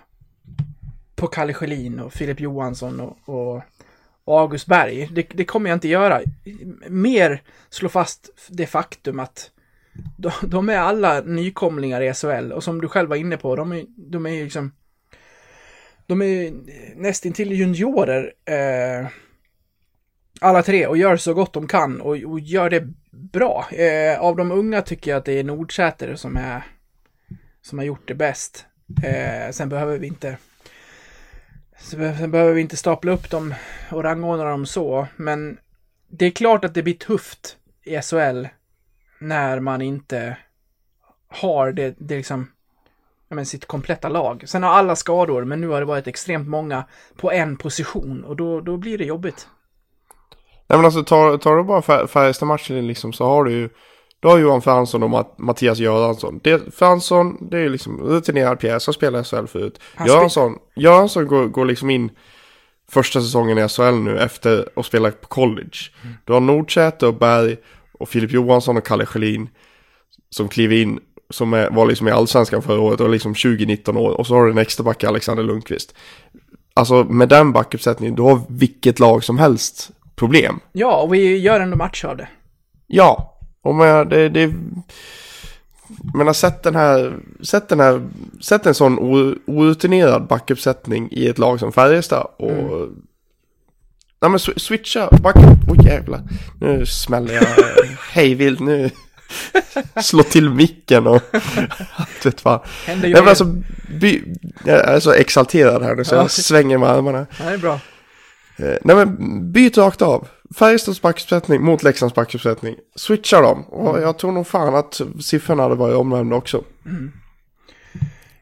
på 1.14 1.26
Kalle 1.26 1.54
Schelin 1.54 2.00
och 2.00 2.12
Filip 2.12 2.40
Johansson 2.40 3.00
och, 3.00 3.18
och, 3.24 3.62
August 4.40 4.66
Berg. 4.66 5.08
Det, 5.12 5.26
det 5.30 5.44
kommer 5.44 5.70
jag 5.70 5.76
inte 5.76 5.88
göra. 5.88 6.20
Mer 6.88 7.42
slå 7.68 7.88
fast 7.88 8.30
det 8.48 8.66
faktum 8.66 9.20
att 9.20 9.50
de, 10.16 10.30
de 10.42 10.68
är 10.68 10.78
alla 10.78 11.20
nykomlingar 11.20 12.00
i 12.00 12.14
SHL 12.14 12.52
och 12.52 12.64
som 12.64 12.80
du 12.80 12.88
själv 12.88 13.08
var 13.08 13.16
inne 13.16 13.36
på, 13.36 13.56
de 13.56 13.72
är, 13.72 13.84
de 13.96 14.26
är 14.26 14.30
ju 14.30 14.44
liksom 14.44 14.72
de 16.10 16.22
är 16.22 16.52
nästintill 16.96 17.52
juniorer 17.52 18.32
eh, 18.44 19.08
alla 20.40 20.62
tre 20.62 20.86
och 20.86 20.96
gör 20.96 21.16
så 21.16 21.34
gott 21.34 21.52
de 21.52 21.68
kan 21.68 22.00
och, 22.00 22.16
och 22.16 22.40
gör 22.40 22.70
det 22.70 22.88
bra. 23.11 23.68
Eh, 23.72 24.20
av 24.20 24.36
de 24.36 24.52
unga 24.52 24.82
tycker 24.82 25.11
jag 25.11 25.18
att 25.18 25.24
det 25.24 25.32
är 25.32 25.44
Nordsäter 25.44 26.14
som 26.14 26.36
är 26.36 26.62
som 27.62 27.78
har 27.78 27.84
gjort 27.84 28.08
det 28.08 28.14
bäst. 28.14 28.66
Eh, 29.02 29.50
sen 29.50 29.68
behöver 29.68 29.98
vi 29.98 30.06
inte 30.06 30.36
sen 31.78 32.30
behöver 32.30 32.52
vi 32.52 32.61
inte 32.61 32.76
stapla 32.76 33.12
upp 33.12 33.30
dem 33.30 33.54
och 33.90 34.04
rangordna 34.04 34.44
dem 34.44 34.66
så, 34.66 35.06
men 35.16 35.58
det 36.08 36.26
är 36.26 36.30
klart 36.30 36.64
att 36.64 36.74
det 36.74 36.82
blir 36.82 36.94
tufft 36.94 37.56
i 37.84 38.00
SHL 38.02 38.46
när 39.20 39.61
man 39.61 39.82
inte 39.82 40.36
har 41.28 41.72
det, 41.72 41.94
det 41.98 42.16
liksom, 42.16 42.50
men 43.35 43.47
sitt 43.47 43.66
kompletta 43.66 44.09
lag. 44.09 44.43
Sen 44.47 44.62
har 44.62 44.70
alla 44.70 44.97
skador, 44.97 45.45
men 45.45 45.61
nu 45.61 45.68
har 45.68 45.81
det 45.81 45.87
varit 45.87 46.07
extremt 46.07 46.49
många 46.49 46.85
på 47.16 47.33
en 47.33 47.57
position 47.57 48.24
och 48.24 48.37
då, 48.37 48.61
då 48.61 48.76
blir 48.76 48.99
det 48.99 49.05
jobbigt. 49.05 49.49
Nej 50.68 50.78
men 50.78 50.85
alltså 50.85 51.03
tar, 51.05 51.39
tar 51.39 51.57
du 51.57 51.62
bara 51.64 51.81
Fär- 51.81 52.07
Färjestad-matchen 52.07 52.87
liksom 52.87 53.12
så 53.12 53.24
har 53.24 53.45
du 53.45 53.53
ju 53.53 53.68
Du 54.20 54.28
har 54.28 54.39
Johan 54.39 54.62
Fransson 54.62 55.03
och 55.03 55.11
Matt- 55.11 55.39
Mattias 55.39 55.78
Göransson. 55.78 56.41
Det, 56.43 56.74
Fransson, 56.74 57.49
det 57.51 57.59
är 57.59 57.68
liksom 57.68 58.01
rutinerad 58.03 58.61
pjäs, 58.61 58.87
har 58.87 58.93
spelat 58.93 59.26
SHL 59.26 59.47
förut. 59.47 59.81
Göransson, 60.07 60.59
Göransson 60.76 61.26
går, 61.26 61.47
går 61.47 61.64
liksom 61.64 61.91
in 61.91 62.11
första 62.91 63.20
säsongen 63.20 63.59
i 63.59 63.68
SHL 63.68 63.95
nu 63.95 64.18
efter 64.18 64.68
att 64.76 64.87
spela 64.87 65.11
på 65.11 65.28
college. 65.28 65.78
Du 66.24 66.33
har 66.33 66.41
Nordsäter 66.41 67.07
och 67.07 67.14
Berg 67.14 67.57
och 67.93 68.09
Filip 68.09 68.31
Johansson 68.33 68.76
och 68.76 68.87
Kalle 68.87 69.07
Schelin 69.07 69.49
som 70.31 70.49
kliver 70.49 70.76
in, 70.76 71.01
som 71.31 71.53
är, 71.53 71.70
var 71.70 71.87
liksom 71.87 72.09
i 72.09 72.11
allsvenskan 72.11 72.62
förra 72.62 72.81
året 72.81 73.01
och 73.01 73.11
liksom 73.11 73.35
20-19 73.35 73.97
år. 73.97 74.11
Och 74.11 74.26
så 74.26 74.35
har 74.35 74.45
du 74.45 74.51
en 74.51 74.59
extra 74.59 74.85
back, 74.85 75.05
Alexander 75.05 75.43
Lundqvist. 75.45 75.95
Alltså 76.74 77.05
med 77.05 77.28
den 77.28 77.53
backuppsättningen, 77.53 78.14
du 78.14 78.22
har 78.22 78.41
vilket 78.49 78.99
lag 78.99 79.24
som 79.24 79.39
helst 79.39 79.91
problem. 80.16 80.61
Ja, 80.72 80.97
och 80.97 81.14
vi 81.14 81.39
gör 81.39 81.61
ändå 81.61 81.76
match 81.76 82.05
av 82.05 82.16
det. 82.16 82.28
Ja, 82.87 83.39
och 83.62 83.74
men 83.74 84.09
det, 84.09 84.28
det 84.28 84.53
men 86.14 86.26
har 86.26 86.35
sett 86.35 86.62
den 86.62 86.74
här, 86.76 87.16
sett 87.43 87.68
den 87.68 87.81
här, 87.81 88.09
sett 88.41 88.66
en 88.66 88.74
sån 88.74 88.99
orutinerad 89.47 90.26
backuppsättning 90.26 91.09
i 91.11 91.28
ett 91.28 91.39
lag 91.39 91.61
som 91.61 91.72
Färjestad 91.72 92.26
och 92.39 92.51
Mm. 92.51 93.03
Nej 94.22 94.31
men 94.31 94.39
sw- 94.39 94.59
switcha 94.59 95.09
backup, 95.22 95.68
oj 95.68 95.78
oh, 95.78 95.87
jävlar. 95.87 96.22
Nu 96.61 96.87
smäller 96.87 97.35
jag 97.35 97.45
hej 98.12 98.35
vilt 98.35 98.61
nu. 98.61 98.91
Slå 100.03 100.22
till 100.22 100.51
micken 100.51 101.07
och 101.07 101.22
vet 102.24 102.45
vad. 102.45 102.61
Händer 102.87 103.09
men 103.09 103.24
mer. 103.24 103.28
alltså, 103.31 103.45
by, 104.01 104.22
jag 104.64 104.89
är 104.89 105.01
så 105.01 105.12
exalterad 105.12 105.83
här 105.83 105.95
nu 105.95 106.05
så 106.05 106.14
Ja. 106.14 106.20
jag 106.20 106.31
svänger 106.31 106.78
med 106.78 106.89
armarna. 106.91 107.26
Ja, 107.39 107.45
det 107.47 107.53
är 107.53 107.59
bra. 107.59 107.81
Eh, 108.57 108.76
Nej 108.85 108.97
men 108.97 109.16
byt 109.53 109.78
rakt 109.78 110.03
av. 110.03 110.28
Färjestads 110.59 111.03
backuppsättning 111.03 111.62
mot 111.62 111.83
Leksands 111.83 112.14
backuppsättning. 112.14 112.76
Switcha 112.97 113.41
dem. 113.41 113.62
Och 113.64 114.03
jag 114.03 114.18
tror 114.18 114.33
nog 114.33 114.47
fan 114.47 114.74
att 114.74 115.01
siffrorna 115.22 115.62
hade 115.62 115.74
varit 115.74 115.97
omvända 115.97 116.37
också. 116.37 116.64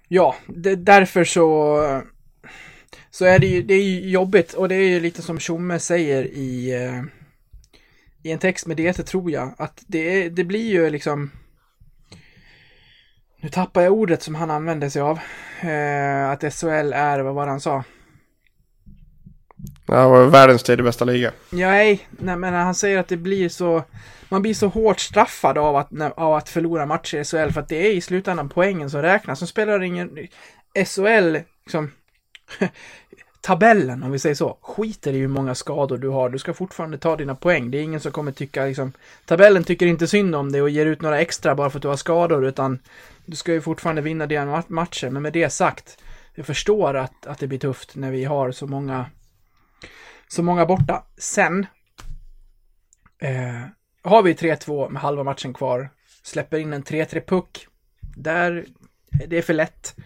Ja, 0.08 0.34
det, 0.46 0.76
därför 0.76 1.24
så, 1.24 1.78
så 3.10 3.24
är 3.24 3.38
det 3.38 3.46
ju, 3.46 3.62
det 3.62 3.74
är 3.74 3.82
ju 3.82 4.10
jobbigt 4.10 4.52
och 4.52 4.68
det 4.68 4.74
är 4.74 4.88
ju 4.88 5.00
lite 5.00 5.22
som 5.22 5.38
Tjomme 5.38 5.78
säger 5.78 6.22
i, 6.24 6.74
eh, 6.84 7.02
i 8.28 8.32
en 8.32 8.38
text 8.38 8.66
med 8.66 8.76
det 8.76 8.92
tror 8.92 9.30
jag, 9.30 9.54
att 9.58 9.82
det, 9.86 9.98
är, 9.98 10.30
det 10.30 10.44
blir 10.44 10.70
ju 10.70 10.90
liksom 10.90 11.30
nu 13.40 13.48
tappar 13.48 13.82
jag 13.82 13.92
ordet 13.92 14.22
som 14.22 14.34
han 14.34 14.50
använde 14.50 14.90
sig 14.90 15.02
av. 15.02 15.18
Eh, 15.60 16.30
att 16.30 16.54
SHL 16.54 16.92
är, 16.92 17.20
vad 17.20 17.34
var 17.34 17.46
det 17.46 17.50
han 17.50 17.60
sa? 17.60 17.84
Här 19.88 20.08
var 20.08 20.26
världens 20.26 20.62
tredje 20.62 20.82
bästa 20.82 21.04
liga. 21.04 21.32
Nej, 21.50 22.08
nej, 22.10 22.36
men 22.36 22.54
han 22.54 22.74
säger 22.74 22.98
att 22.98 23.08
det 23.08 23.16
blir 23.16 23.48
så, 23.48 23.82
man 24.28 24.42
blir 24.42 24.54
så 24.54 24.68
hårt 24.68 25.00
straffad 25.00 25.58
av 25.58 25.76
att, 25.76 25.88
av 26.16 26.34
att 26.34 26.48
förlora 26.48 26.86
matcher 26.86 27.18
i 27.18 27.24
SHL 27.24 27.52
för 27.52 27.60
att 27.60 27.68
det 27.68 27.86
är 27.86 27.92
i 27.92 28.00
slutändan 28.00 28.48
poängen 28.48 28.90
som 28.90 29.02
räknas. 29.02 29.38
Som 29.38 29.48
spelar 29.48 29.82
ingen, 29.82 30.18
SHL, 30.86 31.38
liksom, 31.64 31.90
tabellen 33.40 34.02
om 34.02 34.10
vi 34.10 34.18
säger 34.18 34.34
så, 34.34 34.58
skiter 34.60 35.12
i 35.12 35.18
hur 35.18 35.28
många 35.28 35.54
skador 35.54 35.98
du 35.98 36.08
har. 36.08 36.28
Du 36.28 36.38
ska 36.38 36.54
fortfarande 36.54 36.98
ta 36.98 37.16
dina 37.16 37.34
poäng. 37.34 37.70
Det 37.70 37.78
är 37.78 37.82
ingen 37.82 38.00
som 38.00 38.12
kommer 38.12 38.32
tycka 38.32 38.64
liksom, 38.64 38.92
tabellen 39.26 39.64
tycker 39.64 39.86
inte 39.86 40.06
synd 40.06 40.34
om 40.34 40.52
dig 40.52 40.62
och 40.62 40.70
ger 40.70 40.86
ut 40.86 41.02
några 41.02 41.20
extra 41.20 41.54
bara 41.54 41.70
för 41.70 41.78
att 41.78 41.82
du 41.82 41.88
har 41.88 41.96
skador 41.96 42.46
utan 42.46 42.78
du 43.26 43.36
ska 43.36 43.52
ju 43.52 43.60
fortfarande 43.60 44.02
vinna 44.02 44.26
dina 44.26 44.62
matcher. 44.68 45.10
Men 45.10 45.22
med 45.22 45.32
det 45.32 45.50
sagt, 45.50 45.98
jag 46.34 46.46
förstår 46.46 46.96
att, 46.96 47.26
att 47.26 47.38
det 47.38 47.46
blir 47.46 47.58
tufft 47.58 47.96
när 47.96 48.10
vi 48.10 48.24
har 48.24 48.52
så 48.52 48.66
många 48.66 49.06
så 50.28 50.42
många 50.42 50.66
borta. 50.66 51.04
Sen 51.16 51.66
eh, 53.18 53.62
har 54.02 54.22
vi 54.22 54.34
3-2 54.34 54.90
med 54.90 55.02
halva 55.02 55.24
matchen 55.24 55.54
kvar. 55.54 55.90
Släpper 56.22 56.58
in 56.58 56.72
en 56.72 56.82
3-3 56.82 57.26
puck. 57.26 57.66
Där, 58.16 58.66
det 59.26 59.38
är 59.38 59.42
för 59.42 59.54
lätt. 59.54 59.96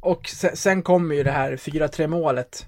Och 0.00 0.28
sen, 0.28 0.56
sen 0.56 0.82
kommer 0.82 1.14
ju 1.14 1.22
det 1.22 1.30
här 1.30 1.56
4-3 1.56 2.06
målet. 2.06 2.66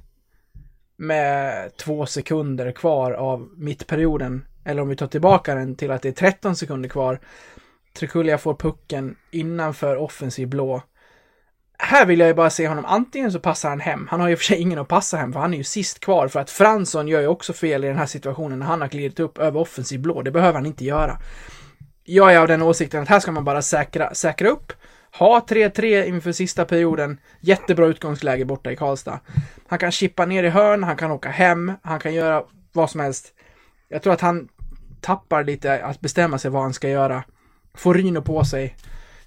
Med 1.03 1.77
två 1.77 2.07
sekunder 2.07 2.73
kvar 2.73 3.13
av 3.13 3.49
mittperioden. 3.57 4.45
Eller 4.65 4.83
om 4.83 4.89
vi 4.89 4.97
tar 4.97 5.07
tillbaka 5.07 5.55
den 5.55 5.77
till 5.77 5.91
att 5.91 6.03
det 6.03 6.09
är 6.09 6.13
13 6.13 6.57
sekunder 6.57 6.89
kvar. 6.89 7.21
Trekulja 7.93 8.39
får 8.39 8.55
pucken 8.55 9.17
innanför 9.31 9.97
offensiv 9.97 10.49
blå. 10.49 10.83
Här 11.79 12.07
vill 12.07 12.21
jag 12.21 12.29
ju 12.29 12.35
bara 12.35 12.51
se 12.51 12.69
honom, 12.69 12.85
antingen 12.85 13.33
så 13.33 13.41
passar 13.41 13.69
han 13.69 13.81
hem, 13.81 14.07
han 14.11 14.21
har 14.21 14.29
ju 14.29 14.37
för 14.37 14.45
sig 14.45 14.59
ingen 14.59 14.79
att 14.79 14.89
passa 14.89 15.17
hem 15.17 15.33
för 15.33 15.41
han 15.41 15.55
är 15.55 15.59
ju 15.59 15.65
sist 15.65 16.01
kvar 16.01 16.29
för 16.29 16.41
att 16.41 16.51
Fransson 16.51 17.09
gör 17.09 17.21
ju 17.21 17.27
också 17.27 17.53
fel 17.53 17.85
i 17.85 17.87
den 17.87 17.97
här 17.97 18.07
situationen 18.07 18.59
när 18.59 18.67
han 18.67 18.81
har 18.81 18.89
glidit 18.89 19.21
upp 19.21 19.39
över 19.39 19.61
offensiv 19.61 20.01
blå, 20.01 20.23
det 20.23 20.31
behöver 20.31 20.55
han 20.55 20.67
inte 20.67 20.85
göra. 20.85 21.19
Jag 22.05 22.35
är 22.35 22.39
av 22.39 22.49
den 22.49 22.63
åsikten 22.63 23.03
att 23.03 23.09
här 23.09 23.21
ska 23.21 23.33
man 23.33 23.45
bara 23.45 23.63
säkra, 23.63 24.15
säkra 24.15 24.49
upp, 24.49 24.73
ha 25.19 25.41
3-3 25.49 26.05
inför 26.05 26.33
sista 26.33 26.65
perioden, 26.65 27.21
jättebra 27.41 27.87
utgångsläge 27.87 28.45
borta 28.45 28.73
i 28.73 28.77
Karlstad. 28.77 29.21
Han 29.67 29.79
kan 29.79 29.93
chippa 29.93 30.27
ner 30.27 30.45
i 30.45 30.49
hörn, 30.49 30.83
han 30.83 30.97
kan 30.97 31.11
åka 31.11 31.29
hem, 31.29 31.73
han 31.83 32.01
kan 32.01 32.15
göra 32.15 32.45
vad 32.73 32.91
som 32.91 33.01
helst. 33.01 33.35
Jag 33.89 34.03
tror 34.03 34.13
att 34.13 34.21
han 34.21 34.49
tappar 35.01 35.45
lite 35.45 35.85
att 35.85 36.01
bestämma 36.01 36.39
sig 36.39 36.51
vad 36.51 36.63
han 36.63 36.75
ska 36.75 36.89
göra. 36.89 37.25
Får 37.75 37.95
Ryno 37.95 38.23
på 38.23 38.45
sig, 38.45 38.77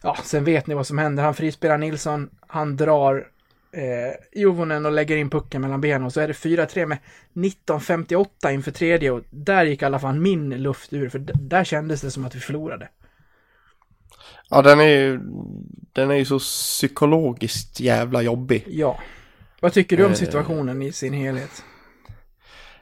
ja, 0.01 0.17
sen 0.23 0.43
vet 0.43 0.67
ni 0.67 0.75
vad 0.75 0.87
som 0.87 0.97
händer. 0.97 1.23
Han 1.23 1.33
frispelar 1.33 1.77
Nilsson, 1.77 2.29
han 2.47 2.77
drar 2.77 3.27
eh, 3.71 4.41
Jovonen 4.41 4.85
och 4.85 4.91
lägger 4.91 5.17
in 5.17 5.29
pucken 5.29 5.61
mellan 5.61 5.81
benen 5.81 6.03
och 6.03 6.13
så 6.13 6.21
är 6.21 6.27
det 6.27 6.33
4-3 6.33 6.85
med 6.85 6.97
19.58 7.33 8.51
inför 8.51 8.71
tredje 8.71 9.11
och 9.11 9.21
där 9.29 9.65
gick 9.65 9.81
i 9.81 9.85
alla 9.85 9.99
fall 9.99 10.19
min 10.19 10.49
luft 10.49 10.93
ur 10.93 11.09
för 11.09 11.19
där 11.33 11.63
kändes 11.63 12.01
det 12.01 12.11
som 12.11 12.25
att 12.25 12.35
vi 12.35 12.39
förlorade. 12.39 12.87
Ja 14.49 14.61
den 14.61 14.79
är 14.79 14.85
ju, 14.87 15.19
den 15.93 16.11
är 16.11 16.15
ju 16.15 16.25
så 16.25 16.39
psykologiskt 16.39 17.79
jävla 17.79 18.21
jobbig. 18.21 18.65
Ja. 18.69 18.99
Vad 19.61 19.73
tycker 19.73 19.97
du 19.97 20.05
om 20.05 20.11
Eh. 20.11 20.17
situationen 20.17 20.81
i 20.81 20.91
sin 20.91 21.13
helhet? 21.13 21.63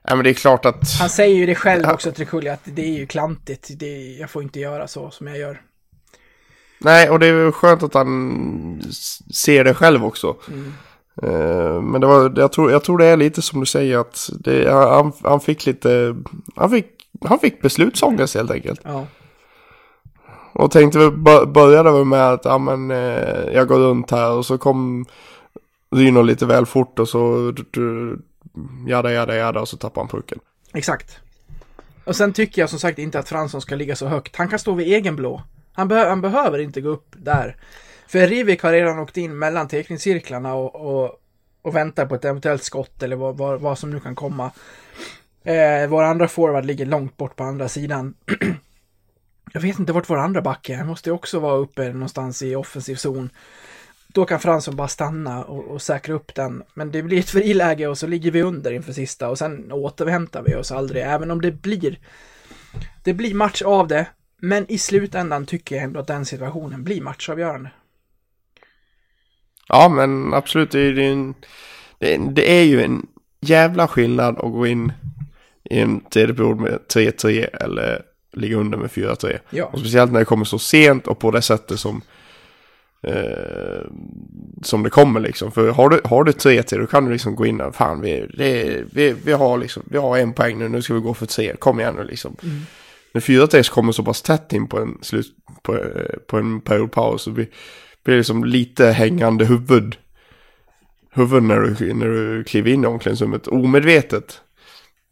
Ja 0.03 0.15
men 0.15 0.23
det 0.23 0.29
är 0.29 0.33
klart 0.33 0.65
att, 0.65 0.93
Han 0.99 1.09
säger 1.09 1.35
ju 1.35 1.45
det 1.45 1.55
själv 1.55 1.89
också, 1.89 2.11
Trikulli, 2.11 2.49
att 2.49 2.59
det 2.63 2.81
är 2.81 2.97
ju 2.99 3.05
klantigt. 3.07 3.69
Det 3.79 3.85
är, 3.85 4.19
jag 4.19 4.29
får 4.29 4.43
inte 4.43 4.59
göra 4.59 4.87
så 4.87 5.11
som 5.11 5.27
jag 5.27 5.37
gör. 5.37 5.61
nej 6.79 7.09
och 7.09 7.19
det 7.19 7.27
är 7.27 7.33
ju 7.45 7.51
skönt 7.51 7.83
att 7.83 7.93
han 7.93 8.81
ser 9.33 9.63
det 9.63 9.73
själv 9.73 10.05
också. 10.05 10.35
Mm. 10.47 10.73
Eh, 11.23 11.81
Men 11.81 12.01
det 12.01 12.07
var, 12.07 12.33
jag 12.35 12.51
tror, 12.51 12.71
jag 12.71 12.83
tror 12.83 12.97
det 12.97 13.05
är 13.05 13.17
lite 13.17 13.41
som 13.41 13.59
du 13.59 13.65
säger 13.65 13.97
att 13.97 14.29
det, 14.39 14.71
han, 14.71 15.11
han 15.23 15.39
fick 15.39 15.65
lite, 15.65 16.15
han 16.55 16.69
fick, 16.69 16.85
han 17.25 17.39
fick 17.39 17.61
beslutsångest 17.61 18.35
helt 18.35 18.51
enkelt. 18.51 18.81
Ja. 18.83 19.07
Och 20.53 20.71
tänkte 20.71 20.99
väl, 20.99 21.11
började 21.47 21.91
väl 21.91 22.05
med 22.05 22.33
att, 22.33 22.45
ja 22.45 22.57
men, 22.57 22.91
eh, 22.91 23.53
jag 23.53 23.67
går 23.67 23.79
runt 23.79 24.11
här 24.11 24.31
och 24.31 24.45
så 24.45 24.57
kom 24.57 25.05
Ryno 25.95 26.21
lite 26.21 26.45
väl 26.45 26.65
fort 26.65 26.99
och 26.99 27.09
så, 27.09 27.53
jada 28.87 29.11
jada 29.11 29.35
jada 29.35 29.61
och 29.61 29.67
så 29.67 29.77
tappar 29.77 30.01
han 30.01 30.07
pucken. 30.07 30.39
Exakt. 30.73 31.19
Och 32.03 32.15
sen 32.15 32.33
tycker 32.33 32.61
jag 32.61 32.69
som 32.69 32.79
sagt 32.79 32.99
inte 32.99 33.19
att 33.19 33.29
Fransson 33.29 33.61
ska 33.61 33.75
ligga 33.75 33.95
så 33.95 34.07
högt. 34.07 34.35
Han 34.35 34.47
kan 34.47 34.59
stå 34.59 34.73
vid 34.73 34.87
egen 34.87 35.15
blå. 35.15 35.41
Han, 35.73 35.87
be 35.87 35.95
han 35.95 36.21
behöver 36.21 36.59
inte 36.59 36.81
gå 36.81 36.89
upp 36.89 37.15
där. 37.17 37.57
För 38.07 38.27
Rivik 38.27 38.63
har 38.63 38.71
redan 38.71 38.99
åkt 38.99 39.17
in 39.17 39.39
mellan 39.39 39.67
teckningscirklarna 39.67 40.53
och, 40.53 40.75
och, 40.75 41.11
och 41.61 41.75
väntar 41.75 42.05
på 42.05 42.15
ett 42.15 42.25
eventuellt 42.25 42.63
skott 42.63 43.03
eller 43.03 43.15
vad, 43.15 43.37
vad, 43.37 43.61
vad 43.61 43.79
som 43.79 43.89
nu 43.89 43.99
kan 43.99 44.15
komma. 44.15 44.51
Eh, 45.43 45.89
vår 45.89 46.03
andra 46.03 46.27
forward 46.27 46.65
ligger 46.65 46.85
långt 46.85 47.17
bort 47.17 47.35
på 47.35 47.43
andra 47.43 47.67
sidan. 47.67 48.13
jag 49.51 49.61
vet 49.61 49.79
inte 49.79 49.93
vart 49.93 50.09
vår 50.09 50.17
andra 50.17 50.41
back 50.41 50.69
är. 50.69 50.77
Han 50.77 50.87
måste 50.87 51.09
ju 51.09 51.13
också 51.13 51.39
vara 51.39 51.57
uppe 51.57 51.93
någonstans 51.93 52.41
i 52.41 52.55
offensiv 52.55 52.95
zon. 52.95 53.29
Då 54.07 54.25
kan 54.25 54.39
Fransson 54.39 54.75
bara 54.75 54.87
stanna 54.87 55.43
och, 55.43 55.63
och 55.63 55.81
säkra 55.81 56.13
upp 56.13 56.35
den. 56.35 56.63
Men 56.73 56.91
det 56.91 57.03
blir 57.03 57.19
ett 57.19 57.29
friläge 57.29 57.87
och 57.87 57.97
så 57.97 58.07
ligger 58.07 58.31
vi 58.31 58.41
under 58.41 58.71
inför 58.71 58.93
sista 58.93 59.29
och 59.29 59.37
sen 59.37 59.71
återhämtar 59.71 60.43
vi 60.43 60.55
oss 60.55 60.71
aldrig. 60.71 61.03
Även 61.03 61.31
om 61.31 61.41
det 61.41 61.51
blir 61.51 61.99
det 63.03 63.13
blir 63.13 63.33
match 63.33 63.61
av 63.61 63.87
det. 63.87 64.07
Men 64.37 64.71
i 64.71 64.77
slutändan 64.77 65.45
tycker 65.45 65.75
jag 65.75 65.83
ändå 65.83 65.99
att 65.99 66.07
den 66.07 66.25
situationen 66.25 66.83
blir 66.83 67.01
matchavgörande. 67.01 67.71
Ja 69.67 69.89
men 69.89 70.33
absolut, 70.33 70.71
det 70.71 70.79
är, 70.79 70.93
det 70.93 71.03
är, 71.03 71.11
en, 71.11 71.35
det 71.99 72.15
är, 72.15 72.19
det 72.19 72.51
är 72.51 72.63
ju 72.63 72.81
en 72.83 73.07
jävla 73.41 73.87
skillnad 73.87 74.37
att 74.37 74.51
gå 74.51 74.67
in 74.67 74.93
i 75.63 75.79
en 75.79 76.01
tredje 76.01 76.35
period 76.35 76.59
med 76.59 76.79
3-3 76.93 77.63
eller 77.63 78.01
ligga 78.33 78.57
under 78.57 78.77
med 78.77 78.89
4-3. 78.89 79.39
Ja, 79.49 79.65
Och 79.65 79.79
speciellt 79.79 80.11
när 80.11 80.19
det 80.19 80.25
kommer 80.25 80.45
så 80.45 80.59
sent 80.59 81.07
och 81.07 81.19
på 81.19 81.31
det 81.31 81.41
sättet 81.41 81.79
som 81.79 82.01
eh, 83.03 83.81
som 84.61 84.83
det 84.83 84.89
kommer 84.89 85.19
liksom. 85.19 85.51
För 85.51 85.69
har 85.69 85.89
du, 85.89 86.01
har 86.03 86.23
du 86.23 86.31
3-3 86.31 86.79
då 86.79 86.87
kan 86.87 87.05
du 87.05 87.11
liksom 87.11 87.35
gå 87.35 87.45
in 87.45 87.61
och 87.61 87.75
fan 87.75 88.01
vi, 88.01 88.27
det, 88.37 88.83
vi, 88.91 89.15
vi, 89.25 89.31
har 89.31 89.57
liksom, 89.57 89.83
vi 89.85 89.97
har 89.97 90.17
en 90.17 90.33
poäng 90.33 90.59
nu, 90.59 90.69
nu 90.69 90.81
ska 90.81 90.93
vi 90.93 90.99
gå 90.99 91.13
för 91.13 91.25
tre, 91.25 91.55
kom 91.59 91.79
igen 91.79 91.95
nu 91.95 92.03
liksom. 92.03 92.35
Mm. 92.43 92.59
När 93.13 93.21
4-3 93.21 93.71
kommer 93.71 93.91
så 93.91 94.03
pass 94.03 94.21
tätt 94.21 94.53
in 94.53 94.67
på 94.67 94.79
en, 94.79 94.97
slut, 95.01 95.25
på, 95.61 95.79
på 96.27 96.37
en 96.37 96.61
periodpaus 96.61 97.21
så 97.21 97.31
blir 97.31 97.47
blir 98.03 98.15
det 98.15 98.19
liksom 98.19 98.43
lite 98.43 98.85
hängande 98.85 99.45
huvud. 99.45 99.95
Huvud 101.13 101.43
när 101.43 101.59
du, 101.59 101.93
när 101.93 102.07
du 102.07 102.43
kliver 102.43 102.71
in 102.71 102.83
i 102.83 102.87
omklädningsrummet 102.87 103.47
omedvetet. 103.47 104.41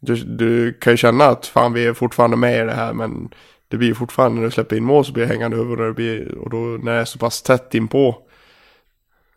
Du, 0.04 0.14
du 0.14 0.72
kan 0.72 0.92
ju 0.92 0.96
känna 0.96 1.24
att 1.24 1.46
fan 1.46 1.72
vi 1.72 1.86
är 1.86 1.94
fortfarande 1.94 2.36
med 2.36 2.60
i 2.60 2.66
det 2.66 2.74
här 2.74 2.92
men 2.92 3.34
det 3.68 3.76
blir 3.76 3.88
ju 3.88 3.94
fortfarande 3.94 4.36
när 4.36 4.44
du 4.44 4.50
släpper 4.50 4.76
in 4.76 4.84
mål 4.84 5.04
så 5.04 5.12
blir 5.12 5.26
det 5.26 5.32
hängande 5.32 5.56
huvud 5.56 5.80
och, 5.80 5.86
det 5.86 5.92
blir, 5.92 6.34
och 6.38 6.50
då 6.50 6.56
när 6.56 6.94
det 6.94 7.00
är 7.00 7.04
så 7.04 7.18
pass 7.18 7.42
tätt 7.42 7.74
in 7.74 7.88
på 7.88 8.22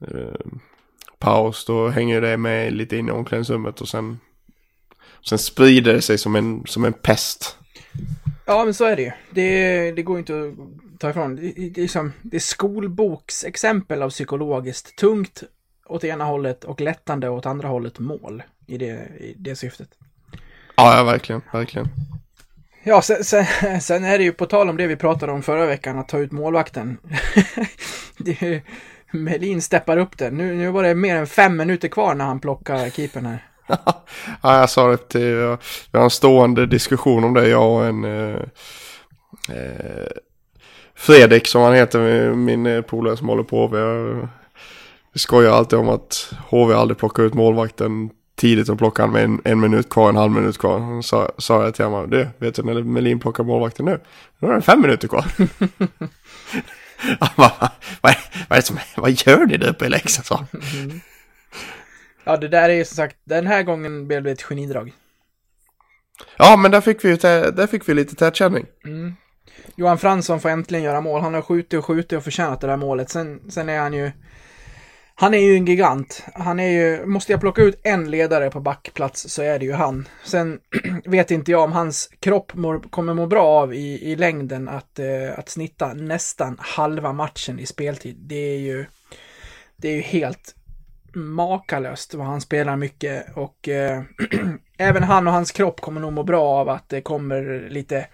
eh, 0.02 0.46
paus 1.20 1.66
då 1.66 1.88
hänger 1.88 2.22
det 2.22 2.38
med 2.38 2.74
lite 2.74 2.98
in 2.98 3.08
i 3.08 3.12
omklädningsrummet 3.12 3.82
och 3.82 3.88
sen, 3.88 4.20
sen 5.22 5.38
sprider 5.38 5.94
det 5.94 6.02
sig 6.02 6.18
som 6.18 6.36
en, 6.36 6.64
som 6.66 6.86
en 6.86 6.94
pest. 6.94 7.58
Ja, 8.46 8.66
men 8.66 8.74
så 8.74 8.86
är 8.86 8.96
det 8.96 9.02
ju. 9.02 9.12
Det, 9.30 9.92
det 9.92 10.04
går 10.04 10.20
inte 10.20 10.34
att 10.34 11.00
ta 11.00 11.10
ifrån. 11.10 11.36
Det, 11.36 11.70
det, 11.70 11.84
är 11.84 11.88
som, 11.88 12.14
det 12.22 12.38
är 12.38 12.42
skolboksexempel 12.42 14.02
av 14.02 14.10
psykologiskt 14.10 14.96
tungt 14.96 15.44
åt 15.86 16.04
ena 16.04 16.24
hållet 16.24 16.64
och 16.64 16.82
lättande 16.82 17.30
åt 17.30 17.46
andra 17.46 17.68
hållet 17.68 18.00
mål 18.00 18.44
i 18.68 18.78
det, 18.78 19.08
i 19.20 19.36
det 19.38 19.56
syftet. 19.56 19.90
Ja, 20.76 20.98
ja 20.98 21.04
verkligen, 21.04 21.42
verkligen. 21.54 21.88
Ja, 22.84 23.02
sen, 23.02 23.24
sen, 23.24 23.46
sen, 23.82 24.04
är 24.04 24.18
det 24.18 24.24
ju 24.24 24.32
på 24.32 24.46
tal 24.46 24.70
om 24.70 24.78
det 24.78 24.88
vi 24.88 24.96
pratade 24.96 25.32
om 25.32 25.44
förra 25.44 25.66
veckan, 25.66 26.00
att 26.00 26.08
ta 26.08 26.18
ut 26.18 26.32
målvakten. 26.32 26.98
det, 28.18 28.62
Melin 29.12 29.62
steppar 29.62 29.98
upp 29.98 30.18
det. 30.18 30.32
Nu, 30.32 30.56
nu 30.56 30.72
var 30.72 30.84
det 30.84 30.96
mer 30.96 31.16
än 31.16 31.28
fem 31.28 31.58
minuter 31.58 31.88
kvar 31.88 32.16
när 32.16 32.26
han 32.26 32.40
plockar 32.40 32.90
keepern 32.90 33.26
här. 33.26 33.46
ja, 34.42 34.60
jag 34.60 34.70
sa 34.70 34.88
det 34.88 34.98
till, 34.98 35.58
vi 35.92 35.98
har 35.98 36.04
en 36.04 36.10
stående 36.10 36.66
diskussion 36.66 37.24
om 37.24 37.34
det, 37.34 37.48
jag 37.48 37.72
och 37.72 37.86
en 37.86 38.04
eh, 38.04 38.42
eh, 39.50 40.08
Fredrik 40.96 41.48
som 41.48 41.62
han 41.62 41.74
heter, 41.74 42.34
min 42.34 42.66
eh, 42.66 42.82
polare 42.82 43.18
som 43.18 43.30
håller 43.30 43.44
på. 43.44 43.68
Vi, 43.68 43.78
vi 45.14 45.20
skojar 45.20 45.52
alltid 45.52 45.80
om 45.80 45.90
att 45.90 46.34
HV 46.50 46.74
aldrig 46.74 46.98
plockar 46.98 47.24
ut 47.24 47.34
målvakten 47.34 48.10
tidigt 48.36 48.70
och 48.70 48.78
plockar 48.78 49.04
han 49.04 49.12
med 49.12 49.24
en, 49.24 49.42
en 49.44 49.60
minut 49.60 49.90
kvar, 49.90 50.10
en 50.10 50.16
halv 50.16 50.32
minut 50.32 50.58
kvar. 50.58 51.02
Så 51.02 51.32
sa 51.38 51.64
jag 51.64 51.76
till 51.76 51.86
honom, 51.86 52.10
du, 52.10 52.28
vet 52.38 52.56
du 52.56 52.64
när 52.64 52.84
Melin 52.84 53.20
plockar 53.20 53.44
målvakten 53.44 53.86
nu? 53.86 54.00
Nu 54.40 54.48
är 54.48 54.54
det 54.54 54.62
fem 54.62 54.82
minuter 54.82 55.08
kvar. 55.08 55.26
vad, 57.36 57.52
vad, 58.02 58.16
vad, 58.50 58.80
vad 58.98 59.12
gör 59.12 59.46
ni 59.46 59.58
där 59.58 59.70
uppe 59.70 59.86
i 59.86 59.90
Leksand? 59.90 60.48
Mm. 60.52 61.00
Ja, 62.24 62.38
det 62.38 62.48
där 62.48 62.70
är 62.70 62.74
ju 62.74 62.86
som 62.86 62.96
sagt, 62.96 63.16
den 63.24 63.48
här 63.48 63.64
gången 63.64 64.08
blev 64.08 64.24
det 64.24 64.32
ett 64.32 64.44
genidrag. 64.44 64.94
Ja, 66.38 66.58
men 66.58 66.72
där 66.72 66.82
fick 66.82 67.06
vi, 67.06 67.16
där 67.16 67.68
fick 67.68 67.90
vi 67.90 67.94
lite 67.94 68.16
tätkänning. 68.16 68.66
Mm. 68.86 69.16
Johan 69.76 69.98
Fransson 69.98 70.40
får 70.40 70.50
äntligen 70.50 70.84
göra 70.84 71.02
mål. 71.02 71.22
Han 71.22 71.34
har 71.34 71.42
skjutit 71.42 71.74
och 71.80 71.86
skjutit 71.86 72.18
och 72.18 72.24
förtjänat 72.24 72.62
det 72.62 72.68
där 72.68 72.78
målet. 72.78 73.10
Sen, 73.10 73.52
sen 73.52 73.70
är 73.70 73.80
han 73.80 73.94
ju... 73.94 74.12
Han 75.18 75.34
är 75.34 75.38
ju 75.38 75.56
en 75.56 75.66
gigant. 75.66 76.24
Han 76.34 76.60
är 76.60 76.70
ju... 76.70 77.06
Måste 77.06 77.32
jag 77.32 77.42
plocka 77.42 77.62
ut 77.62 77.80
en 77.84 78.12
ledare 78.12 78.52
på 78.52 78.60
backplats 78.60 79.30
så 79.30 79.42
är 79.42 79.60
det 79.60 79.66
ju 79.66 79.74
han. 79.74 80.08
Sen 80.24 80.60
vet 81.06 81.32
inte 81.32 81.52
jag 81.52 81.64
om 81.64 81.72
hans 81.72 82.10
kropp 82.20 82.54
mår, 82.54 82.80
kommer 82.80 83.14
må 83.14 83.28
bra 83.28 83.46
av 83.46 83.74
i, 83.74 84.12
i 84.12 84.16
längden 84.16 84.70
att, 84.70 85.00
eh, 85.00 85.40
att 85.40 85.50
snitta 85.50 85.94
nästan 85.94 86.58
halva 86.60 87.14
matchen 87.14 87.60
i 87.60 87.66
speltid. 87.66 88.16
Det 88.20 88.36
är 88.56 88.60
ju... 88.60 88.86
Det 89.78 89.90
är 89.90 89.96
ju 89.96 90.02
helt 90.02 90.56
makalöst 91.14 92.14
vad 92.14 92.28
han 92.28 92.42
spelar 92.42 92.76
mycket 92.76 93.26
och 93.36 93.70
eh, 93.70 94.04
även 94.78 95.04
han 95.04 95.28
och 95.28 95.34
hans 95.34 95.52
kropp 95.52 95.82
kommer 95.82 96.02
nog 96.02 96.14
må 96.14 96.24
bra 96.24 96.44
av 96.44 96.70
att 96.70 96.90
det 96.90 97.02
kommer 97.02 97.68
lite 97.70 98.08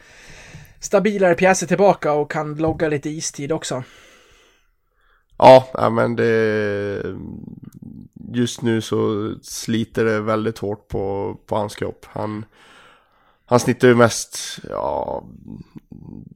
stabilare 0.79 1.35
pjäser 1.35 1.67
tillbaka 1.67 2.13
och 2.13 2.31
kan 2.31 2.55
logga 2.55 2.87
lite 2.87 3.09
istid 3.09 3.51
också. 3.51 3.83
Ja, 5.41 5.89
men 5.89 6.15
det... 6.15 7.15
Just 8.33 8.61
nu 8.61 8.81
så 8.81 9.31
sliter 9.41 10.05
det 10.05 10.21
väldigt 10.21 10.57
hårt 10.57 10.87
på, 10.87 11.37
på 11.45 11.55
hans 11.55 11.75
kropp. 11.75 12.05
Han, 12.09 12.45
han 13.45 13.59
snittar 13.59 13.87
ju 13.87 13.95
mest, 13.95 14.59
ja, 14.69 15.23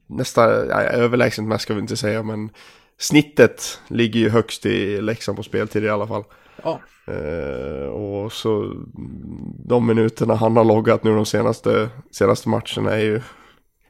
nästan, 0.06 0.50
ja, 0.50 0.80
överlägset 0.80 1.44
mest 1.44 1.62
ska 1.62 1.74
vi 1.74 1.80
inte 1.80 1.96
säga, 1.96 2.22
men 2.22 2.50
snittet 2.98 3.80
ligger 3.88 4.20
ju 4.20 4.28
högst 4.28 4.66
i 4.66 5.00
Leksand 5.00 5.36
på 5.36 5.42
speltid 5.42 5.84
i 5.84 5.88
alla 5.88 6.06
fall. 6.06 6.24
Ja. 6.62 6.80
Eh, 7.06 7.86
och 7.86 8.32
så 8.32 8.74
de 9.64 9.86
minuterna 9.86 10.34
han 10.34 10.56
har 10.56 10.64
loggat 10.64 11.04
nu 11.04 11.14
de 11.14 11.26
senaste, 11.26 11.90
senaste 12.10 12.48
matcherna 12.48 12.92
är 12.92 13.04
ju, 13.04 13.20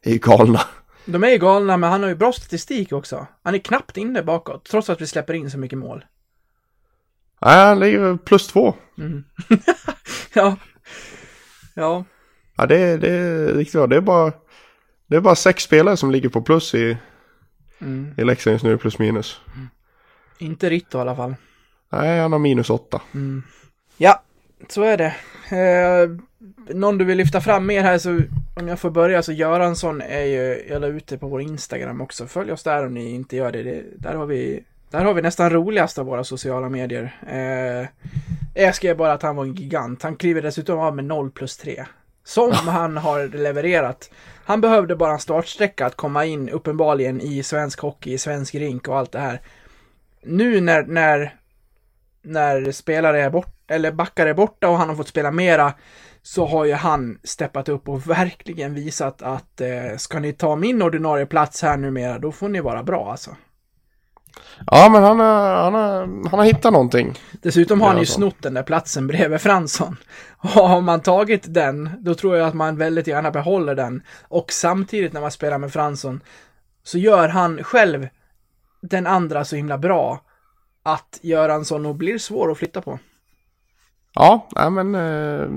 är 0.02 0.12
ju 0.12 0.18
galna. 0.18 0.60
De 1.06 1.24
är 1.24 1.28
ju 1.28 1.38
galna, 1.38 1.76
men 1.76 1.90
han 1.90 2.02
har 2.02 2.08
ju 2.08 2.14
bra 2.14 2.32
statistik 2.32 2.92
också. 2.92 3.26
Han 3.42 3.54
är 3.54 3.58
knappt 3.58 3.96
inne 3.96 4.22
bakåt, 4.22 4.64
trots 4.64 4.90
att 4.90 5.00
vi 5.00 5.06
släpper 5.06 5.34
in 5.34 5.50
så 5.50 5.58
mycket 5.58 5.78
mål. 5.78 6.04
Nej, 7.40 7.66
han 7.66 7.80
ligger 7.80 8.16
plus 8.16 8.46
två. 8.46 8.74
Mm. 8.98 9.24
ja. 10.32 10.56
Ja. 11.74 12.04
Ja, 12.56 12.66
det, 12.66 12.96
det 12.96 13.10
är 13.10 13.54
riktigt 13.54 13.72
bra. 13.72 13.86
Det 13.86 13.96
är 13.96 14.00
bara, 14.00 14.32
det 15.06 15.16
är 15.16 15.20
bara 15.20 15.34
sex 15.34 15.62
spelare 15.62 15.96
som 15.96 16.10
ligger 16.10 16.28
på 16.28 16.42
plus 16.42 16.74
i, 16.74 16.96
mm. 17.78 18.14
i 18.16 18.24
Leksand 18.24 18.52
just 18.52 18.64
nu, 18.64 18.78
plus 18.78 18.98
minus. 18.98 19.40
Mm. 19.54 19.68
Inte 20.38 20.70
Ritto 20.70 20.98
i 20.98 21.00
alla 21.00 21.16
fall. 21.16 21.34
Nej, 21.92 22.20
han 22.20 22.32
har 22.32 22.38
minus 22.38 22.70
åtta. 22.70 23.02
Mm. 23.14 23.42
Ja, 23.96 24.22
så 24.68 24.82
är 24.82 24.96
det. 24.96 25.14
Eh, 25.56 26.10
någon 26.68 26.98
du 26.98 27.04
vill 27.04 27.18
lyfta 27.18 27.40
fram 27.40 27.66
mer 27.66 27.82
här 27.82 27.98
så 27.98 28.20
om 28.54 28.68
jag 28.68 28.78
får 28.78 28.90
börja 28.90 29.22
så 29.22 29.32
Göransson 29.32 30.00
är 30.00 30.24
ju, 30.24 30.66
jag 30.68 30.80
la 30.80 30.86
ute 30.86 31.18
på 31.18 31.28
vår 31.28 31.40
Instagram 31.42 32.00
också. 32.00 32.26
Följ 32.26 32.52
oss 32.52 32.62
där 32.62 32.86
om 32.86 32.94
ni 32.94 33.10
inte 33.10 33.36
gör 33.36 33.52
det. 33.52 33.62
det 33.62 33.82
där 33.96 34.14
har 34.14 34.26
vi 34.26 34.64
där 34.90 35.04
har 35.04 35.14
vi 35.14 35.22
nästan 35.22 35.50
roligast 35.50 35.98
av 35.98 36.06
våra 36.06 36.24
sociala 36.24 36.68
medier. 36.68 37.16
Eh, 37.28 37.88
jag 38.64 38.74
skrev 38.74 38.96
bara 38.96 39.12
att 39.12 39.22
han 39.22 39.36
var 39.36 39.44
en 39.44 39.54
gigant. 39.54 40.02
Han 40.02 40.16
kliver 40.16 40.42
dessutom 40.42 40.78
av 40.78 40.96
med 40.96 41.04
0 41.04 41.30
plus 41.30 41.56
3. 41.56 41.84
Som 42.24 42.52
han 42.52 42.96
har 42.96 43.28
levererat. 43.28 44.10
Han 44.44 44.60
behövde 44.60 44.96
bara 44.96 45.12
en 45.12 45.18
startsträcka 45.18 45.86
att 45.86 45.96
komma 45.96 46.24
in 46.24 46.48
uppenbarligen 46.48 47.20
i 47.20 47.42
svensk 47.42 47.80
hockey, 47.80 48.12
i 48.12 48.18
svensk 48.18 48.54
rink 48.54 48.88
och 48.88 48.98
allt 48.98 49.12
det 49.12 49.18
här. 49.18 49.40
Nu 50.22 50.60
när, 50.60 50.82
när 50.82 51.34
när 52.26 52.72
spelare 52.72 53.22
är 53.22 53.30
borta, 53.30 53.74
eller 53.74 53.92
backar 53.92 54.26
är 54.26 54.34
borta 54.34 54.68
och 54.68 54.78
han 54.78 54.88
har 54.88 54.96
fått 54.96 55.08
spela 55.08 55.30
mera, 55.30 55.72
så 56.26 56.46
har 56.46 56.64
ju 56.64 56.72
han 56.72 57.18
steppat 57.24 57.68
upp 57.68 57.88
och 57.88 58.10
verkligen 58.10 58.74
visat 58.74 59.22
att 59.22 59.60
eh, 59.60 59.96
ska 59.96 60.18
ni 60.18 60.32
ta 60.32 60.56
min 60.56 60.82
ordinarie 60.82 61.26
plats 61.26 61.62
här 61.62 61.76
numera, 61.76 62.18
då 62.18 62.32
får 62.32 62.48
ni 62.48 62.60
vara 62.60 62.82
bra 62.82 63.10
alltså. 63.10 63.30
Ja, 64.66 64.88
men 64.92 65.02
han 65.02 65.20
har, 65.20 65.54
han 65.54 65.74
har, 65.74 66.28
han 66.30 66.38
har 66.38 66.44
hittat 66.44 66.72
någonting. 66.72 67.18
Dessutom 67.42 67.80
har 67.80 67.88
han 67.88 67.98
ju 67.98 68.06
snott 68.06 68.42
den 68.42 68.54
där 68.54 68.62
platsen 68.62 69.06
bredvid 69.06 69.40
Fransson. 69.40 69.96
Och 70.38 70.68
har 70.68 70.80
man 70.80 71.00
tagit 71.00 71.54
den, 71.54 71.90
då 71.98 72.14
tror 72.14 72.36
jag 72.36 72.48
att 72.48 72.54
man 72.54 72.76
väldigt 72.76 73.06
gärna 73.06 73.30
behåller 73.30 73.74
den. 73.74 74.02
Och 74.28 74.52
samtidigt 74.52 75.12
när 75.12 75.20
man 75.20 75.30
spelar 75.30 75.58
med 75.58 75.72
Fransson, 75.72 76.20
så 76.82 76.98
gör 76.98 77.28
han 77.28 77.64
själv 77.64 78.08
den 78.82 79.06
andra 79.06 79.44
så 79.44 79.56
himla 79.56 79.78
bra 79.78 80.20
att 80.82 81.18
Göransson 81.22 81.82
nog 81.82 81.96
blir 81.96 82.18
svår 82.18 82.50
att 82.50 82.58
flytta 82.58 82.80
på. 82.80 82.98
Ja, 84.16 84.48
nej 84.56 84.70
men 84.70 84.94
eh, 84.94 85.48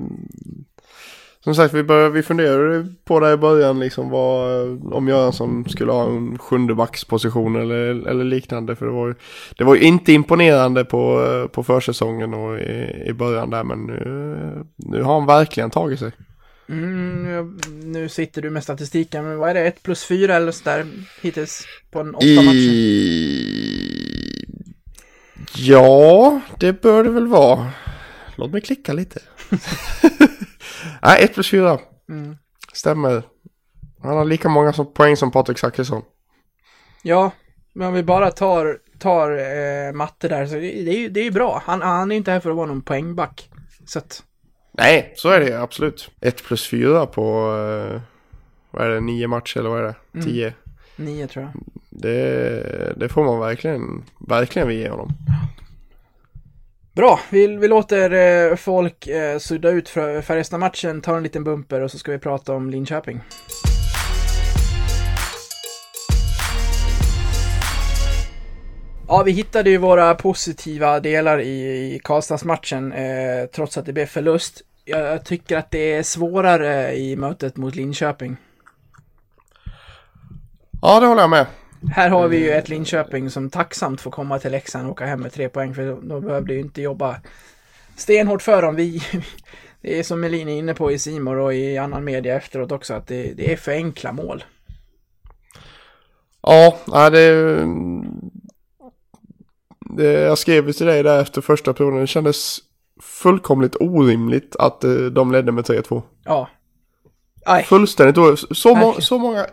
som 1.43 1.55
sagt 1.55 1.73
vi, 1.73 1.83
började, 1.83 2.09
vi 2.09 2.23
funderade 2.23 2.87
på 3.03 3.19
det 3.19 3.33
i 3.33 3.37
början 3.37 3.79
liksom 3.79 4.09
vad, 4.09 4.93
om 4.93 5.07
Göransson 5.07 5.69
skulle 5.69 5.91
ha 5.91 6.09
en 6.09 6.37
sjunde 6.37 6.75
backsposition 6.75 7.55
eller, 7.55 8.07
eller 8.07 8.23
liknande. 8.23 8.75
För 8.75 8.85
det 8.85 8.91
var, 8.91 9.07
ju, 9.07 9.15
det 9.57 9.63
var 9.63 9.75
ju 9.75 9.81
inte 9.81 10.13
imponerande 10.13 10.85
på, 10.85 11.25
på 11.53 11.63
försäsongen 11.63 12.33
och 12.33 12.59
i, 12.59 13.03
i 13.07 13.13
början 13.13 13.49
där 13.49 13.63
men 13.63 13.79
nu, 13.79 14.65
nu 14.75 15.03
har 15.03 15.13
han 15.13 15.25
verkligen 15.25 15.69
tagit 15.69 15.99
sig. 15.99 16.11
Mm, 16.69 17.59
nu 17.83 18.09
sitter 18.09 18.41
du 18.41 18.49
med 18.49 18.63
statistiken, 18.63 19.23
men 19.23 19.37
vad 19.37 19.49
är 19.49 19.53
det? 19.53 19.67
1 19.67 19.83
plus 19.83 20.05
4 20.05 20.35
eller 20.35 20.51
sådär 20.51 20.85
hittills 21.21 21.65
på 21.91 21.99
en 21.99 22.15
åtta 22.15 22.25
I... 22.25 22.35
matcher? 22.35 22.99
Ja, 25.55 26.41
det 26.59 26.81
bör 26.81 27.03
det 27.03 27.09
väl 27.09 27.27
vara. 27.27 27.67
Låt 28.39 28.51
mig 28.51 28.61
klicka 28.61 28.93
lite. 28.93 29.21
Nej, 31.01 31.23
1 31.23 31.33
plus 31.33 31.49
4. 31.49 31.79
Mm. 32.09 32.37
Stämmer. 32.73 33.23
Han 34.01 34.17
har 34.17 34.25
lika 34.25 34.49
många 34.49 34.73
som 34.73 34.93
poäng 34.93 35.17
som 35.17 35.31
Patrik 35.31 35.57
Zackrisson. 35.57 36.01
Ja, 37.03 37.31
men 37.73 37.87
om 37.87 37.93
vi 37.93 38.03
bara 38.03 38.31
tar, 38.31 38.77
tar 38.99 39.31
eh, 39.31 39.93
matte 39.93 40.27
där 40.27 40.45
så 40.45 40.53
det, 40.53 40.59
det 40.59 40.91
är 40.91 40.99
ju 40.99 41.09
det 41.09 41.19
är 41.19 41.31
bra. 41.31 41.61
Han, 41.65 41.81
han 41.81 42.11
är 42.11 42.15
inte 42.15 42.31
här 42.31 42.39
för 42.39 42.49
att 42.49 42.55
vara 42.55 42.67
någon 42.67 42.81
poängback. 42.81 43.49
Så 43.85 43.99
att... 43.99 44.23
Nej, 44.71 45.13
så 45.15 45.29
är 45.29 45.39
det 45.39 45.61
absolut. 45.61 46.11
1 46.21 46.43
plus 46.43 46.67
4 46.67 47.05
på, 47.05 47.21
eh, 47.21 48.01
vad 48.71 48.85
är 48.85 48.89
det, 48.89 48.99
9 48.99 49.27
matcher 49.27 49.59
eller 49.59 49.69
vad 49.69 49.79
är 49.79 49.83
det? 49.83 50.21
10? 50.23 50.53
Mm. 50.97 51.13
9 51.13 51.27
tror 51.27 51.45
jag. 51.45 51.53
Det, 51.89 52.93
det 52.97 53.09
får 53.09 53.23
man 53.23 53.39
verkligen, 53.39 54.03
verkligen 54.27 54.69
ge 54.69 54.89
honom. 54.89 55.09
Bra, 56.99 57.19
vi, 57.29 57.47
vi 57.47 57.67
låter 57.67 58.11
eh, 58.11 58.55
folk 58.55 59.07
eh, 59.07 59.37
sudda 59.37 59.69
ut 59.69 59.89
Färjestad-matchen, 59.89 61.01
tar 61.01 61.17
en 61.17 61.23
liten 61.23 61.43
bumper 61.43 61.81
och 61.81 61.91
så 61.91 61.97
ska 61.97 62.11
vi 62.11 62.19
prata 62.19 62.53
om 62.53 62.69
Linköping. 62.69 63.21
Ja, 69.07 69.23
vi 69.25 69.31
hittade 69.31 69.69
ju 69.69 69.77
våra 69.77 70.15
positiva 70.15 70.99
delar 70.99 71.41
i, 71.41 71.61
i 71.95 71.99
Karlstadsmatchen, 72.03 72.91
eh, 72.91 73.45
trots 73.55 73.77
att 73.77 73.85
det 73.85 73.93
blev 73.93 74.05
förlust. 74.05 74.61
Jag, 74.85 75.01
jag 75.01 75.25
tycker 75.25 75.57
att 75.57 75.71
det 75.71 75.93
är 75.93 76.03
svårare 76.03 76.95
i 76.95 77.15
mötet 77.15 77.57
mot 77.57 77.75
Linköping. 77.75 78.37
Ja, 80.81 80.99
det 80.99 81.07
håller 81.07 81.21
jag 81.21 81.29
med. 81.29 81.45
Här 81.87 82.09
har 82.09 82.27
vi 82.27 82.37
ju 82.37 82.51
ett 82.51 82.69
Linköping 82.69 83.29
som 83.29 83.49
tacksamt 83.49 84.01
får 84.01 84.11
komma 84.11 84.39
till 84.39 84.51
Leksand 84.51 84.85
och 84.85 84.91
åka 84.91 85.05
hem 85.05 85.21
med 85.21 85.33
tre 85.33 85.49
poäng 85.49 85.73
för 85.75 85.85
då, 85.87 85.99
då 86.01 86.19
behövde 86.19 86.53
ju 86.53 86.59
inte 86.59 86.81
jobba 86.81 87.15
stenhårt 87.95 88.41
för 88.41 88.61
dem. 88.61 88.75
Vi, 88.75 89.01
det 89.81 89.99
är 89.99 90.03
som 90.03 90.19
Melin 90.19 90.49
är 90.49 90.57
inne 90.57 90.73
på 90.73 90.91
i 90.91 90.99
Simor 90.99 91.37
och 91.37 91.53
i 91.53 91.77
annan 91.77 92.03
media 92.03 92.35
efteråt 92.35 92.71
också 92.71 92.93
att 92.93 93.07
det, 93.07 93.33
det 93.33 93.53
är 93.53 93.57
för 93.57 93.71
enkla 93.71 94.11
mål. 94.11 94.43
Ja, 96.41 97.09
det, 97.09 97.59
det... 99.79 100.11
Jag 100.11 100.37
skrev 100.37 100.67
ju 100.67 100.73
till 100.73 100.85
dig 100.85 101.03
där 101.03 101.21
efter 101.21 101.41
första 101.41 101.73
perioden. 101.73 101.99
Det 101.99 102.07
kändes 102.07 102.59
fullkomligt 103.01 103.75
orimligt 103.79 104.55
att 104.55 104.83
eh, 104.83 104.91
de 104.91 105.31
ledde 105.31 105.51
med 105.51 105.63
3-2. 105.63 106.01
Ja. 106.25 106.49
Aj, 107.49 107.63
Fullständigt 107.63 108.17
orimligt. 108.17 108.57
Så, 108.57 108.69
må, 108.69 108.85
Verkligen. 108.85 109.01
så 109.01 109.17
många... 109.17 109.45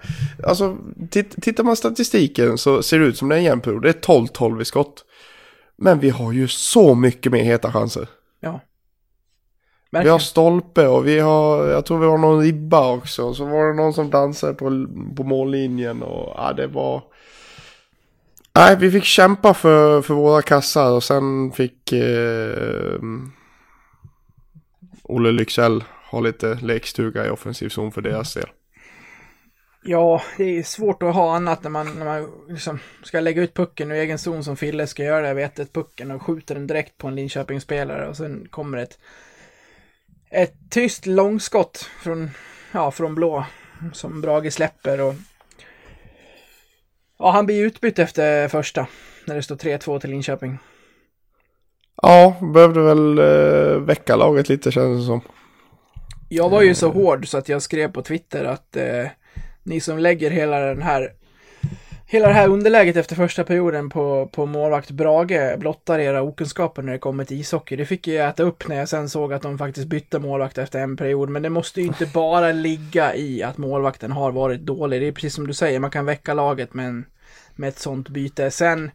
Alltså, 0.44 0.76
titt, 1.10 1.42
tittar 1.42 1.64
man 1.64 1.76
statistiken 1.76 2.58
så 2.58 2.82
ser 2.82 2.98
det 2.98 3.04
ut 3.06 3.18
som 3.18 3.28
det 3.28 3.34
är 3.34 3.38
en 3.38 3.44
jämn 3.44 3.60
period. 3.60 3.82
Det 3.82 3.88
är 3.88 3.92
12-12 3.92 4.62
i 4.62 4.64
skott. 4.64 5.04
Men 5.78 5.98
vi 5.98 6.10
har 6.10 6.32
ju 6.32 6.48
så 6.48 6.94
mycket 6.94 7.32
mer 7.32 7.42
heta 7.42 7.72
chanser. 7.72 8.08
ja. 8.40 8.60
Vi 9.90 9.98
har 9.98 10.04
Verkligen. 10.04 10.20
stolpe 10.20 10.86
och 10.86 11.06
vi 11.06 11.18
har, 11.18 11.66
jag 11.66 11.86
tror 11.86 11.98
vi 11.98 12.06
har 12.06 12.18
någon 12.18 12.40
ribba 12.42 12.92
också. 12.92 13.34
Så 13.34 13.44
var 13.44 13.68
det 13.68 13.74
någon 13.74 13.92
som 13.92 14.10
dansade 14.10 14.54
på, 14.54 14.86
på 15.16 15.24
mållinjen 15.24 16.02
och 16.02 16.34
ja, 16.36 16.52
det 16.52 16.66
var... 16.66 17.02
Nej, 18.54 18.76
vi 18.76 18.90
fick 18.90 19.04
kämpa 19.04 19.54
för, 19.54 20.02
för 20.02 20.14
våra 20.14 20.42
kassar 20.42 20.90
och 20.92 21.04
sen 21.04 21.52
fick 21.52 21.92
eh, 21.92 22.98
Olle 25.02 25.32
Lycksell 25.32 25.84
ha 26.10 26.20
lite 26.20 26.54
lekstuga 26.54 27.26
i 27.26 27.30
offensiv 27.30 27.68
zon 27.68 27.92
för 27.92 28.02
deras 28.02 28.34
del. 28.34 28.48
Ja, 29.82 30.22
det 30.36 30.58
är 30.58 30.62
svårt 30.62 31.02
att 31.02 31.14
ha 31.14 31.36
annat 31.36 31.62
när 31.62 31.70
man, 31.70 31.98
när 31.98 32.04
man 32.04 32.30
liksom 32.48 32.78
ska 33.02 33.20
lägga 33.20 33.42
ut 33.42 33.54
pucken 33.54 33.92
ur 33.92 33.96
egen 33.96 34.18
zon 34.18 34.44
som 34.44 34.56
Fille 34.56 34.86
ska 34.86 35.04
göra. 35.04 35.28
Jag 35.28 35.34
vet 35.34 35.58
ett 35.58 35.72
pucken 35.72 36.10
och 36.10 36.22
skjuter 36.22 36.54
den 36.54 36.66
direkt 36.66 36.98
på 36.98 37.08
en 37.08 37.14
Linköpingsspelare 37.14 38.08
och 38.08 38.16
sen 38.16 38.48
kommer 38.50 38.78
ett 38.78 38.98
ett 40.30 40.54
tyst 40.70 41.06
långskott 41.06 41.90
från, 42.02 42.30
ja, 42.72 42.90
från 42.90 43.14
blå 43.14 43.44
som 43.92 44.20
Brage 44.20 44.52
släpper 44.52 45.00
och 45.00 45.14
ja, 47.18 47.30
han 47.30 47.46
blir 47.46 47.64
utbytt 47.64 47.98
efter 47.98 48.48
första 48.48 48.86
när 49.24 49.34
det 49.34 49.42
står 49.42 49.56
3-2 49.56 50.00
till 50.00 50.10
Linköping. 50.10 50.58
Ja, 52.02 52.36
behövde 52.54 52.80
väl 52.80 53.18
eh, 53.18 53.80
väcka 53.80 54.16
laget 54.16 54.48
lite 54.48 54.72
kändes 54.72 55.00
det 55.00 55.06
som. 55.06 55.20
Jag 56.28 56.48
var 56.48 56.62
ju 56.62 56.74
så 56.74 56.90
hård 56.90 57.28
så 57.28 57.38
att 57.38 57.48
jag 57.48 57.62
skrev 57.62 57.92
på 57.92 58.02
Twitter 58.02 58.44
att 58.44 58.76
eh, 58.76 59.06
ni 59.62 59.80
som 59.80 59.98
lägger 59.98 60.30
hela 60.30 60.60
den 60.60 60.82
här 60.82 61.12
Hela 62.08 62.28
det 62.28 62.34
här 62.34 62.48
underläget 62.48 62.96
efter 62.96 63.16
första 63.16 63.44
perioden 63.44 63.88
på, 63.90 64.28
på 64.32 64.46
målvakt 64.46 64.90
Brage 64.90 65.58
blottar 65.58 65.98
era 65.98 66.22
okunskaper 66.22 66.82
när 66.82 66.92
det 66.92 66.98
kommer 66.98 67.24
till 67.24 67.40
ishockey. 67.40 67.76
Det 67.76 67.86
fick 67.86 68.06
jag 68.08 68.28
äta 68.28 68.42
upp 68.42 68.68
när 68.68 68.76
jag 68.76 68.88
sen 68.88 69.08
såg 69.08 69.32
att 69.32 69.42
de 69.42 69.58
faktiskt 69.58 69.86
bytte 69.86 70.18
målvakt 70.18 70.58
efter 70.58 70.78
en 70.80 70.96
period. 70.96 71.28
Men 71.28 71.42
det 71.42 71.50
måste 71.50 71.80
ju 71.80 71.86
inte 71.86 72.06
bara 72.14 72.52
ligga 72.52 73.14
i 73.14 73.42
att 73.42 73.58
målvakten 73.58 74.12
har 74.12 74.32
varit 74.32 74.60
dålig. 74.60 75.00
Det 75.00 75.06
är 75.06 75.12
precis 75.12 75.34
som 75.34 75.46
du 75.46 75.54
säger, 75.54 75.80
man 75.80 75.90
kan 75.90 76.04
väcka 76.06 76.34
laget 76.34 76.74
med, 76.74 76.86
en, 76.86 77.04
med 77.56 77.68
ett 77.68 77.78
sånt 77.78 78.08
byte. 78.08 78.50
Sen, 78.50 78.90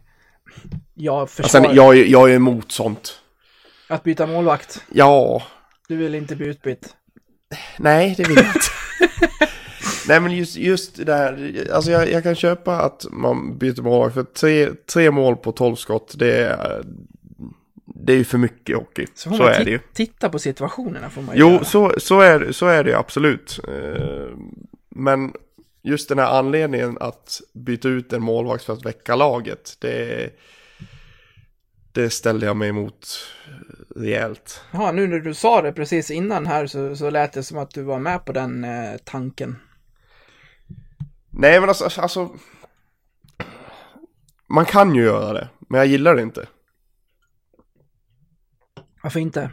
jag 0.94 1.30
försvarar 1.30 1.64
Sen, 1.66 1.76
jag, 1.76 1.98
är- 1.98 2.04
jag 2.04 2.30
är 2.30 2.34
emot 2.34 2.72
sånt. 2.72 3.18
att 3.88 4.02
byta 4.02 4.26
målvakt. 4.26 4.84
Ja, 4.92 5.42
Du 5.88 5.96
vill 5.96 6.14
inte 6.14 6.36
bli 6.36 6.46
utbytt. 6.46 6.94
Nej, 7.78 8.14
det 8.16 8.28
vill 8.28 8.36
jag 8.36 8.46
inte. 8.46 8.60
Nej, 10.08 10.20
men 10.20 10.32
just, 10.36 10.56
just 10.56 11.06
det 11.06 11.14
här. 11.14 11.66
Alltså 11.72 11.90
jag, 11.90 12.10
jag 12.10 12.22
kan 12.22 12.34
köpa 12.34 12.76
att 12.80 13.06
man 13.10 13.58
byter 13.58 13.82
målvakt. 13.82 14.14
För 14.14 14.22
tre, 14.22 14.68
tre 14.92 15.10
mål 15.10 15.36
på 15.36 15.52
12 15.52 15.76
skott, 15.76 16.14
det 16.18 16.36
är, 16.44 16.82
det 17.84 18.12
är 18.12 18.16
ju 18.16 18.24
för 18.24 18.38
mycket 18.38 18.76
hockey. 18.76 19.06
Så, 19.14 19.30
Så, 19.34 19.42
är 19.42 19.64
det 19.64 19.70
ju. 19.70 19.78
titta 19.92 20.28
på 20.28 20.38
situationerna 20.38 21.10
får 21.10 21.22
man 21.22 21.34
ju 21.36 21.40
Jo, 21.40 21.50
göra. 21.50 21.64
så, 21.64 21.92
så, 21.98 22.20
är, 22.20 22.52
så 22.52 22.66
är 22.66 22.84
det 22.84 22.98
absolut. 22.98 23.60
Eh, 23.68 24.26
Men 24.88 25.32
just 25.82 26.08
den 26.08 26.18
här 26.18 26.38
anledningen 26.38 26.98
att 27.00 27.40
byta 27.52 27.88
ut 27.88 28.12
en 28.12 28.22
målvakt 28.22 28.64
för 28.64 28.72
att 28.72 28.86
väcka 28.86 29.14
laget, 29.16 29.76
det, 29.78 30.30
det 31.92 32.10
ställde 32.10 32.46
jag 32.46 32.56
mig 32.56 32.68
emot 32.68 33.06
rejält. 33.96 34.64
Ja, 34.70 34.92
nu 34.92 35.06
när 35.06 35.18
du 35.18 35.34
sa 35.34 35.62
det 35.62 35.72
precis 35.72 36.10
innan 36.10 36.46
här 36.46 36.66
så, 36.66 36.96
så 36.96 37.10
lät 37.10 37.32
det 37.32 37.42
som 37.42 37.58
att 37.58 37.70
du 37.70 37.82
var 37.82 37.98
med 37.98 38.24
på 38.24 38.32
den 38.32 38.64
eh, 38.64 38.96
tanken. 39.04 39.56
Nej, 41.30 41.60
men 41.60 41.68
alltså, 41.68 42.00
alltså... 42.00 42.30
Man 44.46 44.64
kan 44.64 44.94
ju 44.94 45.02
göra 45.02 45.32
det, 45.32 45.48
men 45.68 45.78
jag 45.78 45.86
gillar 45.86 46.14
det 46.14 46.22
inte. 46.22 46.46
Varför 49.02 49.20
inte? 49.20 49.50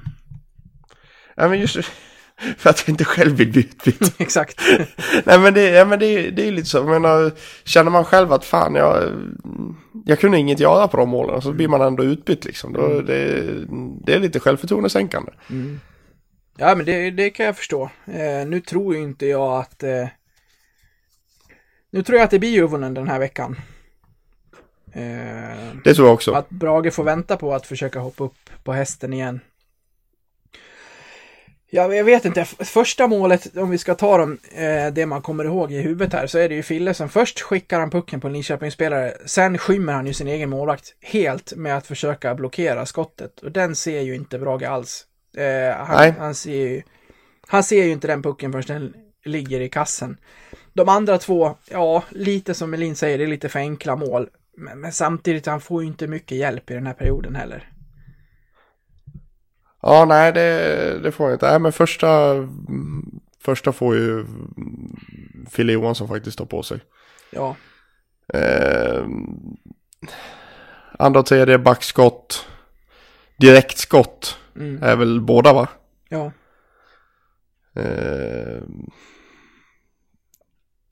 Nej, 1.37 1.49
men 1.49 1.59
just 1.59 1.75
för 2.57 2.69
att 2.69 2.83
jag 2.87 2.89
inte 2.93 3.05
själv 3.05 3.35
vill 3.35 3.51
bli 3.51 3.59
utbytt. 3.61 4.13
Exakt. 4.21 4.61
Nej, 5.25 5.39
men, 5.39 5.53
det, 5.53 5.69
ja, 5.69 5.85
men 5.85 5.99
det, 5.99 6.29
det 6.29 6.41
är 6.41 6.45
ju 6.45 6.51
lite 6.51 6.67
så. 6.67 6.77
Jag 6.77 6.87
menar, 6.87 7.31
känner 7.63 7.91
man 7.91 8.05
själv 8.05 8.33
att 8.33 8.45
fan, 8.45 8.75
jag, 8.75 9.11
jag 10.05 10.19
kunde 10.19 10.37
inget 10.37 10.59
göra 10.59 10.87
på 10.87 10.97
de 10.97 11.09
målen, 11.09 11.41
så 11.41 11.53
blir 11.53 11.67
man 11.67 11.81
ändå 11.81 12.03
utbytt 12.03 12.45
liksom. 12.45 12.73
Då, 12.73 13.01
det, 13.01 13.43
det 14.05 14.13
är 14.13 14.19
lite 14.19 14.39
självförtroendesänkande. 14.39 15.31
Ja, 16.57 16.75
men 16.75 16.85
det, 16.85 17.11
det 17.11 17.29
kan 17.29 17.45
jag 17.45 17.57
förstå. 17.57 17.89
Eh, 18.05 18.47
nu 18.47 18.61
tror 18.61 18.95
ju 18.95 19.01
inte 19.01 19.25
jag 19.25 19.59
att... 19.59 19.83
Eh, 19.83 20.07
nu 21.91 22.03
tror 22.03 22.17
jag 22.17 22.25
att 22.25 22.31
det 22.31 22.39
blir 22.39 22.49
Juvonen 22.49 22.93
den 22.93 23.07
här 23.07 23.19
veckan. 23.19 23.55
Eh, 24.93 25.75
Det 25.83 25.93
tror 25.93 26.07
jag 26.07 26.13
också. 26.13 26.31
att 26.31 26.49
Brage 26.49 26.93
får 26.93 27.03
vänta 27.03 27.37
på 27.37 27.53
att 27.53 27.67
försöka 27.67 27.99
hoppa 27.99 28.23
upp 28.23 28.49
på 28.63 28.73
hästen 28.73 29.13
igen. 29.13 29.39
Ja, 31.71 31.93
jag 31.93 32.03
vet 32.03 32.25
inte. 32.25 32.45
Första 32.45 33.07
målet, 33.07 33.57
om 33.57 33.69
vi 33.69 33.77
ska 33.77 33.95
ta 33.95 34.17
dem, 34.17 34.37
eh, 34.51 34.93
det 34.93 35.05
man 35.05 35.21
kommer 35.21 35.45
ihåg 35.45 35.71
i 35.71 35.81
huvudet 35.81 36.13
här, 36.13 36.27
så 36.27 36.37
är 36.37 36.49
det 36.49 36.55
ju 36.55 36.63
Fille 36.63 36.93
som 36.93 37.09
först 37.09 37.41
skickar 37.41 37.79
han 37.79 37.89
pucken 37.89 38.21
på 38.21 38.27
en 38.27 38.33
Linköpingsspelare. 38.33 39.13
Sen 39.25 39.57
skymmer 39.57 39.93
han 39.93 40.07
ju 40.07 40.13
sin 40.13 40.27
egen 40.27 40.49
målvakt 40.49 40.95
helt 41.01 41.53
med 41.55 41.77
att 41.77 41.87
försöka 41.87 42.35
blockera 42.35 42.85
skottet. 42.85 43.39
Och 43.39 43.51
den 43.51 43.75
ser 43.75 44.01
ju 44.01 44.15
inte 44.15 44.39
Brage 44.39 44.63
alls. 44.63 45.05
Eh, 45.37 45.75
han, 45.77 45.97
Nej. 45.97 46.13
han, 46.19 46.35
ser 46.35 46.67
ju, 46.67 46.81
han 47.47 47.63
ser 47.63 47.83
ju 47.83 47.91
inte 47.91 48.07
den 48.07 48.21
pucken 48.21 48.51
förrän 48.51 48.81
den 48.81 48.93
ligger 49.25 49.61
i 49.61 49.69
kassen. 49.69 50.17
De 50.73 50.89
andra 50.89 51.17
två, 51.17 51.55
ja, 51.71 52.03
lite 52.09 52.53
som 52.53 52.69
Melin 52.69 52.95
säger, 52.95 53.17
det 53.17 53.23
är 53.23 53.27
lite 53.27 53.49
för 53.49 53.59
enkla 53.59 53.95
mål. 53.95 54.29
Men, 54.57 54.79
men 54.79 54.91
samtidigt, 54.91 55.45
han 55.45 55.61
får 55.61 55.81
ju 55.81 55.87
inte 55.87 56.07
mycket 56.07 56.37
hjälp 56.37 56.71
i 56.71 56.73
den 56.73 56.87
här 56.87 56.93
perioden 56.93 57.35
heller. 57.35 57.69
Ja, 59.81 60.05
nej, 60.05 60.33
det, 60.33 60.99
det 61.03 61.11
får 61.11 61.25
jag 61.27 61.35
inte. 61.35 61.49
Nej, 61.49 61.59
men 61.59 61.71
första, 61.71 62.35
första 63.41 63.71
får 63.71 63.95
ju 63.95 64.25
Fille 65.49 65.73
Johansson 65.73 66.07
faktiskt 66.07 66.37
ta 66.37 66.45
på 66.45 66.63
sig. 66.63 66.79
Ja, 67.31 67.55
Eh, 68.33 69.03
andra 70.99 71.19
och 71.19 71.25
tredje 71.25 71.57
backskott. 71.57 72.45
Direktskott 73.37 74.37
mm, 74.55 74.83
är 74.83 74.95
väl 74.95 75.21
båda 75.21 75.53
va? 75.53 75.67
ja, 76.09 76.31
Eh, 77.75 78.61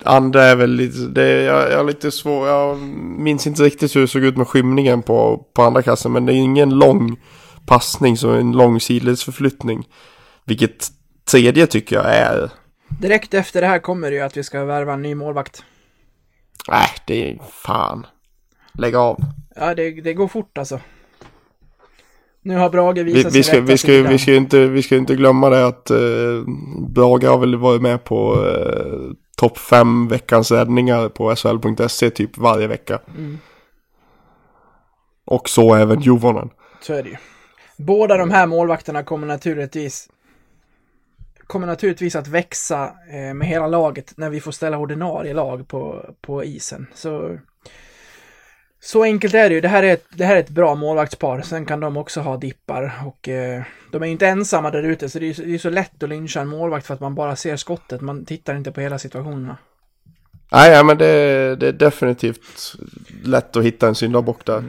andra 0.04 0.44
är 0.44 0.56
väl 0.56 0.72
lite, 0.72 1.00
det 1.00 1.42
jag, 1.44 1.72
jag 1.72 1.86
lite 1.86 2.12
svår, 2.12 2.48
jag 2.48 2.78
minns 3.20 3.48
inte 3.48 3.64
riktigt 3.64 3.96
hur 3.96 4.02
det 4.02 4.08
såg 4.08 4.24
ut 4.24 4.38
med 4.38 4.48
skymningen 4.48 5.02
på, 5.02 5.46
på 5.54 5.62
andra 5.64 5.82
kassen. 5.82 6.12
Men 6.12 6.26
det 6.26 6.34
är 6.34 6.36
ingen 6.36 6.70
lång 6.70 7.20
passning, 7.68 8.18
så 8.18 8.30
en 8.30 8.52
lång 8.52 8.80
sidledsförflyttning. 8.80 9.88
Vilket 10.46 10.88
tredje 11.32 11.68
tycker 11.68 11.96
jag 11.96 12.06
är. 12.06 12.52
Direkt 12.88 13.34
efter 13.34 13.62
det 13.62 13.68
här 13.68 13.80
kommer 13.80 14.10
det 14.10 14.16
ju 14.16 14.22
att 14.22 14.38
vi 14.38 14.44
ska 14.44 14.66
värva 14.66 14.94
en 14.94 15.02
ny 15.02 15.16
målvakt. 15.16 15.64
Nej, 16.70 16.90
det 17.08 17.32
är 17.32 17.40
fan. 17.52 18.06
Lägg 18.74 18.96
av. 18.96 19.20
Ja, 19.56 19.76
det, 19.76 19.92
det 19.92 20.14
går 20.14 20.28
fort 20.28 20.58
alltså. 20.58 20.80
Nu 22.42 22.58
har 22.58 22.70
Brage 22.70 22.98
Vi, 22.98 23.04
visat 23.04 23.26
vi, 23.26 23.32
sin 23.32 23.44
ska, 23.44 23.54
rätta 23.54 23.66
vi, 23.66 23.78
ska, 23.78 23.92
vi, 23.92 24.18
ska 24.18 24.36
inte, 24.36 24.68
vi 24.68 24.84
ska 24.84 24.96
inte 24.96 25.16
glömma 25.16 25.50
det 25.50 25.68
att 25.68 25.90
eh, 25.90 26.44
Brage 26.90 27.24
har 27.24 27.38
väl 27.38 27.56
varit 27.56 27.82
med 27.82 28.04
på 28.04 28.46
eh, 28.46 29.12
topp 29.38 29.58
fem 29.58 30.08
veckans 30.08 30.52
räddningar 30.52 31.10
på 31.10 31.36
SHL.se 31.36 32.10
typ 32.10 32.38
varje 32.38 32.68
vecka. 32.68 33.00
Mm. 33.18 33.40
Och 35.26 35.50
så 35.50 35.76
även 35.76 36.02
Juvonen. 36.02 36.50
Så 36.82 36.94
är 36.94 37.04
det 37.04 37.10
ju. 37.10 37.18
Båda 37.78 38.18
de 38.18 38.32
här 38.32 38.48
målvakterna 38.48 39.04
kommer 39.04 39.28
naturligtvis 39.28 40.10
kommer 41.48 41.68
naturligtvis 41.68 42.16
att 42.16 42.28
växa 42.28 42.94
eh, 43.10 43.34
med 43.34 43.48
hela 43.48 43.68
laget 43.68 44.14
när 44.18 44.30
vi 44.30 44.40
får 44.40 44.52
ställa 44.52 44.78
ordinarie 44.78 45.34
lag 45.34 45.68
på, 45.68 46.06
på 46.22 46.44
isen. 46.44 46.88
Så, 46.94 47.38
så 48.80 49.04
enkelt 49.04 49.34
är 49.34 49.50
det 49.50 49.56
ju. 49.56 49.62
Det 49.62 49.68
här 49.68 49.84
är, 49.84 49.94
ett, 49.94 50.06
det 50.10 50.26
här 50.26 50.36
är 50.36 50.40
ett 50.40 50.50
bra 50.50 50.76
målvaktspar. 50.76 51.42
Sen 51.42 51.66
kan 51.66 51.80
de 51.80 51.98
också 51.98 52.22
ha 52.22 52.38
dippar 52.38 52.94
och 53.06 53.30
eh, 53.30 53.64
de 53.92 54.02
är 54.02 54.06
ju 54.06 54.12
inte 54.12 54.28
ensamma 54.28 54.72
där 54.72 54.84
ute 54.84 55.10
så 55.10 55.20
det 55.20 55.26
är, 55.26 55.46
det 55.46 55.54
är 55.54 55.58
så 55.58 55.70
lätt 55.70 56.04
att 56.04 56.10
lyncha 56.10 56.42
en 56.42 56.48
målvakt 56.48 56.88
för 56.88 56.94
att 56.94 57.00
man 57.00 57.16
bara 57.16 57.36
ser 57.36 57.56
skottet. 57.56 58.02
Man 58.02 58.26
tittar 58.26 58.56
inte 58.56 58.72
på 58.72 58.82
hela 58.82 59.00
situationerna. 59.00 59.58
Nej, 60.52 60.72
ja, 60.72 60.84
men 60.84 60.98
det, 60.98 61.56
det 61.56 61.68
är 61.68 61.74
definitivt 61.74 62.76
lätt 63.24 63.56
att 63.56 63.64
hitta 63.64 63.88
en 63.88 63.96
syndabock 63.96 64.46
där. 64.46 64.64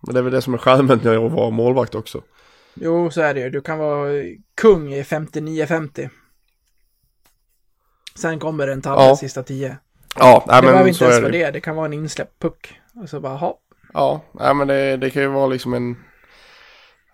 Men 0.00 0.14
det 0.14 0.18
är 0.18 0.22
väl 0.22 0.32
det 0.32 0.42
som 0.42 0.54
är 0.54 0.58
charmen 0.58 1.00
med 1.02 1.16
att 1.18 1.32
vara 1.32 1.50
målvakt 1.50 1.94
också. 1.94 2.22
Jo, 2.74 3.10
så 3.10 3.20
är 3.20 3.34
det 3.34 3.40
ju. 3.40 3.50
Du 3.50 3.60
kan 3.60 3.78
vara 3.78 4.10
kung 4.60 4.92
i 4.94 5.02
59-50. 5.02 6.08
Sen 8.18 8.38
kommer 8.38 8.68
en 8.68 8.82
tabbe 8.82 9.02
Ja. 9.02 9.16
sista 9.16 9.42
10. 9.42 9.76
Ja, 10.16 10.44
nej, 10.46 10.56
det 10.56 10.62
behöver 10.62 10.78
men 10.84 10.88
inte 10.88 11.04
ens 11.04 11.20
vara 11.20 11.32
det. 11.32 11.38
det. 11.44 11.50
Det 11.50 11.60
kan 11.60 11.76
vara 11.76 11.86
en 11.86 11.92
insläppt 11.92 12.38
puck. 12.38 12.80
Och 13.02 13.08
så 13.08 13.20
bara, 13.20 13.36
ha. 13.36 13.58
Ja, 13.94 14.24
nej, 14.32 14.54
men 14.54 14.68
det, 14.68 14.96
det 14.96 15.10
kan 15.10 15.22
ju 15.22 15.28
vara 15.28 15.46
liksom 15.46 15.74
en... 15.74 15.96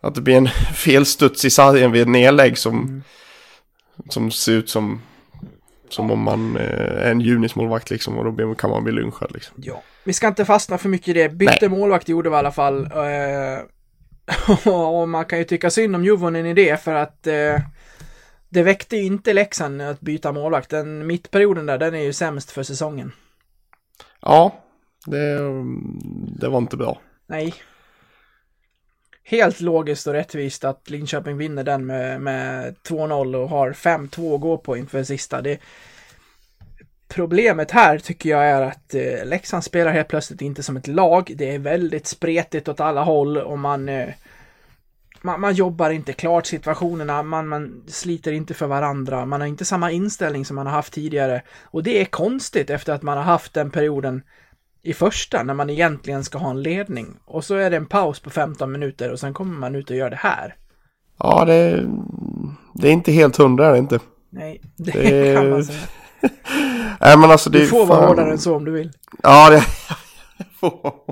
Att 0.01 0.15
det 0.15 0.21
blir 0.21 0.37
en 0.37 0.49
felstuds 0.75 1.45
i 1.45 1.51
sargen 1.51 1.93
vid 1.93 2.03
ett 2.03 2.09
nedlägg 2.09 2.59
som, 2.59 2.79
Mm. 2.79 3.03
som 4.09 4.31
ser 4.31 4.53
ut 4.53 4.71
som... 4.71 5.03
Som 5.89 6.11
om 6.11 6.21
man 6.23 6.57
eh, 6.57 6.63
är 7.07 7.11
en 7.11 7.21
junismålvakt 7.21 7.91
liksom 7.91 8.19
och 8.19 8.25
då 8.25 8.31
blir, 8.33 8.55
kan 8.55 8.71
man 8.71 8.85
bli 8.85 8.93
lynchad 8.93 9.31
liksom. 9.35 9.55
Ja. 9.59 9.83
Vi 10.05 10.13
ska 10.13 10.29
inte 10.29 10.45
fastna 10.45 10.79
för 10.79 10.89
mycket 10.89 11.09
i 11.09 11.13
det. 11.13 11.29
Bytte 11.29 11.69
målvakt 11.69 12.09
gjorde 12.09 12.31
vi 12.31 12.35
i 12.37 12.39
alla 12.39 12.53
fall. 12.53 12.85
Eh, 12.85 13.59
och 14.67 15.09
man 15.09 15.25
kan 15.25 15.39
ju 15.39 15.45
tycka 15.45 15.71
synd 15.71 15.97
om 15.97 16.05
Juvonen 16.05 16.47
i 16.47 16.55
det 16.55 16.83
för 16.83 16.95
att 16.95 17.27
eh, 17.27 17.61
det 18.49 18.63
väckte 18.63 18.97
ju 18.97 19.03
inte 19.03 19.33
Leksand 19.33 19.83
att 19.83 20.01
byta 20.01 20.33
målvakt. 20.33 20.71
Den 20.71 21.07
mittperioden 21.07 21.67
där, 21.67 21.79
den 21.79 21.95
är 21.95 22.03
ju 22.03 22.13
sämst 22.13 22.51
för 22.51 22.63
säsongen. 22.63 23.13
Ja, 24.21 24.55
det, 25.07 25.39
det 26.41 26.49
var 26.49 26.59
inte 26.59 26.77
bra. 26.77 27.01
Nej. 27.27 27.55
Helt 29.23 29.61
logiskt 29.61 30.07
och 30.07 30.13
rättvist 30.13 30.65
att 30.65 30.91
Linköping 30.91 31.37
vinner 31.37 31.65
den 31.65 31.87
med, 31.87 32.21
med 32.21 32.75
2-0 32.89 33.37
och 33.37 33.49
har 33.49 33.73
5-2 33.73 34.35
att 34.35 34.41
gå 34.41 34.59
på 34.59 34.77
inför 34.77 35.03
sista. 35.03 35.43
Det, 35.43 35.59
problemet 37.15 37.71
här 37.71 37.99
tycker 37.99 38.31
jag 38.31 38.45
är 38.47 38.63
att 38.63 38.95
eh, 38.95 39.25
Leksand 39.25 39.65
spelar 39.65 39.93
helt 39.93 40.09
plötsligt 40.09 40.43
inte 40.43 40.63
som 40.63 40.77
ett 40.77 40.87
lag. 40.87 41.33
Det 41.37 41.55
är 41.55 41.59
väldigt 41.59 42.07
spretigt 42.07 42.69
åt 42.69 42.81
alla 42.81 43.03
håll 43.03 43.37
och 43.37 43.59
man, 43.59 43.89
eh, 43.89 44.09
man, 45.23 45.41
man 45.41 45.55
jobbar 45.55 45.91
inte 45.91 46.13
klart 46.13 46.47
situationerna, 46.47 47.23
man, 47.23 47.49
man 47.49 47.83
sliter 47.87 48.33
inte 48.33 48.55
för 48.55 48.67
varandra, 48.67 49.27
man 49.27 49.41
har 49.41 49.49
inte 49.49 49.65
samma 49.65 49.91
inställning 49.91 50.45
som 50.45 50.57
man 50.57 50.67
har 50.67 50.73
haft 50.73 50.93
tidigare. 50.93 51.43
Och 51.63 51.83
det 51.83 52.01
är 52.01 52.05
konstigt 52.05 52.71
efter 52.71 52.93
att 52.93 53.03
man 53.03 53.17
har 53.17 53.25
haft 53.25 53.55
den 53.55 53.71
perioden 53.71 54.23
i 54.83 54.93
första 54.95 55.43
när 55.43 55.55
man 55.55 55.71
egentligen 55.71 56.25
ska 56.25 56.39
ha 56.39 56.51
en 56.51 56.63
ledning. 56.63 57.07
Och 57.25 57.45
så 57.45 57.55
är 57.55 57.71
det 57.71 57.77
en 57.77 57.87
paus 57.87 58.21
på 58.21 58.31
15 58.31 58.73
minuter 58.73 59.11
och 59.11 59.21
sen 59.21 59.35
kommer 59.35 59.59
man 59.59 59.75
ut 59.75 59.91
och 59.91 59.97
gör 59.97 60.11
det 60.11 60.17
här. 60.17 60.55
Ja, 61.19 61.45
det, 61.45 61.87
det 62.75 62.89
är 62.89 62.93
inte 62.93 63.13
helt 63.13 63.37
hundra 63.37 63.67
är 63.67 63.73
det 63.73 63.79
inte. 63.79 63.99
Nej, 64.31 64.61
det, 64.77 64.93
Det- 64.93 65.35
kan 65.35 65.51
man 65.51 65.65
säga. 65.65 65.79
Nej, 67.01 67.19
men 67.19 67.31
alltså 67.31 67.51
det 67.51 67.59
Du 67.59 67.67
får 67.67 67.87
vara 67.87 68.07
hårdare 68.07 68.31
än 68.31 68.39
så 68.39 68.57
om 68.57 68.65
du 68.65 68.71
vill. 68.71 68.91
Ja, 69.23 69.51
det 69.51 69.57
jag 70.39 70.47
får. 70.61 71.03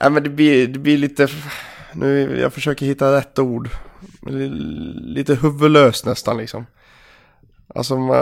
Nej, 0.00 0.10
men 0.10 0.22
det 0.22 0.30
blir, 0.30 0.68
det 0.68 0.78
blir 0.78 0.98
lite... 0.98 1.28
Nu, 1.92 2.38
jag 2.40 2.52
försöker 2.52 2.86
hitta 2.86 3.16
rätt 3.16 3.38
ord. 3.38 3.68
Lite 4.96 5.34
huvudlöst 5.34 6.06
nästan 6.06 6.36
liksom. 6.36 6.66
Alltså 7.74 7.96
man, 7.96 8.16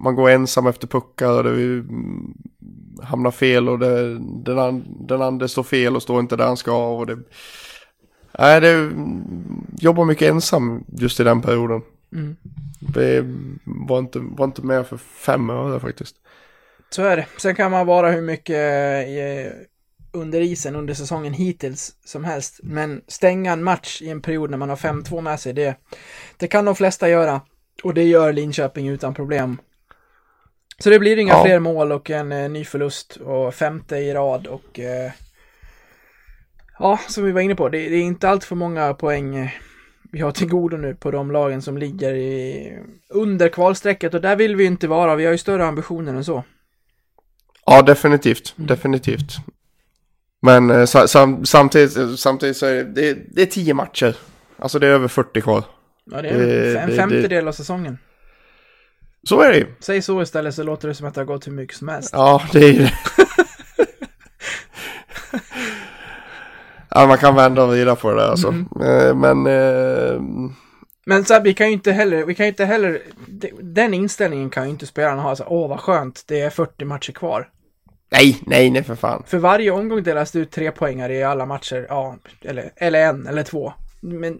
man 0.00 0.14
går 0.14 0.30
ensam 0.30 0.66
efter 0.66 0.86
puckar 0.86 1.32
och 1.32 1.44
det 1.44 1.84
hamnar 3.02 3.30
fel 3.30 3.68
och 3.68 3.78
det, 3.78 4.18
den, 4.18 4.58
an, 4.58 4.84
den 5.08 5.22
andra 5.22 5.48
står 5.48 5.62
fel 5.62 5.96
och 5.96 6.02
står 6.02 6.20
inte 6.20 6.36
där 6.36 6.46
han 6.46 6.56
ska. 6.56 6.88
Och 6.88 7.06
det, 7.06 7.18
nej, 8.38 8.60
det 8.60 8.90
jobbar 9.80 10.04
mycket 10.04 10.30
ensam 10.30 10.84
just 10.88 11.20
i 11.20 11.24
den 11.24 11.42
perioden. 11.42 11.82
Mm. 12.12 12.36
Det 12.80 13.24
var 13.64 13.98
inte, 13.98 14.18
var 14.18 14.44
inte 14.44 14.62
med 14.62 14.86
för 14.86 14.96
fem 14.96 15.50
öre 15.50 15.80
faktiskt. 15.80 16.16
Så 16.90 17.02
är 17.02 17.16
det. 17.16 17.26
Sen 17.38 17.54
kan 17.54 17.70
man 17.70 17.86
vara 17.86 18.10
hur 18.10 18.22
mycket 18.22 18.56
eh, 19.08 19.52
under 20.12 20.40
isen 20.40 20.76
under 20.76 20.94
säsongen 20.94 21.32
hittills 21.32 21.92
som 22.04 22.24
helst. 22.24 22.60
Men 22.62 23.02
stänga 23.08 23.52
en 23.52 23.64
match 23.64 24.02
i 24.02 24.10
en 24.10 24.22
period 24.22 24.50
när 24.50 24.58
man 24.58 24.68
har 24.68 24.76
5-2 24.76 25.20
med 25.20 25.40
sig, 25.40 25.52
det, 25.52 25.74
det 26.36 26.48
kan 26.48 26.64
de 26.64 26.74
flesta 26.76 27.08
göra. 27.08 27.40
Och 27.82 27.94
det 27.94 28.04
gör 28.04 28.32
Linköping 28.32 28.88
utan 28.88 29.14
problem. 29.14 29.58
Så 30.78 30.90
det 30.90 30.98
blir 30.98 31.16
inga 31.18 31.32
Ja. 31.32 31.44
fler 31.44 31.58
mål 31.58 31.92
och 31.92 32.10
en 32.10 32.32
eh, 32.32 32.50
ny 32.50 32.64
förlust 32.64 33.16
och 33.16 33.54
femte 33.54 33.96
i 33.96 34.14
rad 34.14 34.46
och 34.46 34.80
eh, 34.80 35.10
ja, 36.78 36.98
som 37.08 37.24
vi 37.24 37.32
var 37.32 37.40
inne 37.40 37.54
på, 37.54 37.68
det, 37.68 37.78
det 37.88 37.96
är 37.96 38.02
inte 38.02 38.28
allt 38.28 38.44
för 38.44 38.56
många 38.56 38.94
poäng 38.94 39.50
vi 40.12 40.20
har 40.20 40.32
till 40.32 40.48
godo 40.48 40.76
nu 40.76 40.94
på 40.94 41.10
de 41.10 41.30
lagen 41.30 41.62
som 41.62 41.78
ligger 41.78 42.14
i, 42.14 42.72
under 43.08 43.48
kvalstrecket 43.48 44.14
och 44.14 44.20
där 44.20 44.36
vill 44.36 44.56
vi 44.56 44.64
inte 44.64 44.88
vara. 44.88 45.16
Vi 45.16 45.24
har 45.24 45.32
ju 45.32 45.38
större 45.38 45.66
ambitioner 45.66 46.14
än 46.14 46.24
så. 46.24 46.44
Ja, 47.66 47.82
definitivt. 47.82 48.54
Definitivt. 48.56 49.32
Men 50.42 50.70
eh, 50.70 50.84
sa, 50.84 51.08
sam, 51.08 51.44
samtidigt, 51.44 52.18
samtidigt 52.20 52.56
så 52.56 52.66
är 52.66 52.74
det, 52.74 52.82
det, 52.84 53.18
det 53.30 53.42
är 53.42 53.46
tio 53.46 53.74
matcher. 53.74 54.16
Alltså 54.58 54.78
det 54.78 54.86
är 54.86 54.90
över 54.90 55.08
40 55.08 55.40
kvar. 55.40 55.64
Ja, 56.10 56.22
det 56.22 56.28
är 56.28 56.38
Det- 56.38 56.78
en 56.78 56.96
femtedel 56.96 57.48
av 57.48 57.52
säsongen. 57.52 57.98
Så 59.28 59.40
är 59.40 59.52
det 59.52 59.58
ju. 59.58 59.66
Säg 59.80 60.02
så 60.02 60.22
istället 60.22 60.54
så 60.54 60.62
låter 60.62 60.88
det 60.88 60.94
som 60.94 61.06
att 61.06 61.14
det 61.14 61.20
har 61.20 61.26
gått 61.26 61.46
hur 61.46 61.52
mycket 61.52 61.76
som 61.76 61.88
helst. 61.88 62.10
Ja, 62.12 62.42
det 62.52 62.58
är 62.64 62.72
ju 62.72 62.78
det. 62.78 62.92
ja, 66.94 67.06
man 67.06 67.18
kan 67.18 67.34
vända 67.34 67.62
och 67.62 67.68
vrida 67.68 67.96
på 67.96 68.10
det 68.10 68.16
där 68.16 68.28
alltså. 68.30 68.48
Eh, 68.84 69.14
Men... 69.14 69.46
Eh, 69.46 70.20
Men 71.06 71.24
så 71.24 71.34
här, 71.34 71.40
vi 71.42 71.54
kan 71.54 71.66
ju 71.66 71.72
inte 71.72 71.92
heller, 71.92 72.24
vi 72.24 72.34
kan 72.34 72.46
ju 72.46 72.50
inte 72.50 72.64
heller, 72.64 73.02
de- 73.26 73.52
den 73.60 73.94
inställningen 73.94 74.50
kan 74.50 74.64
ju 74.64 74.70
inte 74.70 74.86
spelarna 74.86 75.22
ha 75.22 75.36
så 75.36 75.44
åh 75.46 75.68
vad 75.68 75.80
skönt, 75.80 76.24
det 76.28 76.40
är 76.40 76.50
40 76.50 76.84
matcher 76.84 77.12
kvar. 77.12 77.48
nej, 78.12 78.38
nej, 78.46 78.70
nej 78.70 78.82
för 78.82 78.94
fan. 78.94 79.22
För 79.26 79.38
varje 79.38 79.70
omgång 79.70 80.02
delas 80.02 80.30
det 80.32 80.38
ut 80.38 80.50
tre 80.50 80.70
poängar 80.70 81.10
i 81.10 81.22
alla 81.22 81.46
matcher, 81.46 81.86
ja, 81.88 82.16
eller, 82.42 82.70
eller 82.76 83.06
en 83.06 83.26
eller 83.26 83.42
två. 83.42 83.72
Men 84.00 84.38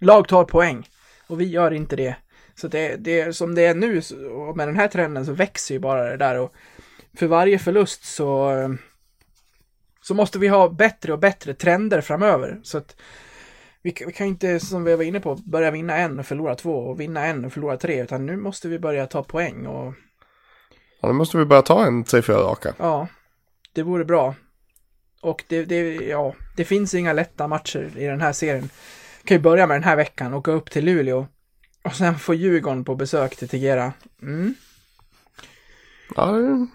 lag 0.00 0.28
tar 0.28 0.44
poäng 0.44 0.88
och 1.26 1.40
vi 1.40 1.44
gör 1.44 1.70
inte 1.70 1.96
det. 1.96 2.16
Så 2.56 2.68
det, 2.68 2.96
det 2.96 3.20
är 3.20 3.32
som 3.32 3.54
det 3.54 3.62
är 3.66 3.74
nu 3.74 4.02
och 4.48 4.56
med 4.56 4.68
den 4.68 4.76
här 4.76 4.88
trenden 4.88 5.26
så 5.26 5.32
växer 5.32 5.74
ju 5.74 5.78
bara 5.80 6.04
det 6.10 6.16
där 6.16 6.38
och 6.38 6.52
för 7.18 7.26
varje 7.26 7.58
förlust 7.58 8.04
så 8.04 8.50
eh, 8.50 8.68
så 10.06 10.14
måste 10.14 10.38
vi 10.38 10.48
ha 10.48 10.68
bättre 10.68 11.12
och 11.12 11.18
bättre 11.18 11.54
trender 11.54 12.00
framöver. 12.00 12.60
Så 12.62 12.78
att 12.78 12.96
vi, 13.82 13.90
kan- 13.90 14.06
vi 14.06 14.12
kan 14.12 14.26
inte, 14.26 14.60
som 14.60 14.84
vi 14.84 14.96
var 14.96 15.04
inne 15.04 15.20
på, 15.20 15.34
börja 15.34 15.70
vinna 15.70 15.96
en 15.96 16.18
och 16.18 16.26
förlora 16.26 16.54
två 16.54 16.70
och 16.78 17.00
vinna 17.00 17.26
en 17.26 17.44
och 17.44 17.52
förlora 17.52 17.76
tre, 17.76 18.02
utan 18.02 18.26
nu 18.26 18.36
måste 18.36 18.68
vi 18.68 18.78
börja 18.78 19.06
ta 19.06 19.22
poäng 19.22 19.66
och 19.66 19.94
Ja, 21.00 21.08
nu 21.08 21.14
måste 21.14 21.38
vi 21.38 21.44
börja 21.44 21.62
ta 21.62 21.86
en 21.86 22.04
tre, 22.04 22.22
fyra 22.22 22.36
raka. 22.36 22.74
Ja, 22.78 23.08
det 23.72 23.82
vore 23.82 24.04
bra. 24.04 24.34
Och 25.20 25.44
det, 25.48 25.64
det, 25.64 25.94
ja, 25.94 26.34
det 26.56 26.64
finns 26.64 26.94
inga 26.94 27.12
lätta 27.12 27.48
matcher 27.48 27.90
i 27.96 28.04
den 28.04 28.20
här 28.20 28.32
serien. 28.32 28.70
Vi 29.22 29.28
kan 29.28 29.36
ju 29.36 29.42
börja 29.42 29.66
med 29.66 29.74
den 29.76 29.84
här 29.84 29.96
veckan, 29.96 30.34
åka 30.34 30.50
upp 30.50 30.70
till 30.70 30.84
Luleå 30.84 31.26
och 31.84 31.94
sen 31.94 32.18
få 32.18 32.34
Djurgården 32.34 32.84
på 32.84 32.94
besök 32.94 33.36
till 33.36 33.48
Tegera. 33.48 33.92
Mm. 34.22 34.54
Ja, 36.16 36.26
det, 36.26 36.66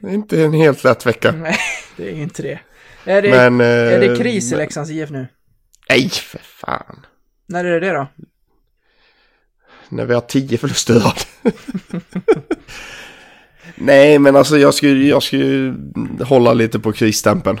det 0.00 0.08
är 0.08 0.14
inte 0.14 0.42
en 0.42 0.52
helt 0.52 0.84
lätt 0.84 1.06
vecka. 1.06 1.32
Nej, 1.32 1.56
det 1.96 2.08
är 2.10 2.14
inte 2.14 2.42
det. 2.42 2.60
Är 3.04 3.22
det, 3.22 3.30
Men... 3.30 3.60
är 3.60 4.00
det 4.00 4.06
eh, 4.06 4.16
kris 4.16 4.52
i 4.52 4.56
Leksands 4.56 4.90
IF 4.90 5.10
nu? 5.10 5.26
Nej, 5.88 6.08
för 6.10 6.38
fan. 6.38 7.06
När 7.46 7.64
är 7.64 7.80
det 7.80 7.86
det 7.86 7.92
då? 7.92 8.06
När 9.88 10.06
vi 10.06 10.14
har 10.14 10.20
tio 10.20 10.58
förluster 10.58 10.94
i 10.94 10.98
rad. 10.98 11.20
Nej, 13.74 14.18
men 14.18 14.36
alltså 14.36 14.58
jag 14.58 14.74
skulle, 14.74 15.04
jag 15.04 15.22
skulle 15.22 15.74
hålla 16.24 16.52
lite 16.52 16.78
på 16.78 16.92
krisstämpeln. 16.92 17.60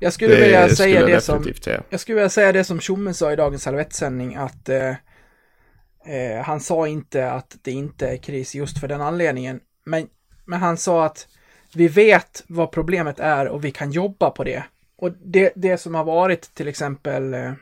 Jag 0.00 0.12
skulle 0.12 0.36
vilja 0.36 0.68
säga 0.68 1.00
skulle 1.00 1.14
det 1.14 1.20
som, 1.20 1.46
jag 1.90 2.00
skulle 2.00 2.14
vilja 2.14 2.28
säga 2.28 2.52
det 2.52 2.64
som 2.64 2.80
Tjomme 2.80 3.14
sa 3.14 3.32
i 3.32 3.36
dagens 3.36 3.62
Salvettsändning 3.62 4.36
att 4.36 4.68
eh, 4.68 4.88
eh, 4.88 6.42
han 6.44 6.60
sa 6.60 6.88
inte 6.88 7.30
att 7.30 7.56
det 7.62 7.70
inte 7.70 8.08
är 8.08 8.16
kris 8.16 8.54
just 8.54 8.78
för 8.78 8.88
den 8.88 9.00
anledningen. 9.00 9.60
Men, 9.86 10.06
men 10.44 10.60
han 10.60 10.76
sa 10.76 11.04
att 11.04 11.26
vi 11.74 11.88
vet 11.88 12.44
vad 12.46 12.70
problemet 12.70 13.20
är 13.20 13.48
och 13.48 13.64
vi 13.64 13.70
kan 13.70 13.90
jobba 13.92 14.30
på 14.30 14.44
det. 14.44 14.62
Och 14.96 15.10
det, 15.24 15.52
det 15.56 15.78
som 15.78 15.94
har 15.94 16.04
varit 16.04 16.54
till 16.54 16.68
exempel 16.68 17.34
eh, 17.34 17.52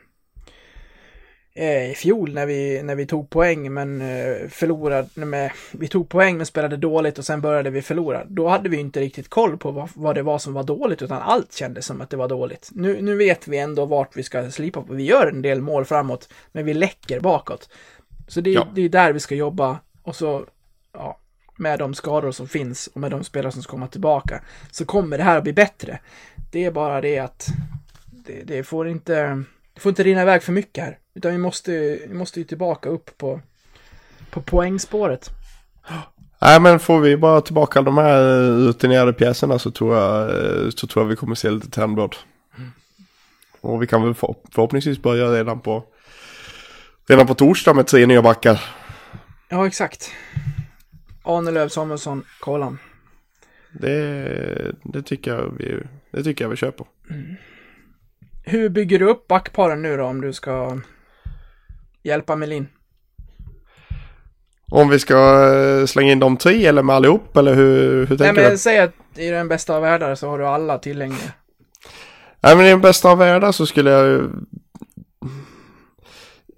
eh, 1.53 1.91
i 1.91 1.93
fjol 1.95 2.33
när 2.33 2.45
vi, 2.45 2.83
när 2.83 2.95
vi 2.95 3.05
tog 3.05 3.29
poäng 3.29 3.73
men 3.73 4.01
eh, 4.01 4.47
förlorade, 4.49 5.07
nej, 5.13 5.25
men 5.25 5.49
vi 5.71 5.87
tog 5.87 6.09
poäng 6.09 6.37
men 6.37 6.45
spelade 6.45 6.77
dåligt 6.77 7.17
och 7.17 7.25
sen 7.25 7.41
började 7.41 7.69
vi 7.69 7.81
förlora. 7.81 8.23
Då 8.27 8.47
hade 8.47 8.69
vi 8.69 8.77
inte 8.77 8.99
riktigt 8.99 9.29
koll 9.29 9.57
på 9.57 9.71
vad, 9.71 9.89
vad 9.95 10.15
det 10.15 10.21
var 10.23 10.37
som 10.37 10.53
var 10.53 10.63
dåligt 10.63 11.01
utan 11.01 11.21
allt 11.21 11.53
kändes 11.53 11.85
som 11.85 12.01
att 12.01 12.09
det 12.09 12.17
var 12.17 12.27
dåligt. 12.27 12.69
Nu, 12.71 13.01
nu 13.01 13.15
vet 13.15 13.47
vi 13.47 13.57
ändå 13.57 13.85
vart 13.85 14.15
vi 14.17 14.23
ska 14.23 14.51
slipa 14.51 14.81
på. 14.81 14.93
Vi 14.93 15.03
gör 15.03 15.27
en 15.27 15.41
del 15.41 15.61
mål 15.61 15.85
framåt 15.85 16.29
men 16.51 16.65
vi 16.65 16.73
läcker 16.73 17.19
bakåt. 17.19 17.69
Så 18.27 18.41
det, 18.41 18.49
är- 18.49 18.53
Ja. 18.55 18.67
det 18.75 18.81
är 18.81 18.89
där 18.89 19.13
vi 19.13 19.19
ska 19.19 19.35
jobba 19.35 19.79
och 20.03 20.15
så, 20.15 20.45
ja, 20.93 21.19
med 21.57 21.79
de 21.79 21.93
skador 21.93 22.31
som 22.31 22.47
finns 22.47 22.87
och 22.87 23.01
med 23.01 23.11
de 23.11 23.23
spelare 23.23 23.51
som 23.51 23.63
ska 23.63 23.71
komma 23.71 23.87
tillbaka 23.87 24.41
så 24.71 24.85
kommer 24.85 25.17
det 25.17 25.23
här 25.23 25.37
att 25.37 25.43
bli 25.43 25.53
bättre. 25.53 25.99
Det 26.51 26.65
är 26.65 26.71
bara 26.71 27.01
det 27.01 27.19
att 27.19 27.47
det, 28.05 28.43
det 28.43 28.63
får 28.63 28.87
inte 28.87 29.43
det 29.73 29.81
får 29.81 29.89
inte 29.89 30.03
rinna 30.03 30.21
iväg 30.21 30.43
för 30.43 30.51
mycket 30.51 30.83
här. 30.83 30.97
Utan 31.15 31.31
vi 31.31 31.37
måste, 31.37 31.71
vi 32.07 32.13
måste 32.13 32.39
ju 32.39 32.45
tillbaka 32.45 32.89
upp 32.89 33.17
på, 33.17 33.41
på 34.29 34.41
poängspåret. 34.41 35.29
Nej 36.41 36.61
men 36.61 36.79
får 36.79 36.99
vi 36.99 37.17
bara 37.17 37.41
tillbaka 37.41 37.81
de 37.81 37.97
här 37.97 38.21
rutinerade 38.51 39.13
pjäserna 39.13 39.59
så 39.59 39.71
tror 39.71 39.95
jag, 39.95 40.29
så 40.73 40.87
tror 40.87 41.05
jag 41.05 41.09
vi 41.09 41.15
kommer 41.15 41.35
se 41.35 41.49
lite 41.49 41.69
trendbrott. 41.69 42.25
Och 43.61 43.81
vi 43.81 43.87
kan 43.87 44.03
väl 44.03 44.13
för, 44.13 44.35
förhoppningsvis 44.51 45.01
börja 45.01 45.25
redan 45.25 45.59
på, 45.59 45.83
redan 47.07 47.27
på 47.27 47.35
torsdag 47.35 47.73
med 47.73 47.87
tre 47.87 48.05
nya 48.05 48.21
backar. 48.21 48.63
Ja, 49.49 49.67
exakt. 49.67 50.11
Ahnelöv, 51.27 51.67
Samuelsson, 51.69 52.23
Kolan. 52.39 52.79
Det, 53.71 54.75
det, 54.83 55.01
tycker 55.01 55.33
jag 55.35 55.53
vi, 55.57 55.83
det 56.11 56.23
tycker 56.23 56.45
jag 56.45 56.49
vi 56.49 56.55
kör 56.55 56.71
på. 56.71 56.87
Hur 58.43 58.69
bygger 58.69 58.99
du 58.99 59.05
upp 59.09 59.27
backparen 59.27 59.81
nu 59.81 59.97
då 59.97 60.03
om 60.03 60.21
du 60.21 60.33
ska 60.33 60.79
hjälpa 62.03 62.35
Melin? 62.35 62.67
Om 64.71 64.89
vi 64.89 64.99
ska 64.99 65.49
eh, 65.53 65.85
slänga 65.85 66.11
in 66.11 66.19
de 66.19 66.37
tre 66.37 66.65
eller 66.65 66.83
med 66.83 66.95
allihop 66.95 67.37
eller 67.37 67.53
hur, 67.53 68.05
hur 68.05 68.17
Nej 68.17 68.17
tänker 68.17 68.41
men 68.41 68.51
du? 68.51 68.57
säg 68.57 68.79
att 68.79 68.93
i 69.15 69.29
den 69.29 69.47
bästa 69.47 69.75
av 69.75 69.81
världar 69.81 70.15
så 70.15 70.29
har 70.29 70.39
du 70.39 70.47
alla 70.47 70.77
tillgängliga. 70.77 71.31
Nej 72.41 72.55
men 72.55 72.65
i 72.65 72.69
den 72.69 72.81
bästa 72.81 73.09
av 73.11 73.17
världar 73.17 73.51
så 73.51 73.65
skulle 73.65 73.89
jag 73.89 74.29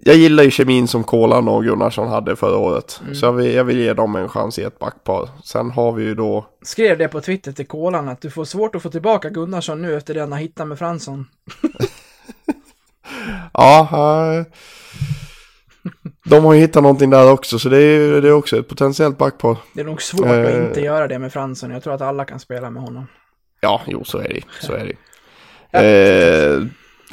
Jag 0.02 0.16
gillar 0.16 0.42
ju 0.42 0.50
kemin 0.50 0.88
som 0.88 1.04
Kolan 1.04 1.48
och 1.48 1.64
Gunnarsson 1.64 2.08
hade 2.08 2.36
förra 2.36 2.56
året. 2.56 3.00
Så 3.12 3.26
jag 3.26 3.32
vill, 3.32 3.54
jag 3.54 3.64
vill 3.64 3.78
ge 3.78 3.92
dem 3.94 4.16
en 4.16 4.28
chans 4.28 4.58
i 4.58 4.62
ett 4.62 4.78
backpar. 4.78 5.28
Sen 5.44 5.70
har 5.70 5.92
vi 5.92 6.04
ju 6.04 6.14
då 6.14 6.46
Skrev 6.62 6.98
det 6.98 7.08
på 7.08 7.20
Twitter 7.20 7.52
till 7.52 7.66
Kolan 7.66 8.08
att 8.08 8.20
du 8.20 8.30
får 8.30 8.44
svårt 8.44 8.74
att 8.74 8.82
få 8.82 8.90
tillbaka 8.90 9.30
Gunnarsson 9.30 9.82
nu 9.82 9.96
efter 9.96 10.26
har 10.26 10.38
hittat 10.38 10.68
med 10.68 10.78
Fransson. 10.78 11.26
Ja, 13.52 13.88
eh, 14.38 14.44
de 16.24 16.44
har 16.44 16.54
ju 16.54 16.60
hittat 16.60 16.82
någonting 16.82 17.10
där 17.10 17.32
också 17.32 17.58
så 17.58 17.68
det 17.68 17.78
är, 17.78 18.20
det 18.20 18.28
är 18.28 18.32
också 18.32 18.58
ett 18.58 18.68
potentiellt 18.68 19.18
backpar. 19.18 19.56
Det 19.74 19.80
är 19.80 19.84
nog 19.84 20.02
svårt 20.02 20.26
att 20.26 20.32
Eh. 20.32 20.66
inte 20.66 20.80
göra 20.80 21.08
det 21.08 21.18
med 21.18 21.32
Fransson. 21.32 21.70
Jag 21.70 21.82
tror 21.82 21.94
att 21.94 22.00
alla 22.00 22.24
kan 22.24 22.40
spela 22.40 22.70
med 22.70 22.82
honom. 22.82 23.06
Ja, 23.60 23.80
jo 23.86 24.04
så 24.04 24.18
är 24.18 24.28
det 24.28 24.40
så 24.60 24.72
är 24.72 24.86
det. 25.72 25.78
Eh, 25.78 26.62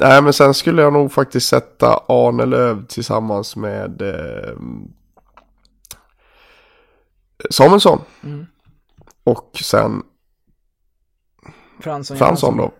nej 0.00 0.22
men 0.22 0.32
sen 0.32 0.54
skulle 0.54 0.82
jag 0.82 0.92
nog 0.92 1.12
faktiskt 1.12 1.48
sätta 1.48 2.00
Arne 2.08 2.46
Löv 2.46 2.86
tillsammans 2.86 3.56
med 3.56 4.02
eh, 4.02 4.56
Samuelsson. 7.50 8.00
Mm. 8.24 8.46
Och 9.24 9.50
sen 9.64 10.02
Fransson, 11.80 12.16
Fransson 12.16 12.56
då. 12.56 12.72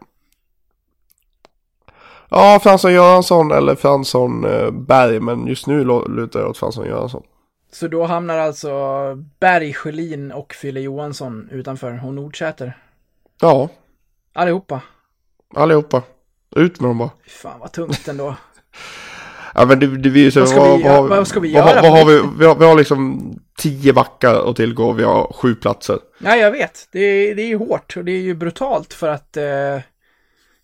Ja, 2.30 2.60
Fransson 2.62 2.92
Göransson 2.92 3.52
eller 3.52 3.74
Fransson 3.74 4.44
eh, 4.44 4.70
Berg, 4.70 5.20
men 5.20 5.46
just 5.46 5.66
nu 5.66 5.84
lutar 6.08 6.40
jag 6.40 6.50
åt 6.50 6.58
Fransson 6.58 6.86
Göransson. 6.86 7.22
Så 7.72 7.88
då 7.88 8.04
hamnar 8.04 8.38
alltså 8.38 8.72
Berg, 9.40 9.72
Sjölin 9.74 10.32
och 10.32 10.54
Fille 10.54 10.80
Johansson 10.80 11.48
utanför 11.50 12.00
och 12.04 12.14
Nordsäter. 12.14 12.76
Ja, 13.40 13.68
Allihopa. 14.32 14.80
allihopa. 15.54 16.02
Ut 16.56 16.80
med 16.80 16.90
dem 16.90 16.98
bara. 16.98 17.10
Fan 17.28 17.60
vad 17.60 17.72
tungt 17.72 18.08
ändå. 18.08 18.36
Ja 19.54 19.66
men 19.66 19.78
det, 19.80 19.86
det 19.86 20.10
blir 20.10 20.22
ju 20.22 20.30
så, 20.30 20.40
Vad 20.40 20.48
ska 20.48 20.76
vi- 20.76 20.82
ja, 20.84 21.02
vad 21.02 21.28
ska 21.28 21.40
vi 21.40 21.52
vad, 21.54 21.62
göra 21.66 21.82
Vad, 21.82 21.90
på 21.90 21.96
har 21.98 22.04
vi, 22.04 22.22
vi, 22.38 22.46
har, 22.46 22.54
vi 22.54 22.64
har 22.64 22.74
liksom 22.76 23.32
tio 23.58 23.92
backar 23.92 24.50
att 24.50 24.56
tillgå, 24.56 24.92
vi 24.92 25.04
har 25.04 25.32
sju 25.32 25.54
platser. 25.54 25.98
Nej, 26.18 26.40
jag 26.40 26.50
vet. 26.50 26.88
Det 26.92 27.00
är, 27.00 27.34
det 27.34 27.42
är 27.42 27.46
ju 27.46 27.56
hårt 27.56 27.96
och 27.96 28.04
det 28.04 28.12
är 28.12 28.20
ju 28.20 28.34
brutalt 28.34 28.94
för 28.94 29.08
att 29.08 29.36
eh, 29.36 29.80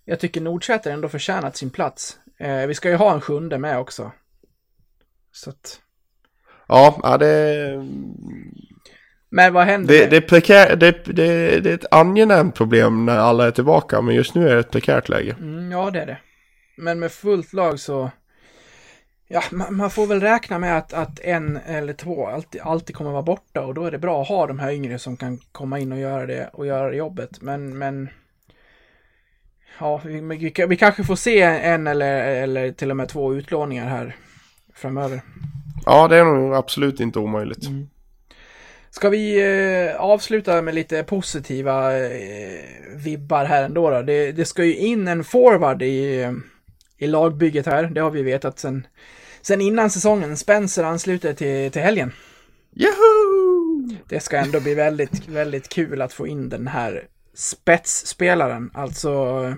jag 0.04 0.20
tycker 0.20 0.40
Nordsäter 0.40 0.90
ändå 0.90 1.08
förtjänat 1.08 1.56
sin 1.56 1.70
plats. 1.70 2.16
Eh, 2.38 2.66
vi 2.66 2.74
ska 2.74 2.88
ju 2.90 2.96
ha 2.96 3.12
en 3.14 3.20
sjunde 3.20 3.58
med 3.58 3.78
också. 3.78 4.12
Så 5.32 5.50
att... 5.50 5.80
Ja, 6.68 7.00
ja 7.02 7.18
det, 7.18 7.66
Men 9.34 9.52
vad 9.52 9.66
händer? 9.66 9.94
det, 9.94 10.06
det, 10.06 10.16
är 10.16 10.20
prekär, 10.20 10.76
det, 10.76 11.04
det, 11.04 11.60
det 11.60 11.70
är 11.70 11.74
ett 11.74 11.86
angenämt 11.90 12.54
problem 12.54 13.06
när 13.06 13.18
alla 13.18 13.46
är 13.46 13.50
tillbaka, 13.50 14.00
men 14.00 14.14
just 14.14 14.34
nu 14.34 14.48
är 14.48 14.54
det 14.54 14.60
ett 14.60 14.70
prekärt 14.70 15.08
läge. 15.08 15.36
Mm, 15.40 15.72
ja, 15.72 15.90
det 15.90 16.00
är 16.00 16.06
det. 16.06 16.18
Men 16.76 16.98
med 16.98 17.12
fullt 17.12 17.52
lag 17.52 17.80
så... 17.80 18.10
Ja, 19.28 19.42
man, 19.52 19.76
man 19.76 19.90
får 19.90 20.06
väl 20.06 20.20
räkna 20.20 20.58
med 20.58 20.78
att, 20.78 20.92
att 20.92 21.20
en 21.20 21.56
eller 21.56 21.92
två 21.92 22.26
alltid, 22.26 22.60
alltid 22.60 22.96
kommer 22.96 23.10
vara 23.10 23.22
borta 23.22 23.60
och 23.60 23.74
då 23.74 23.84
är 23.84 23.90
det 23.90 23.98
bra 23.98 24.22
att 24.22 24.28
ha 24.28 24.46
de 24.46 24.58
här 24.58 24.72
yngre 24.72 24.98
som 24.98 25.16
kan 25.16 25.38
komma 25.52 25.78
in 25.78 25.92
och 25.92 25.98
göra 25.98 26.26
det 26.26 26.50
och 26.52 26.66
göra 26.66 26.94
jobbet. 26.94 27.42
Men, 27.42 27.78
men... 27.78 28.08
Ja, 29.80 30.00
vi, 30.04 30.52
vi, 30.68 30.76
kanske 30.76 31.04
får 31.04 31.16
se 31.16 31.42
en 31.42 31.86
eller, 31.86 32.42
eller 32.42 32.72
till 32.72 32.90
och 32.90 32.96
med 32.96 33.08
två 33.08 33.34
utlåningar 33.34 33.86
här 33.86 34.16
framöver. 34.74 35.20
Ja, 35.86 36.08
det 36.08 36.16
är 36.16 36.24
nog 36.24 36.54
absolut 36.54 37.00
inte 37.00 37.18
omöjligt. 37.18 37.68
Ska 38.96 39.08
vi 39.08 39.36
eh, 39.90 40.00
avsluta 40.00 40.62
med 40.62 40.74
lite 40.74 41.02
positiva 41.02 41.98
eh, 41.98 42.60
vibbar 42.96 43.44
här 43.44 43.64
ändå 43.64 43.90
då? 43.90 44.02
Det, 44.02 44.32
det 44.32 44.44
ska 44.44 44.64
ju 44.64 44.76
in 44.76 45.08
en 45.08 45.24
forward 45.24 45.82
i, 45.82 46.28
i 46.98 47.06
lagbygget 47.06 47.66
här. 47.66 47.84
Det 47.84 48.00
har 48.00 48.10
vi 48.10 48.22
vetat 48.22 48.58
sen, 48.58 48.86
sen 49.42 49.60
innan 49.60 49.90
säsongen. 49.90 50.36
Spencer 50.36 50.84
ansluter 50.84 51.34
till, 51.34 51.70
till 51.70 51.82
helgen. 51.82 52.12
Yahoo! 52.72 53.96
Det 54.08 54.20
ska 54.20 54.36
ändå 54.36 54.60
bli 54.60 54.74
väldigt, 54.74 55.28
väldigt 55.28 55.68
kul 55.68 56.02
att 56.02 56.12
få 56.12 56.26
in 56.26 56.48
den 56.48 56.66
här 56.66 57.04
spetsspelaren. 57.34 58.70
Alltså, 58.74 59.54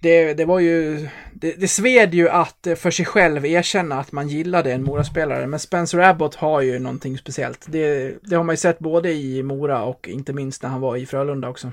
det, 0.00 0.34
det 0.34 0.44
var 0.44 0.58
ju, 0.58 1.08
det, 1.32 1.60
det 1.60 1.68
sved 1.68 2.14
ju 2.14 2.28
att 2.28 2.66
eh, 2.66 2.74
för 2.74 2.90
sig 2.90 3.06
själv 3.06 3.46
erkänna 3.46 4.00
att 4.00 4.12
man 4.12 4.28
gillade 4.28 4.72
en 4.72 4.84
Mora-spelare. 4.84 5.46
Men 5.46 5.60
Spencer 5.60 5.98
Abbott 5.98 6.34
har 6.34 6.60
ju 6.60 6.78
någonting 6.78 7.18
speciellt. 7.18 7.66
Det, 7.68 8.14
det 8.22 8.36
har 8.36 8.44
man 8.44 8.52
ju 8.52 8.56
sett 8.56 8.78
både 8.78 9.12
i 9.12 9.42
Mora 9.42 9.82
och 9.82 10.08
inte 10.08 10.32
minst 10.32 10.62
när 10.62 10.70
han 10.70 10.80
var 10.80 10.96
i 10.96 11.06
Frölunda 11.06 11.48
också. 11.48 11.72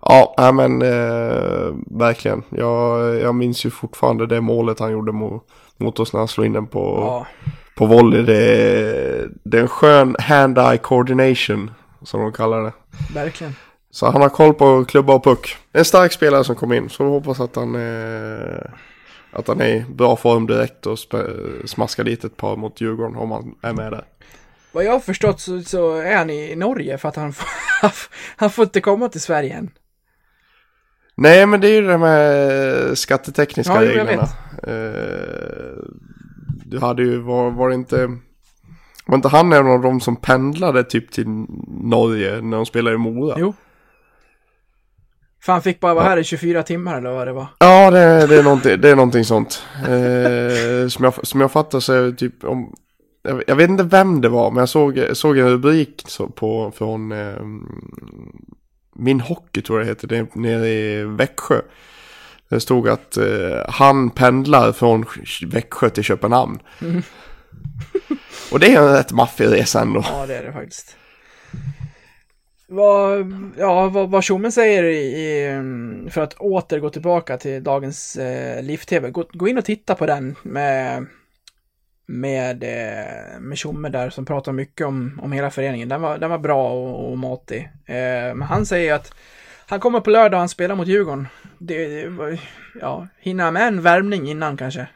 Ja, 0.00 0.52
men 0.54 0.82
eh, 0.82 1.74
verkligen. 1.86 2.42
Jag, 2.50 3.14
jag 3.20 3.34
minns 3.34 3.66
ju 3.66 3.70
fortfarande 3.70 4.26
det 4.26 4.40
målet 4.40 4.78
han 4.80 4.92
gjorde 4.92 5.12
mot, 5.12 5.46
mot 5.76 6.00
oss 6.00 6.12
när 6.12 6.18
han 6.20 6.28
slog 6.28 6.46
in 6.46 6.52
den 6.52 6.66
på, 6.66 6.80
Ja, 6.80 7.26
på 7.76 7.86
volley. 7.86 8.22
Det, 8.22 9.28
det 9.44 9.58
är 9.58 9.62
en 9.62 9.68
skön 9.68 10.16
hand-eye 10.16 10.78
coordination, 10.78 11.70
som 12.02 12.20
de 12.20 12.32
kallar 12.32 12.62
det. 12.62 12.72
verkligen. 13.14 13.54
Så 13.94 14.10
han 14.10 14.22
har 14.22 14.28
koll 14.28 14.54
på 14.54 14.84
klubba 14.84 15.14
och 15.14 15.24
puck. 15.24 15.56
En 15.72 15.84
stark 15.84 16.12
spelare 16.12 16.44
som 16.44 16.56
kom 16.56 16.72
in, 16.72 16.88
så 16.88 17.04
vi 17.04 17.10
hoppas 17.10 17.40
att 17.40 17.56
han, 17.56 17.74
eh, 17.74 18.70
att 19.32 19.48
han 19.48 19.60
är 19.60 19.66
i 19.68 19.84
bra 19.88 20.16
form 20.16 20.46
direkt 20.46 20.86
och 20.86 20.98
smaskar 21.64 22.04
dit 22.04 22.24
ett 22.24 22.36
par 22.36 22.56
mot 22.56 22.80
Djurgården 22.80 23.16
om 23.16 23.30
han 23.30 23.54
är 23.62 23.72
med 23.72 23.92
där. 23.92 24.04
Vad 24.72 24.84
jag 24.84 24.92
har 24.92 25.00
förstått 25.00 25.40
så, 25.40 25.60
så 25.62 25.94
är 25.96 26.16
han 26.16 26.30
i 26.30 26.56
Norge 26.56 26.98
för 26.98 27.08
att 27.08 27.16
han, 27.16 27.32
får- 27.32 27.48
han 28.36 28.50
får 28.50 28.62
inte 28.64 28.80
komma 28.80 29.08
till 29.08 29.20
Sverige 29.20 29.54
än. 29.54 29.70
Nej, 31.14 31.46
men 31.46 31.60
det 31.60 31.68
är 31.68 31.72
ju 31.82 31.82
det 31.86 31.98
med 31.98 32.98
skattetekniska 32.98 33.72
Ja, 33.84 33.90
reglerna. 33.90 34.28
Eh, 34.62 35.84
du 36.64 36.78
hade 36.80 37.02
ju, 37.02 37.18
var, 37.18 37.50
var 37.50 37.68
det 37.68 37.74
inte, 37.74 38.06
var 39.06 39.14
inte 39.16 39.28
han 39.28 39.52
en 39.52 39.66
av 39.66 39.82
de 39.82 40.00
som 40.00 40.16
pendlade 40.16 40.84
typ 40.84 41.10
till 41.12 41.28
Norge 41.68 42.40
när 42.40 42.56
de 42.56 42.66
spelade 42.66 42.94
i 42.94 42.98
Mora? 42.98 43.34
Jo. 43.38 43.54
För 45.42 45.52
han 45.52 45.62
fick 45.62 45.80
bara 45.80 45.94
vara 45.94 46.04
här 46.04 46.16
i 46.16 46.24
24 46.24 46.62
timmar 46.62 46.98
eller 46.98 47.10
vad 47.10 47.26
det 47.26 47.32
var. 47.32 47.46
Ja, 47.58 47.90
det, 47.90 48.26
det, 48.26 48.36
är, 48.36 48.42
någonting, 48.42 48.80
det 48.80 48.90
är 48.90 48.96
någonting 48.96 49.24
sånt. 49.24 49.62
Eh, 49.76 50.88
som, 50.88 51.04
jag, 51.04 51.26
som 51.26 51.40
jag 51.40 51.52
fattar 51.52 51.80
så 51.80 51.92
är 51.92 52.02
det 52.02 52.12
typ 52.12 52.44
om... 52.44 52.74
Jag, 53.22 53.42
jag 53.46 53.56
vet 53.56 53.70
inte 53.70 53.84
vem 53.84 54.20
det 54.20 54.28
var, 54.28 54.50
men 54.50 54.60
jag 54.60 54.68
såg, 54.68 55.04
såg 55.12 55.38
en 55.38 55.48
rubrik 55.48 56.04
så 56.06 56.28
på, 56.28 56.72
från 56.76 57.12
eh, 57.12 57.42
Min 58.94 59.20
Hockey 59.20 59.62
tror 59.62 59.78
jag 59.78 59.86
det 59.86 59.90
heter, 59.90 60.08
det 60.08 60.34
nere 60.34 60.68
i 60.68 61.04
Växjö. 61.04 61.60
Det 62.48 62.60
stod 62.60 62.88
att 62.88 63.16
eh, 63.16 63.24
han 63.68 64.10
pendlar 64.10 64.72
från 64.72 65.04
Växjö 65.46 65.90
till 65.90 66.04
Köpenhamn. 66.04 66.58
Och 68.52 68.60
det 68.60 68.74
är 68.74 68.82
en 68.82 68.92
rätt 68.92 69.12
maffig 69.12 69.46
resa 69.46 69.80
ändå. 69.80 70.04
Ja, 70.08 70.26
det 70.26 70.36
är 70.36 70.42
det 70.42 70.52
faktiskt. 70.52 70.96
Vad, 72.74 73.32
ja, 73.58 73.88
vad, 73.88 74.10
vad 74.10 74.24
Tjommen 74.24 74.52
säger 74.52 74.84
i, 74.84 74.96
i, 74.96 76.10
för 76.10 76.20
att 76.20 76.34
åter 76.34 76.78
gå 76.78 76.90
tillbaka 76.90 77.36
till 77.38 77.64
dagens 77.64 78.16
eh, 78.16 78.62
Liv-TV. 78.62 79.10
Gå, 79.10 79.24
gå 79.32 79.48
in 79.48 79.58
och 79.58 79.64
titta 79.64 79.94
på 79.94 80.06
den 80.06 80.36
med 80.42 81.06
med, 82.06 82.62
eh, 82.62 83.40
med 83.40 83.58
Tjomme 83.58 83.88
där 83.88 84.10
som 84.10 84.24
pratar 84.24 84.52
mycket 84.52 84.86
om, 84.86 85.20
om 85.22 85.32
hela 85.32 85.50
föreningen. 85.50 85.88
Den 85.88 86.00
var, 86.00 86.18
den 86.18 86.30
var 86.30 86.38
bra 86.38 86.72
och, 86.72 87.10
och 87.10 87.18
matig. 87.18 87.70
Eh, 87.86 88.34
men 88.34 88.42
han 88.42 88.66
säger 88.66 88.94
att 88.94 89.14
han 89.66 89.80
kommer 89.80 90.00
på 90.00 90.10
lördag 90.10 90.32
och 90.32 90.38
han 90.38 90.48
spelar 90.48 90.74
mot 90.74 90.88
Djurgården. 90.88 91.28
Det, 91.58 92.04
det 92.04 92.38
ja, 92.80 93.06
hinna 93.18 93.50
med 93.50 93.68
en 93.68 93.82
värmning 93.82 94.28
innan 94.28 94.56
kanske. 94.56 94.86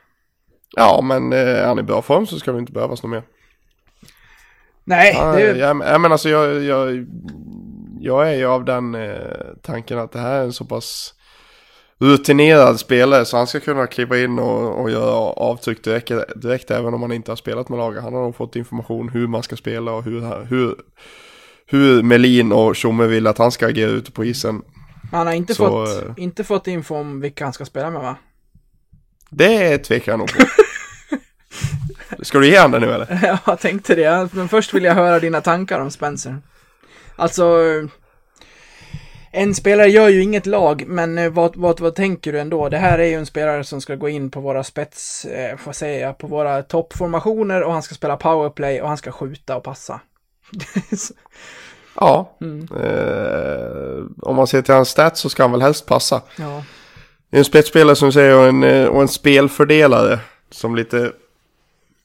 Ja, 0.76 1.00
men 1.02 1.32
eh, 1.32 1.38
är 1.38 1.66
han 1.66 1.78
i 1.78 1.82
bra 1.82 2.02
form 2.02 2.26
så 2.26 2.38
ska 2.38 2.52
det 2.52 2.58
inte 2.58 2.72
behövas 2.72 3.02
något 3.02 3.10
mer. 3.10 3.22
Nej, 4.84 5.14
Ja, 5.14 5.32
det, 5.32 5.40
jag, 5.40 5.58
jag 5.58 6.00
menar 6.00 6.10
alltså 6.10 6.28
jag, 6.28 6.62
jag, 6.62 7.06
jag 8.06 8.28
är 8.28 8.34
ju 8.34 8.46
av 8.46 8.64
den 8.64 8.94
eh, 8.94 9.16
tanken 9.62 9.98
att 9.98 10.12
det 10.12 10.18
här 10.18 10.40
är 10.40 10.44
en 10.44 10.52
så 10.52 10.64
pass 10.64 11.14
rutinerad 11.98 12.80
spelare 12.80 13.24
så 13.24 13.36
han 13.36 13.46
ska 13.46 13.60
kunna 13.60 13.86
kliva 13.86 14.18
in 14.18 14.38
och, 14.38 14.82
och 14.82 14.90
göra 14.90 15.14
avtryck 15.32 15.84
direkt, 15.84 16.12
direkt 16.36 16.70
även 16.70 16.94
om 16.94 17.02
han 17.02 17.12
inte 17.12 17.30
har 17.30 17.36
spelat 17.36 17.68
med 17.68 17.78
laget. 17.78 18.02
Han 18.02 18.14
har 18.14 18.22
nog 18.22 18.36
fått 18.36 18.56
information 18.56 19.08
hur 19.08 19.26
man 19.26 19.42
ska 19.42 19.56
spela 19.56 19.92
och 19.92 20.04
hur, 20.04 20.44
hur, 20.44 20.74
hur 21.66 22.02
Melin 22.02 22.52
och 22.52 22.76
Tjomme 22.76 23.06
vill 23.06 23.26
att 23.26 23.38
han 23.38 23.52
ska 23.52 23.66
agera 23.66 23.90
ute 23.90 24.12
på 24.12 24.24
isen. 24.24 24.62
Han 25.12 25.26
har 25.26 25.34
inte, 25.34 25.54
Så, 25.54 25.68
fått, 25.68 26.02
eh, 26.02 26.12
inte 26.16 26.44
fått 26.44 26.66
info 26.66 26.94
om 26.94 27.20
vilka 27.20 27.44
han 27.44 27.52
ska 27.52 27.64
spela 27.64 27.90
med 27.90 28.02
va? 28.02 28.16
Det 29.30 29.78
tvekar 29.78 30.12
jag 30.12 30.18
nog 30.18 30.28
på. 30.32 30.44
Ska 32.22 32.38
du 32.38 32.48
ge 32.48 32.56
han 32.58 32.70
det 32.70 32.78
nu 32.78 32.92
eller? 32.92 33.18
Ja, 33.22 33.38
jag 33.46 33.60
tänkte 33.60 33.94
det. 33.94 34.28
Men 34.32 34.48
först 34.48 34.74
vill 34.74 34.84
jag 34.84 34.94
höra 34.94 35.20
dina 35.20 35.40
tankar 35.40 35.80
om 35.80 35.90
Spencer. 35.90 36.42
Alltså, 37.16 37.58
en 39.30 39.54
spelare 39.54 39.88
gör 39.88 40.08
ju 40.08 40.22
inget 40.22 40.46
lag, 40.46 40.84
men 40.86 41.18
eh, 41.18 41.30
vad, 41.30 41.56
vad, 41.56 41.80
vad 41.80 41.94
tänker 41.94 42.32
du 42.32 42.40
ändå? 42.40 42.68
Det 42.68 42.78
här 42.78 42.98
är 42.98 43.06
ju 43.06 43.14
en 43.14 43.26
spelare 43.26 43.64
som 43.64 43.80
ska 43.80 43.94
gå 43.94 44.08
in 44.08 44.30
på 44.30 44.40
våra 44.40 44.64
spets, 44.64 45.24
eh, 45.24 45.58
vad 45.64 45.76
säger 45.76 46.06
jag, 46.06 46.18
på 46.18 46.26
våra 46.26 46.62
toppformationer 46.62 47.62
och 47.62 47.72
han 47.72 47.82
ska 47.82 47.94
spela 47.94 48.16
powerplay 48.16 48.82
och 48.82 48.88
han 48.88 48.96
ska 48.96 49.12
skjuta 49.12 49.56
och 49.56 49.64
passa. 49.64 50.00
Ja. 52.00 52.36
Mm. 52.40 52.68
Eh, 52.80 54.04
om 54.22 54.36
man 54.36 54.46
ser 54.46 54.62
till 54.62 54.74
hans 54.74 54.88
stats 54.88 55.20
så 55.20 55.28
ska 55.28 55.42
han 55.42 55.52
väl 55.52 55.62
helst 55.62 55.86
passa. 55.86 56.22
ja. 56.38 56.62
En 57.30 57.44
spetsspelare 57.44 57.96
som 57.96 58.12
säger 58.12 58.38
och 58.38 58.46
en, 58.46 58.62
eh, 58.62 58.86
och 58.86 59.02
en 59.02 59.08
spelfördelare. 59.08 60.18
Som 60.50 60.76
lite 60.76 61.12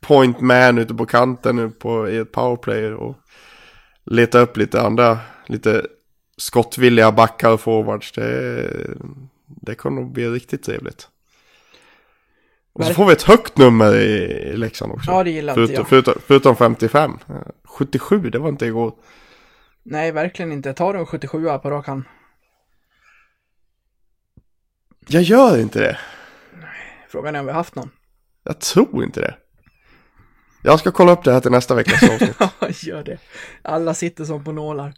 point 0.01 0.39
man 0.39 0.77
ute 0.77 0.93
på 0.93 1.05
kanten 1.05 1.55
nu 1.55 1.69
på, 1.69 2.09
i 2.09 2.17
ett 2.17 2.31
powerplay. 2.31 2.93
Och 2.93 3.15
leta 4.11 4.39
upp 4.39 4.57
lite 4.57 4.81
andra, 4.81 5.19
lite 5.45 5.87
skottvilliga 6.37 7.11
backar 7.11 7.51
och 7.51 7.61
forwards. 7.61 8.11
Det, 8.11 8.69
det 9.45 9.75
kommer 9.75 10.01
nog 10.01 10.11
bli 10.11 10.29
riktigt 10.29 10.63
trevligt. 10.63 11.07
Och 12.73 12.85
så 12.85 12.93
får 12.93 13.05
vi 13.05 13.13
ett 13.13 13.23
högt 13.23 13.57
nummer 13.57 13.95
i, 13.95 14.13
i 14.53 14.57
Leksand 14.57 14.91
också. 14.91 15.11
ja, 15.11 15.23
det 15.23 15.31
gillar 15.31 15.53
inte 15.53 15.67
förutom, 15.67 15.75
jag. 15.75 15.87
förutom, 15.87 16.21
förutom 16.25 16.55
55. 16.55 17.17
Eh, 17.29 17.35
77, 17.63 18.29
det 18.29 18.39
var 18.39 18.49
inte 18.49 18.65
igår. 18.65 18.93
Nej, 19.83 20.11
verkligen 20.11 20.51
inte. 20.51 20.73
Ta 20.73 20.97
en 20.97 21.05
77 21.05 21.43
på 21.43 21.69
rak 21.69 21.87
hand. 21.87 22.03
Jag 25.07 25.21
gör 25.21 25.59
inte 25.59 25.79
det. 25.79 25.99
Frågan 27.09 27.35
är 27.35 27.39
om 27.39 27.45
vi 27.45 27.51
har 27.51 27.57
haft 27.57 27.75
någon. 27.75 27.89
Jag 28.43 28.59
tror 28.59 29.03
inte 29.03 29.21
det. 29.21 29.35
Jag 30.63 30.79
ska 30.79 30.91
kolla 30.91 31.11
upp 31.11 31.23
det 31.23 31.33
här 31.33 31.39
till 31.39 31.51
nästa 31.51 31.75
veckas 31.75 32.03
avsnitt. 32.09 32.35
Ja, 32.39 32.49
gör 32.69 33.03
det. 33.03 33.17
Alla 33.61 33.93
sitter 33.93 34.25
som 34.25 34.43
på 34.43 34.51
nålar. 34.51 34.93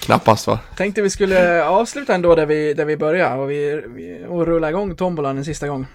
Knappast 0.00 0.46
va? 0.46 0.60
Tänkte 0.76 1.02
vi 1.02 1.10
skulle 1.10 1.64
avsluta 1.64 2.14
ändå 2.14 2.34
där 2.34 2.46
vi, 2.46 2.74
där 2.74 2.84
vi 2.84 2.96
började 2.96 3.42
och, 3.42 3.50
vi, 3.50 4.24
och 4.28 4.46
rulla 4.46 4.70
igång 4.70 4.96
tombolan 4.96 5.38
en 5.38 5.44
sista 5.44 5.68
gång. 5.68 5.86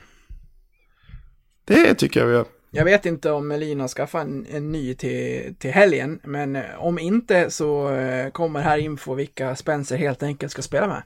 Det 1.66 1.94
tycker 1.94 2.20
jag 2.20 2.28
vi 2.28 2.34
gör. 2.34 2.46
Jag 2.72 2.86
vet 2.86 3.06
inte 3.06 3.32
om 3.32 3.48
Melin 3.48 3.80
har 3.80 3.88
skaffat 3.88 4.22
en, 4.22 4.46
en 4.52 4.72
ny 4.72 4.96
till, 4.96 5.56
till 5.60 5.72
helgen, 5.72 6.20
men 6.24 6.56
eh, 6.56 6.64
om 6.78 7.00
inte 7.00 7.52
så 7.52 7.90
eh, 7.90 8.30
kommer 8.30 8.62
här 8.62 8.78
info 8.78 9.14
vilka 9.14 9.56
Spencer 9.56 9.98
helt 9.98 10.24
enkelt 10.24 10.52
ska 10.52 10.62
spela 10.62 10.88
med. 10.88 11.04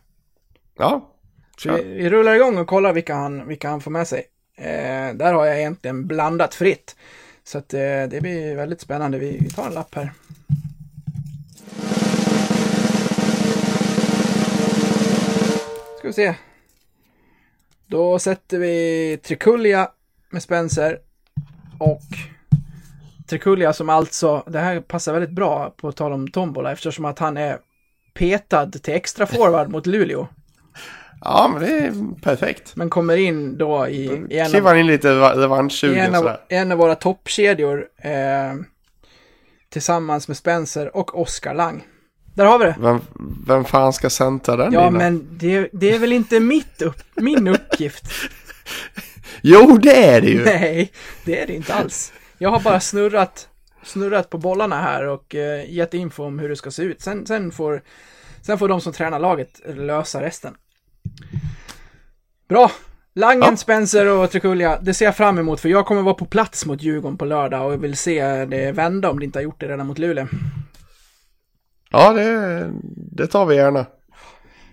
Ja. 0.78 1.16
Vi, 1.66 1.84
vi 1.84 2.09
rullar 2.09 2.36
igång 2.36 2.57
och 2.57 2.68
kollar 2.68 2.93
vilka 2.93 3.16
han, 3.16 3.47
vilka 3.47 3.70
han 3.70 3.82
får 3.82 3.91
med 3.91 4.07
sig. 4.07 4.24
Eh, 4.62 5.14
där 5.14 5.34
har 5.34 5.45
jag 5.45 5.59
egentligen 5.59 6.07
blandat 6.07 6.55
fritt. 6.55 6.95
Så 7.43 7.57
att, 7.57 7.74
eh, 7.74 7.80
det 7.80 8.22
blir 8.22 8.55
väldigt 8.55 8.82
spännande. 8.82 9.18
Vi, 9.18 9.38
vi 9.41 9.49
tar 9.49 9.68
en 9.68 9.74
lapp 9.74 9.95
här. 9.95 10.12
Ska 15.97 16.07
vi 16.07 16.14
se. 16.14 16.36
Då 17.86 18.20
sätter 18.20 18.59
vi 18.59 19.18
Trikulja 19.24 19.91
med 20.30 20.43
Spencer. 20.43 20.99
Och 21.80 22.03
Trikulja 23.28 23.74
som 23.74 23.89
alltså, 23.89 24.43
det 24.47 24.59
här 24.59 24.80
passar 24.80 25.14
väldigt 25.14 25.36
bra 25.36 25.74
på 25.78 25.91
tal 25.91 26.12
om 26.12 26.28
tombola 26.28 26.72
eftersom 26.72 27.05
att 27.05 27.20
han 27.20 27.38
är 27.38 27.59
petad 28.14 28.72
till 28.72 28.93
extra 28.93 29.26
forward 29.26 29.70
mot 29.70 29.86
Luleå. 29.86 30.28
Ja, 31.22 31.49
men 31.53 31.61
det 31.61 31.78
är 31.78 32.22
perfekt. 32.22 32.76
Men 32.76 32.89
kommer 32.89 33.17
in 33.17 33.57
då 33.57 33.88
i, 33.88 34.26
i 34.30 34.39
en, 34.39 34.49
Kliver 34.49 34.72
av, 34.72 34.78
in 34.78 34.88
lite 34.88 35.11
revanschsugen 35.13 36.05
en, 36.05 36.15
av, 36.15 36.38
en 36.49 36.72
av 36.72 36.78
våra 36.78 36.95
toppkedjor 36.95 37.88
eh, 37.97 38.11
tillsammans 39.69 40.28
med 40.28 40.38
Spencer 40.38 40.95
och 40.97 41.22
Oskar 41.22 41.53
Lang. 41.53 41.84
Där 42.34 42.45
har 42.45 42.59
vi 42.59 42.65
det. 42.65 42.76
Vem, 42.80 43.01
vem 43.47 43.65
fan 43.65 43.93
ska 43.93 44.09
centra 44.09 44.55
den 44.55 44.74
Ja, 44.74 44.80
lilla? 44.80 44.91
men 44.91 45.28
det, 45.32 45.69
det 45.74 45.91
är 45.95 45.99
väl 45.99 46.13
inte 46.13 46.39
mitt 46.39 46.82
upp, 46.82 47.03
min 47.15 47.47
uppgift? 47.47 48.03
Jo, 49.41 49.78
det 49.78 50.05
är 50.09 50.22
det 50.22 50.28
ju. 50.28 50.43
Nej, 50.45 50.91
det 51.26 51.39
är 51.41 51.47
det 51.47 51.53
inte 51.53 51.74
alls. 51.74 52.13
Jag 52.38 52.49
har 52.49 52.59
bara 52.59 52.80
snurrat, 52.80 53.47
snurrat 53.84 54.30
på 54.30 54.38
bollarna 54.38 54.82
här 54.82 55.07
och 55.07 55.36
eh, 55.36 55.72
gett 55.72 55.93
info 55.93 56.24
om 56.24 56.39
hur 56.39 56.49
det 56.49 56.55
ska 56.55 56.72
se 56.72 56.84
ut. 56.84 57.01
Sen, 57.01 57.26
sen, 57.26 57.51
får, 57.51 57.82
sen 58.41 58.57
får 58.57 58.67
de 58.67 58.82
som 58.82 58.93
tränar 58.93 59.19
laget 59.19 59.61
lösa 59.65 60.22
resten. 60.22 60.55
Bra! 62.49 62.72
Langen, 63.15 63.43
Ja. 63.49 63.57
Spencer 63.57 64.05
och 64.05 64.32
Trikulja, 64.32 64.80
det 64.82 64.93
ser 64.93 65.05
jag 65.05 65.17
fram 65.17 65.38
emot 65.38 65.59
för 65.59 65.69
jag 65.69 65.86
kommer 65.86 66.01
vara 66.01 66.13
på 66.13 66.26
plats 66.26 66.65
mot 66.65 66.82
Djurgården 66.84 67.17
på 67.17 67.26
lördag 67.26 67.65
och 67.65 67.74
jag 67.74 67.78
vill 67.78 67.97
se 67.97 68.45
det 68.45 68.72
vända 68.72 69.09
om 69.09 69.19
det 69.19 69.26
inte 69.26 69.39
har 69.39 69.43
gjort 69.43 69.59
det 69.59 69.67
redan 69.67 69.88
mot 69.88 69.97
Luleå. 69.99 70.28
Ja, 71.91 72.13
det, 72.13 72.69
det 72.95 73.28
tar 73.28 73.45
vi 73.45 73.55
gärna. 73.55 73.86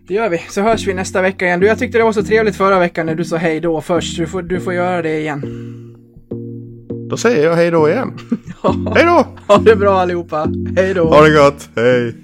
Det 0.09 0.14
gör 0.14 0.28
vi, 0.28 0.38
så 0.38 0.62
hörs 0.62 0.86
vi 0.86 0.94
nästa 0.94 1.22
vecka 1.22 1.44
igen. 1.46 1.61
Du, 1.61 1.66
jag 1.66 1.78
tyckte 1.78 1.99
det 1.99 2.05
var 2.05 2.12
så 2.12 2.22
trevligt 2.22 2.57
förra 2.57 2.78
veckan 2.78 3.07
när 3.07 3.14
du 3.14 3.24
sa 3.24 3.36
hej 3.36 3.61
då 3.61 3.80
först. 3.80 4.16
Du 4.16 4.26
får, 4.26 4.42
du 4.42 4.61
får 4.61 4.74
göra 4.74 5.03
det 5.03 5.18
igen. 5.18 5.42
Då 7.11 7.16
säger 7.16 7.44
jag 7.44 7.55
hej 7.57 7.70
då 7.70 7.88
igen. 7.88 8.18
hej 8.94 9.05
då! 9.05 9.26
Ha 9.46 9.59
det 9.59 9.76
bra 9.76 10.01
allihopa. 10.01 10.53
Hej 10.76 10.94
då! 10.94 11.09
Ha 11.09 11.22
det 11.22 11.34
gott. 11.34 11.68
Hej! 11.76 12.14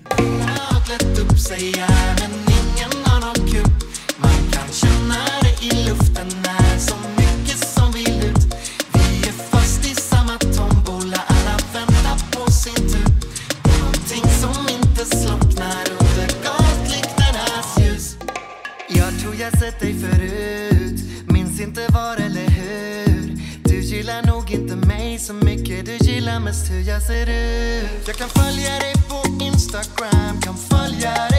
Gillar 23.97 24.23
nog 24.23 24.51
inte 24.51 24.77
mig 24.77 25.19
så 25.19 25.33
mycket. 25.33 25.87
Du 25.87 25.97
gillar 25.97 26.41
mest 26.41 26.71
hur 26.71 26.89
jag 26.89 27.03
ser 27.03 27.27
ut. 27.27 28.07
Jag 28.07 28.17
kan 28.17 28.29
följa 28.29 28.79
dig 28.79 28.95
på 29.09 29.45
Instagram 29.45 30.41
Kan 30.41 30.57
följa 30.57 31.29
dig 31.29 31.34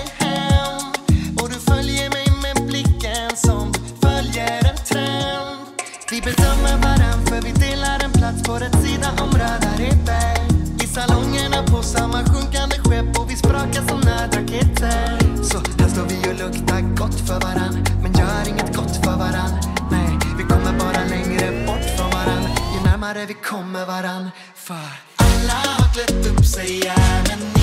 kommer 23.56 23.86
varann. 23.86 24.32
För 24.56 24.76
alla 25.16 25.54
har 25.54 25.94
klätt 25.94 26.28
upp 26.28 26.46
sig 26.46 26.88
här 26.88 27.24
men 27.28 27.55